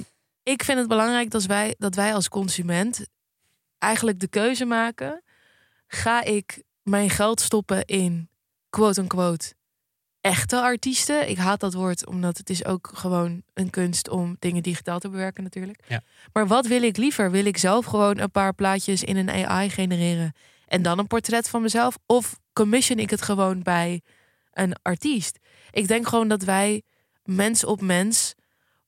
ik 0.43 0.63
vind 0.63 0.79
het 0.79 0.87
belangrijk 0.87 1.31
dat 1.31 1.45
wij, 1.45 1.75
dat 1.77 1.95
wij 1.95 2.13
als 2.13 2.29
consument 2.29 3.07
eigenlijk 3.77 4.19
de 4.19 4.27
keuze 4.27 4.65
maken: 4.65 5.23
ga 5.87 6.23
ik 6.23 6.63
mijn 6.83 7.09
geld 7.09 7.41
stoppen 7.41 7.85
in 7.85 8.29
quote 8.69 9.01
unquote 9.01 9.53
echte 10.25 10.61
artiesten? 10.61 11.29
Ik 11.29 11.37
haat 11.37 11.59
dat 11.59 11.73
woord, 11.73 12.05
omdat 12.05 12.37
het 12.37 12.49
is 12.49 12.65
ook 12.65 12.91
gewoon 12.93 13.41
een 13.53 13.69
kunst 13.69 14.09
om 14.09 14.35
dingen 14.39 14.63
digitaal 14.63 14.99
te 14.99 15.09
bewerken, 15.09 15.43
natuurlijk. 15.43 15.83
Ja. 15.87 16.01
Maar 16.33 16.47
wat 16.47 16.67
wil 16.67 16.83
ik 16.83 16.97
liever? 16.97 17.31
Wil 17.31 17.45
ik 17.45 17.57
zelf 17.57 17.85
gewoon 17.85 18.17
een 18.17 18.31
paar 18.31 18.53
plaatjes 18.53 19.03
in 19.03 19.17
een 19.17 19.29
AI 19.29 19.69
genereren 19.69 20.33
en 20.67 20.81
dan 20.81 20.99
een 20.99 21.07
portret 21.07 21.49
van 21.49 21.61
mezelf? 21.61 21.97
Of 22.05 22.39
commission 22.53 22.99
ik 22.99 23.09
het 23.09 23.21
gewoon 23.21 23.63
bij 23.63 24.01
een 24.51 24.75
artiest? 24.81 25.39
Ik 25.71 25.87
denk 25.87 26.07
gewoon 26.07 26.27
dat 26.27 26.43
wij 26.43 26.81
mens 27.23 27.65
op 27.65 27.81
mens 27.81 28.33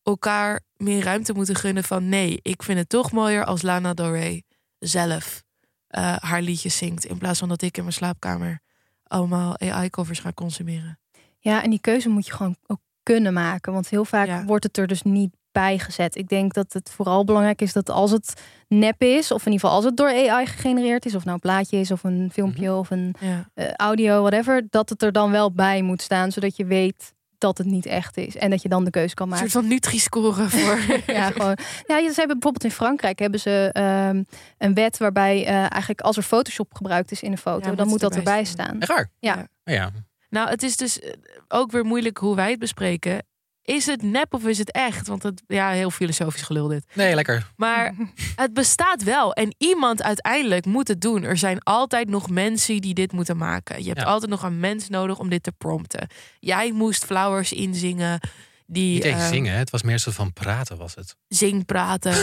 elkaar 0.04 0.62
meer 0.76 1.04
ruimte 1.04 1.34
moeten 1.34 1.56
gunnen 1.56 1.84
van 1.84 2.10
nee, 2.10 2.40
ik 2.42 2.64
vind 2.64 2.80
het 2.80 2.90
toch 2.90 3.12
mooier 3.12 3.46
als 3.46 3.62
Lana 3.62 3.94
Del 3.94 4.12
Rey 4.12 4.44
zelf 4.80 5.44
eh, 5.88 6.16
haar 6.18 6.42
liedjes 6.42 6.78
zingt 6.78 7.06
in 7.06 7.18
plaats 7.18 7.40
van 7.40 7.50
dat 7.50 7.62
ik 7.62 7.78
in 7.78 7.84
mijn 7.84 7.96
slaapkamer 7.96 8.60
allemaal 9.04 9.60
AI-covers 9.60 10.20
ga 10.20 10.34
consumeren. 10.34 11.00
Ja, 11.40 11.64
en 11.64 11.70
die 11.70 11.82
keuze 11.82 12.10
moet 12.10 12.26
je 12.26 12.34
gewoon 12.34 12.56
ook 12.68 12.80
kunnen 13.04 13.34
maken. 13.34 13.74
Want 13.74 13.90
heel 13.90 14.06
vaak 14.06 14.28
Ja. 14.28 14.46
wordt 14.46 14.64
het 14.64 14.78
er 14.78 14.88
dus 14.88 15.02
niet 15.02 15.36
bij 15.52 15.80
gezet. 15.80 16.16
Ik 16.16 16.28
denk 16.28 16.54
dat 16.54 16.74
het 16.74 16.90
vooral 16.96 17.24
belangrijk 17.26 17.62
is 17.62 17.74
dat 17.74 17.90
als 17.90 18.12
het 18.12 18.42
nep 18.68 19.02
is, 19.02 19.32
of 19.32 19.46
in 19.46 19.52
ieder 19.52 19.60
geval 19.60 19.76
als 19.76 19.86
het 19.86 19.98
door 19.98 20.08
AI 20.30 20.46
gegenereerd 20.46 21.06
is, 21.06 21.16
of 21.16 21.24
nou 21.24 21.34
een 21.36 21.40
plaatje 21.42 21.78
is, 21.80 21.92
of 21.92 22.04
een 22.04 22.30
filmpje, 22.34 22.74
of 22.74 22.90
een 22.90 23.16
Ja. 23.20 23.50
eh, 23.54 23.72
audio, 23.74 24.22
whatever, 24.22 24.68
dat 24.70 24.90
het 24.90 25.02
er 25.04 25.12
dan 25.12 25.32
wel 25.32 25.52
bij 25.52 25.82
moet 25.82 26.02
staan, 26.02 26.32
zodat 26.32 26.56
je 26.56 26.66
weet 26.66 27.16
dat 27.38 27.58
het 27.58 27.68
niet 27.68 27.86
echt 27.86 28.18
is. 28.18 28.36
En 28.36 28.50
dat 28.50 28.62
je 28.62 28.70
dan 28.70 28.84
de 28.84 28.90
keuze 28.90 29.14
kan 29.14 29.26
Een 29.26 29.34
maken. 29.34 29.50
soort 29.50 29.64
van 29.64 29.74
Nutri-score 29.74 30.50
voor. 30.60 30.80
Ja, 31.14 31.32
gewoon. 31.32 31.58
Ja, 31.88 31.98
ze 32.00 32.14
hebben 32.16 32.40
bijvoorbeeld 32.40 32.64
in 32.64 32.72
Frankrijk 32.72 33.20
hebben 33.20 33.40
ze 33.40 33.70
ehm, 33.74 34.24
een 34.58 34.74
wet 34.74 34.98
waarbij 34.98 35.46
eh, 35.46 35.56
eigenlijk 35.60 36.02
als 36.02 36.18
er 36.18 36.24
Photoshop 36.24 36.74
gebruikt 36.74 37.12
is 37.12 37.22
in 37.22 37.32
een 37.32 37.38
foto, 37.38 37.70
Ja, 37.70 37.76
dan 37.76 37.88
moet 37.88 38.00
dat 38.00 38.16
erbij 38.16 38.44
staan. 38.46 38.66
staan. 38.82 38.96
Waar? 38.96 39.10
Ja. 39.20 39.36
Oh 39.66 39.74
ja. 39.74 39.92
Nou, 40.30 40.50
het 40.50 40.64
is 40.64 40.78
dus 40.78 41.00
eh, 41.00 41.12
ook 41.48 41.72
weer 41.72 41.86
moeilijk 41.86 42.18
hoe 42.18 42.36
wij 42.36 42.50
het 42.50 42.60
bespreken. 42.60 43.26
Is 43.62 43.86
het 43.86 44.02
nep 44.02 44.34
of 44.34 44.46
is 44.46 44.58
het 44.58 44.72
echt? 44.72 45.08
Want 45.08 45.24
het, 45.24 45.42
ja, 45.48 45.70
heel 45.70 45.92
filosofisch 45.92 46.42
gelul 46.42 46.68
dit. 46.68 46.86
Nee, 46.94 47.16
lekker. 47.16 47.52
Maar 47.56 47.94
het 48.36 48.54
bestaat 48.54 49.04
wel. 49.04 49.34
En 49.34 49.56
iemand 49.58 50.02
uiteindelijk 50.04 50.66
moet 50.66 50.88
het 50.88 51.02
doen. 51.02 51.24
Er 51.24 51.38
zijn 51.38 51.64
altijd 51.64 52.10
nog 52.10 52.30
mensen 52.30 52.82
die 52.82 52.94
dit 52.94 53.12
moeten 53.12 53.38
maken. 53.38 53.82
Je 53.82 53.88
hebt 53.88 54.00
Ja. 54.02 54.06
altijd 54.06 54.32
nog 54.32 54.44
een 54.44 54.60
mens 54.60 54.90
nodig 54.90 55.20
om 55.20 55.30
dit 55.30 55.44
te 55.44 55.52
prompten. 55.52 56.08
Jij 56.40 56.72
moest 56.72 57.06
Flowers 57.06 57.52
inzingen. 57.54 58.20
Die 58.66 58.94
Niet 58.94 59.04
eens 59.04 59.22
eh, 59.22 59.28
zingen, 59.28 59.52
hè? 59.54 59.58
het 59.58 59.70
was 59.70 59.82
meer 59.84 59.98
zo 60.00 60.12
van 60.12 60.34
praten 60.34 60.78
was 60.78 60.96
het. 60.96 61.16
zing 61.28 61.66
praten. 61.66 62.14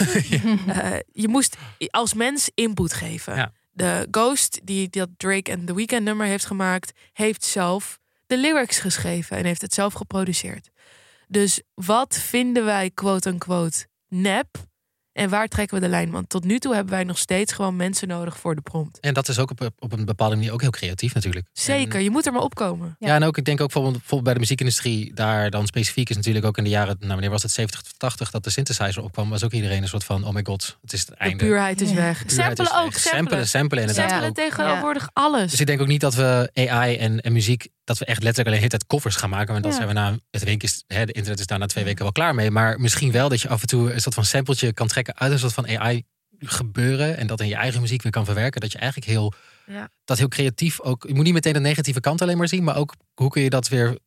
Eh, 0.67 0.93
je 1.13 1.29
moest 1.29 1.57
als 1.91 2.15
mens 2.15 2.51
input 2.55 2.93
geven. 2.93 3.37
Ja. 3.37 3.53
De 3.77 4.09
Ghost, 4.11 4.61
die 4.65 4.89
dat 4.89 5.09
Drake 5.17 5.51
en 5.51 5.65
The 5.65 5.75
Weeknd 5.75 6.03
nummer 6.03 6.27
heeft 6.27 6.47
gemaakt, 6.47 6.93
heeft 7.13 7.45
zelf 7.45 7.99
de 8.27 8.39
lyrics 8.39 8.79
geschreven 8.79 9.37
en 9.37 9.45
heeft 9.45 9.63
het 9.63 9.75
zelf 9.75 9.93
geproduceerd. 9.93 10.71
Dus 11.29 11.63
wat 11.75 12.19
vinden 12.19 12.65
wij 12.65 12.91
quote-unquote 12.91 13.87
nep? 14.09 14.49
En 15.15 15.29
waar 15.29 15.49
trekken 15.49 15.75
we 15.79 15.85
de 15.85 15.91
lijn? 15.91 16.11
Want 16.11 16.29
tot 16.29 16.45
nu 16.45 16.59
toe 16.59 16.75
hebben 16.75 16.93
wij 16.95 17.05
nog 17.05 17.19
steeds 17.19 17.53
gewoon 17.53 17.77
mensen 17.77 18.09
nodig 18.09 18.39
voor 18.39 18.55
de 18.55 18.61
prompt. 18.61 19.01
En 19.01 19.15
dat 19.15 19.29
is 19.29 19.39
ook 19.39 19.51
op, 19.51 19.71
op 19.79 19.93
een 19.93 20.05
bepaalde 20.05 20.35
manier 20.37 20.53
ook 20.53 20.61
heel 20.61 20.71
creatief 20.71 21.15
natuurlijk. 21.15 21.47
Zeker, 21.53 22.01
je 22.01 22.11
moet 22.11 22.27
er 22.27 22.33
maar 22.33 22.43
opkomen. 22.43 22.97
Ja. 22.99 23.15
en 23.15 23.23
ook 23.25 23.37
ik 23.39 23.45
denk 23.45 23.61
ook 23.61 23.67
bijvoorbeeld, 23.67 23.95
bijvoorbeeld 23.95 24.25
bij 24.25 24.33
de 24.35 24.41
muziekindustrie, 24.41 25.15
daar 25.15 25.51
dan 25.51 25.67
specifiek 25.67 26.11
is 26.11 26.17
natuurlijk 26.17 26.45
ook 26.47 26.59
in 26.59 26.65
de 26.65 26.71
jaren, 26.71 26.97
nou 26.99 27.13
wanneer 27.13 27.31
was 27.31 27.43
het 27.43 27.51
70 27.53 27.83
tot 27.83 27.99
80 27.99 28.31
dat 28.31 28.45
de 28.45 28.51
synthesizer 28.51 29.03
opkwam, 29.03 29.29
was 29.31 29.45
ook 29.45 29.53
iedereen 29.53 29.83
een 29.83 29.89
soort 29.89 30.05
van, 30.05 30.25
oh 30.27 30.33
my 30.35 30.41
god, 30.45 30.79
het 30.83 30.93
is 30.93 31.01
het 31.01 31.09
De 31.09 31.15
einde. 31.17 31.45
puurheid 31.45 31.81
is 31.81 31.89
Ja. 31.89 31.95
weg. 31.95 32.25
Puurheid 32.27 32.59
is 32.59 32.67
Samplen 32.67 32.85
ook, 32.85 32.93
weg. 32.93 33.01
samplen. 33.01 33.19
Samplen, 33.29 33.49
samplen 33.49 33.81
inderdaad 33.81 34.11
Samplen 34.11 34.29
ook. 34.29 34.35
tegenwoordig 34.35 35.09
alles. 35.13 35.51
Dus 35.51 35.61
ik 35.61 35.67
denk 35.67 35.81
ook 35.81 35.87
niet 35.87 36.01
dat 36.01 36.15
we 36.15 36.51
AI 36.55 36.97
en, 36.97 37.21
en 37.21 37.33
muziek, 37.33 37.69
dat 37.85 37.99
we 37.99 38.05
echt 38.05 38.23
letterlijk 38.23 38.49
alleen 38.49 38.61
de 38.61 38.67
hele 38.67 38.79
tijd 38.79 38.87
covers 38.87 39.17
gaan 39.17 39.31
maken. 39.31 39.53
Want 39.53 39.63
dat 39.65 39.73
Ja. 39.73 39.79
zijn 39.79 39.89
we 39.89 39.95
na 39.95 40.17
het 40.31 40.45
week 40.45 40.63
is, 40.63 40.85
hè, 40.87 41.05
de 41.07 41.13
internet 41.13 41.41
is 41.41 41.47
daar 41.47 41.59
na 41.59 41.67
twee 41.67 41.85
weken 41.85 42.03
wel 42.03 42.13
klaar 42.13 42.35
mee. 42.35 42.51
Maar 42.51 42.81
misschien 42.81 43.13
wel 43.13 43.29
dat 43.29 43.41
je 43.41 43.49
af 43.49 43.61
en 43.61 43.67
toe 43.67 43.93
een 43.93 44.01
soort 44.01 44.15
van 44.15 44.25
sampletje 44.25 44.73
kan 44.73 44.87
trekken 44.87 45.04
uit 45.09 45.33
een 45.33 45.39
soort 45.39 45.53
van 45.53 45.79
AI 45.79 46.05
gebeuren. 46.39 47.17
En 47.17 47.27
dat 47.27 47.41
in 47.41 47.49
je 47.49 47.55
eigen 47.55 47.81
muziek 47.81 48.03
weer 48.03 48.13
kan 48.13 48.25
verwerken. 48.25 48.61
Dat 48.61 48.73
je 48.73 48.79
eigenlijk 48.79 49.11
heel, 49.11 49.33
Ja. 49.67 49.89
dat 50.05 50.19
heel 50.19 50.29
creatief 50.29 50.81
ook, 50.81 51.05
je 51.09 51.15
moet 51.15 51.25
niet 51.25 51.33
meteen 51.33 51.53
de 51.53 51.61
negatieve 51.61 52.01
kant 52.01 52.23
alleen 52.23 52.37
maar 52.39 52.49
zien. 52.49 52.65
Maar 52.65 52.77
ook 52.77 52.95
hoe 53.15 53.31
kun 53.31 53.43
je 53.43 53.51
dat 53.51 53.69
weer 53.69 53.99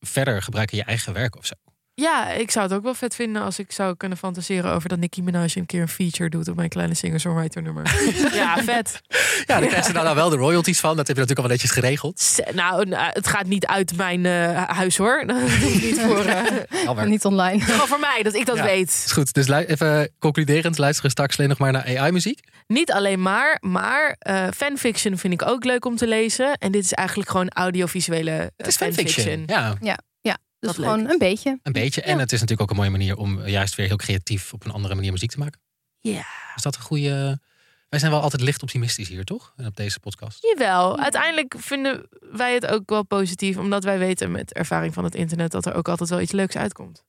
verder 0.00 0.42
gebruiken 0.42 0.76
in 0.78 0.82
je 0.84 0.88
eigen 0.90 1.12
werk 1.12 1.36
of 1.36 1.46
zo. 1.46 1.54
Ja, 1.96 2.30
ik 2.30 2.50
zou 2.50 2.66
het 2.66 2.74
ook 2.74 2.82
wel 2.82 2.94
vet 2.94 3.14
vinden 3.14 3.42
als 3.42 3.58
ik 3.58 3.72
zou 3.72 3.96
kunnen 3.96 4.18
fantaseren 4.18 4.72
over 4.72 4.88
dat 4.88 4.98
Nicki 4.98 5.22
Minaj 5.22 5.50
een 5.54 5.66
keer 5.66 5.80
een 5.80 5.88
feature 5.88 6.30
doet 6.30 6.48
op 6.48 6.56
mijn 6.56 6.68
kleine 6.68 6.94
singer-songwriter 6.94 7.62
nummer. 7.62 7.84
ja, 8.34 8.62
vet. 8.62 9.00
Ja, 9.46 9.60
dan 9.60 9.68
krijg 9.68 9.86
je 9.86 9.92
daar 9.92 10.02
nou 10.04 10.16
wel 10.16 10.28
de 10.30 10.36
royalties 10.36 10.80
van. 10.80 10.96
Dat 10.96 11.06
heb 11.06 11.16
je 11.16 11.22
natuurlijk 11.22 11.38
al 11.38 11.46
wel 11.48 11.52
netjes 11.52 11.70
geregeld. 11.70 12.20
S- 12.20 12.40
Nou, 12.54 12.86
nou, 12.88 13.10
het 13.12 13.26
gaat 13.26 13.46
niet 13.46 13.66
uit 13.66 13.96
mijn 13.96 14.26
eh, 14.26 14.62
huis 14.68 14.96
hoor. 14.96 15.24
niet 15.82 16.00
voor, 16.00 16.24
eh, 16.24 16.82
Jammer. 16.84 17.08
Niet 17.08 17.24
online. 17.24 17.60
gewoon 17.70 17.86
voor 17.88 18.00
mij, 18.00 18.20
dat 18.22 18.34
ik 18.34 18.46
dat 18.46 18.56
Ja. 18.56 18.64
weet. 18.64 18.88
Is 19.04 19.12
goed, 19.12 19.32
dus 19.32 19.48
even 19.48 20.10
concluderend, 20.18 20.78
luisteren 20.78 21.10
straks 21.10 21.36
alleen 21.36 21.48
nog 21.50 21.58
maar 21.58 21.72
naar 21.72 21.98
AI-muziek. 21.98 22.40
Niet 22.66 22.92
alleen 22.92 23.22
maar, 23.22 23.58
maar 23.60 24.16
eh, 24.18 24.46
fanfiction 24.56 25.18
vind 25.18 25.32
ik 25.32 25.46
ook 25.48 25.64
leuk 25.64 25.84
om 25.84 25.96
te 25.96 26.06
lezen. 26.06 26.52
En 26.58 26.72
dit 26.72 26.84
is 26.84 26.92
eigenlijk 26.92 27.30
gewoon 27.30 27.48
audiovisuele 27.48 28.30
eh, 28.30 28.46
Het 28.56 28.66
is 28.66 28.76
fanfiction. 28.76 29.42
Ja, 29.46 29.76
Dus 30.66 30.76
Wat 30.76 30.84
gewoon 30.84 31.02
leuk. 31.02 31.12
een 31.12 31.18
beetje. 31.18 31.58
een 31.62 31.72
beetje. 31.72 32.02
En 32.02 32.18
het 32.18 32.32
is 32.32 32.40
natuurlijk 32.40 32.60
ook 32.60 32.70
een 32.70 32.76
mooie 32.76 32.90
manier 32.98 33.16
om 33.16 33.46
juist 33.46 33.74
weer 33.74 33.86
heel 33.86 33.96
creatief 33.96 34.52
op 34.52 34.64
een 34.64 34.70
andere 34.70 34.94
manier 34.94 35.12
muziek 35.12 35.30
te 35.30 35.38
maken. 35.38 35.60
Ja. 36.00 36.24
Is 36.56 36.62
dat 36.62 36.76
een 36.76 36.82
goede... 36.82 37.40
Wij 37.88 37.98
zijn 37.98 38.12
wel 38.12 38.20
altijd 38.20 38.42
licht 38.42 38.62
optimistisch 38.62 39.08
hier, 39.08 39.24
toch? 39.24 39.52
En 39.56 39.66
op 39.66 39.76
deze 39.76 40.00
podcast. 40.00 40.42
Jawel, 40.42 40.98
uiteindelijk 40.98 41.54
vinden 41.58 42.08
wij 42.20 42.54
het 42.54 42.66
ook 42.66 42.90
wel 42.90 43.02
positief. 43.02 43.56
Omdat 43.56 43.84
wij 43.84 43.98
weten 43.98 44.30
met 44.30 44.52
ervaring 44.52 44.94
van 44.94 45.04
het 45.04 45.14
internet 45.14 45.50
dat 45.50 45.66
er 45.66 45.74
ook 45.74 45.88
altijd 45.88 46.10
wel 46.10 46.20
iets 46.20 46.32
leuks 46.32 46.56
uitkomt. 46.56 47.04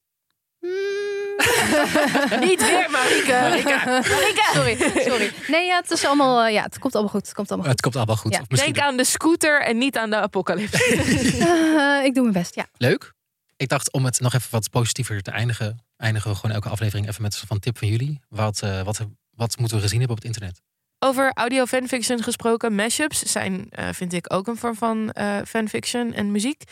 Niet 2.39 2.59
weer, 2.69 2.87
Marieke. 2.91 3.31
Marieke. 3.31 4.49
Sorry, 4.53 4.77
sorry. 5.09 5.31
Nee, 5.47 5.65
ja, 5.65 5.77
het 5.81 5.91
is 5.91 6.05
allemaal, 6.05 6.43
eh, 6.45 6.53
ja, 6.53 6.63
het 6.63 6.79
komt 6.79 6.93
allemaal 6.93 7.11
goed. 7.13 7.25
Het 7.25 7.33
komt 7.33 7.51
allemaal 7.51 7.69
Het 7.69 7.81
komt 7.81 7.95
allemaal 7.95 8.15
goed. 8.15 8.33
Ja. 8.33 8.41
Denk 8.47 8.79
aan 8.79 8.97
de 8.97 9.03
scooter 9.03 9.61
en 9.61 9.77
niet 9.77 9.97
aan 9.97 10.09
de 10.09 10.15
apocalypse. 10.15 10.77
goed. 10.77 11.43
Eh, 11.75 12.03
ik 12.05 12.13
doe 12.13 12.23
mijn 12.23 12.33
best, 12.43 12.55
ja. 12.55 12.65
leuk. 12.77 13.13
Ik 13.57 13.67
dacht 13.67 13.91
om 13.91 14.05
het 14.05 14.19
nog 14.19 14.33
even 14.33 14.51
wat 14.51 14.69
positiever 14.69 15.21
te 15.21 15.31
eindigen, 15.31 15.79
eindigen 15.97 16.29
we 16.29 16.35
gewoon 16.35 16.55
elke 16.55 16.69
aflevering 16.69 17.07
even 17.07 17.21
met 17.21 17.31
een 17.31 17.37
soort 17.37 17.49
van 17.49 17.59
tip 17.59 17.77
van 17.77 17.87
jullie. 17.87 18.19
Wat, 18.29 18.61
eh, 18.61 18.81
wat, 18.81 19.05
wat 19.29 19.57
moeten 19.57 19.77
we 19.77 19.83
gezien 19.83 19.99
hebben 19.99 20.17
op 20.17 20.23
het 20.23 20.33
internet? 20.33 20.61
Over 20.99 21.31
audio 21.33 21.65
fanfiction 21.65 22.23
gesproken, 22.23 22.75
mashups 22.75 23.19
zijn, 23.19 23.69
eh, 23.69 23.89
vind 23.91 24.13
ik, 24.13 24.33
ook 24.33 24.47
een 24.47 24.57
vorm 24.57 24.75
van 24.75 25.11
eh, 25.11 25.37
fanfiction 25.47 26.13
en 26.13 26.31
muziek. 26.31 26.63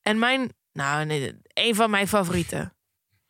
En 0.00 0.18
mijn, 0.18 0.52
nou 0.72 1.04
nee, 1.04 1.34
een 1.52 1.74
van 1.74 1.90
mijn 1.90 2.08
favorieten, 2.08 2.74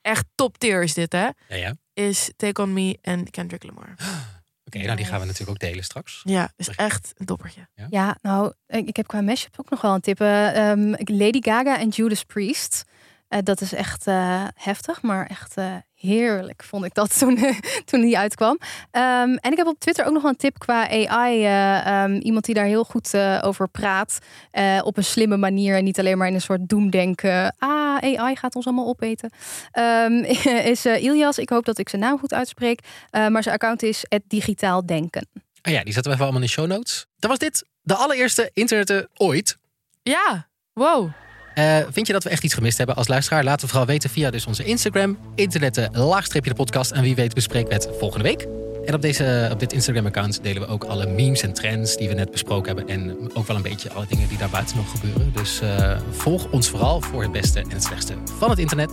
echt 0.00 0.24
top 0.34 0.58
tier 0.58 0.82
is 0.82 0.94
dit 0.94 1.12
hè, 1.12 1.24
Ja, 1.24 1.34
ja. 1.48 1.76
is 1.92 2.30
Take 2.36 2.62
On 2.62 2.72
Me 2.72 2.98
en 3.00 3.30
Kendrick 3.30 3.62
Lamar. 3.62 3.94
Oké, 4.64 4.84
nou 4.84 4.96
die 4.96 5.06
gaan 5.06 5.20
we 5.20 5.26
natuurlijk 5.26 5.50
ook 5.50 5.70
delen 5.70 5.84
straks. 5.84 6.20
Ja, 6.24 6.52
is 6.56 6.68
echt 6.68 7.12
een 7.16 7.26
toppertje. 7.26 7.68
Ja, 7.90 8.16
nou, 8.22 8.52
ik, 8.66 8.96
heb 8.96 9.06
qua 9.06 9.20
mashup 9.20 9.54
ook 9.60 9.70
nog 9.70 9.80
wel 9.80 9.94
een 9.94 10.00
tip. 10.00 10.20
Eh, 10.20 10.70
ehm, 10.70 10.94
Lady 11.04 11.38
Gaga 11.40 11.78
en 11.78 11.88
Judas 11.88 12.24
Priest. 12.24 12.84
Eh, 13.32 13.38
dat 13.42 13.60
is 13.60 13.72
echt 13.72 14.06
eh, 14.06 14.44
heftig, 14.54 15.02
maar 15.02 15.26
echt 15.26 15.56
eh, 15.56 15.74
heerlijk 15.94 16.62
vond 16.64 16.84
ik 16.84 16.94
dat 16.94 17.14
toen, 17.18 17.38
toen 17.84 18.00
die 18.00 18.18
uitkwam. 18.18 18.58
Ehm, 18.90 19.34
en 19.34 19.50
ik 19.50 19.56
heb 19.56 19.66
op 19.66 19.78
Twitter 19.78 20.06
ook 20.06 20.12
nog 20.12 20.22
wel 20.22 20.30
een 20.30 20.36
tip 20.36 20.58
qua 20.58 20.88
AI. 20.88 21.44
eh, 21.44 21.86
ehm, 21.86 22.14
iemand 22.14 22.44
die 22.44 22.54
daar 22.54 22.64
heel 22.64 22.84
goed 22.84 23.14
eh, 23.14 23.38
over 23.44 23.68
praat. 23.68 24.18
eh, 24.50 24.80
op 24.84 24.96
een 24.96 25.04
slimme 25.04 25.36
manier 25.36 25.76
en 25.76 25.84
niet 25.84 25.98
alleen 25.98 26.18
maar 26.18 26.28
in 26.28 26.34
een 26.34 26.40
soort 26.40 26.68
doemdenken. 26.68 27.54
Ah, 27.58 27.96
AI 27.96 28.36
gaat 28.36 28.54
ons 28.54 28.66
allemaal 28.66 28.86
opeten. 28.86 29.30
Ehm, 29.72 30.12
is 30.72 30.86
Ilias. 30.86 31.38
Ik 31.38 31.48
hoop 31.48 31.64
dat 31.64 31.78
ik 31.78 31.88
zijn 31.88 32.02
naam 32.02 32.18
goed 32.18 32.32
uitspreek. 32.32 32.80
Eh, 33.10 33.26
maar 33.28 33.42
zijn 33.42 33.54
account 33.54 33.82
is 33.82 34.04
het 34.08 34.22
digitaal 34.28 34.86
denken. 34.86 35.28
Ah 35.62 35.72
ja, 35.72 35.82
die 35.82 35.92
zetten 35.92 36.02
we 36.02 36.16
even 36.18 36.22
allemaal 36.22 36.40
in 36.42 36.46
de 36.46 36.52
show 36.52 36.66
notes. 36.66 37.06
Dan 37.18 37.30
was 37.30 37.38
dit 37.38 37.64
de 37.82 37.94
allereerste 37.94 38.50
internetten 38.52 39.08
ooit. 39.14 39.56
Ja, 40.02 40.48
wow. 40.72 41.10
Eh, 41.54 41.76
vind 41.90 42.06
je 42.06 42.12
dat 42.12 42.24
we 42.24 42.30
echt 42.30 42.44
iets 42.44 42.54
gemist 42.54 42.78
hebben 42.78 42.96
als 42.96 43.08
luisteraar? 43.08 43.44
Laat 43.44 43.60
het 43.60 43.70
vooral 43.70 43.86
weten 43.88 44.10
via 44.10 44.30
dus 44.30 44.46
onze 44.46 44.64
Instagram, 44.64 45.18
internetten, 45.34 45.90
laagstreepje 45.92 46.50
de 46.50 46.56
podcast. 46.56 46.90
En 46.90 47.02
wie 47.02 47.14
weet 47.14 47.34
bespreken 47.34 47.68
we 47.68 47.74
het 47.74 47.88
volgende 47.98 48.24
week. 48.24 48.46
En 48.86 48.94
op, 48.94 49.02
deze, 49.02 49.48
op 49.52 49.60
dit 49.60 49.72
Instagram-account 49.72 50.42
delen 50.42 50.62
we 50.62 50.68
ook 50.68 50.84
alle 50.84 51.06
memes 51.06 51.42
en 51.42 51.52
trends 51.52 51.96
die 51.96 52.08
we 52.08 52.14
net 52.14 52.30
besproken 52.30 52.76
hebben. 52.76 52.94
En 52.94 53.30
ook 53.34 53.46
wel 53.46 53.56
een 53.56 53.62
beetje 53.62 53.92
alle 53.92 54.06
dingen 54.08 54.28
die 54.28 54.38
daar 54.38 54.50
buiten 54.50 54.76
nog 54.76 54.90
gebeuren. 54.90 55.32
Dus 55.34 55.60
eh, 55.60 55.98
volg 56.10 56.50
ons 56.50 56.68
vooral 56.68 57.00
voor 57.00 57.22
het 57.22 57.32
beste 57.32 57.60
en 57.60 57.70
het 57.70 57.82
slechtste 57.82 58.14
van 58.38 58.50
het 58.50 58.58
internet. 58.58 58.90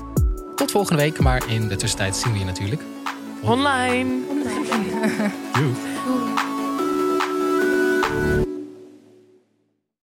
Tot 0.55 0.72
volgende 0.72 1.01
week, 1.01 1.20
maar 1.20 1.49
in 1.49 1.68
de 1.68 1.76
tussentijd 1.76 2.16
zien 2.16 2.34
we 2.34 2.39
je 2.39 2.45
natuurlijk. 2.45 2.82
Online. 3.41 4.10
Doei. 5.53 5.74
Oeh. 6.10 6.49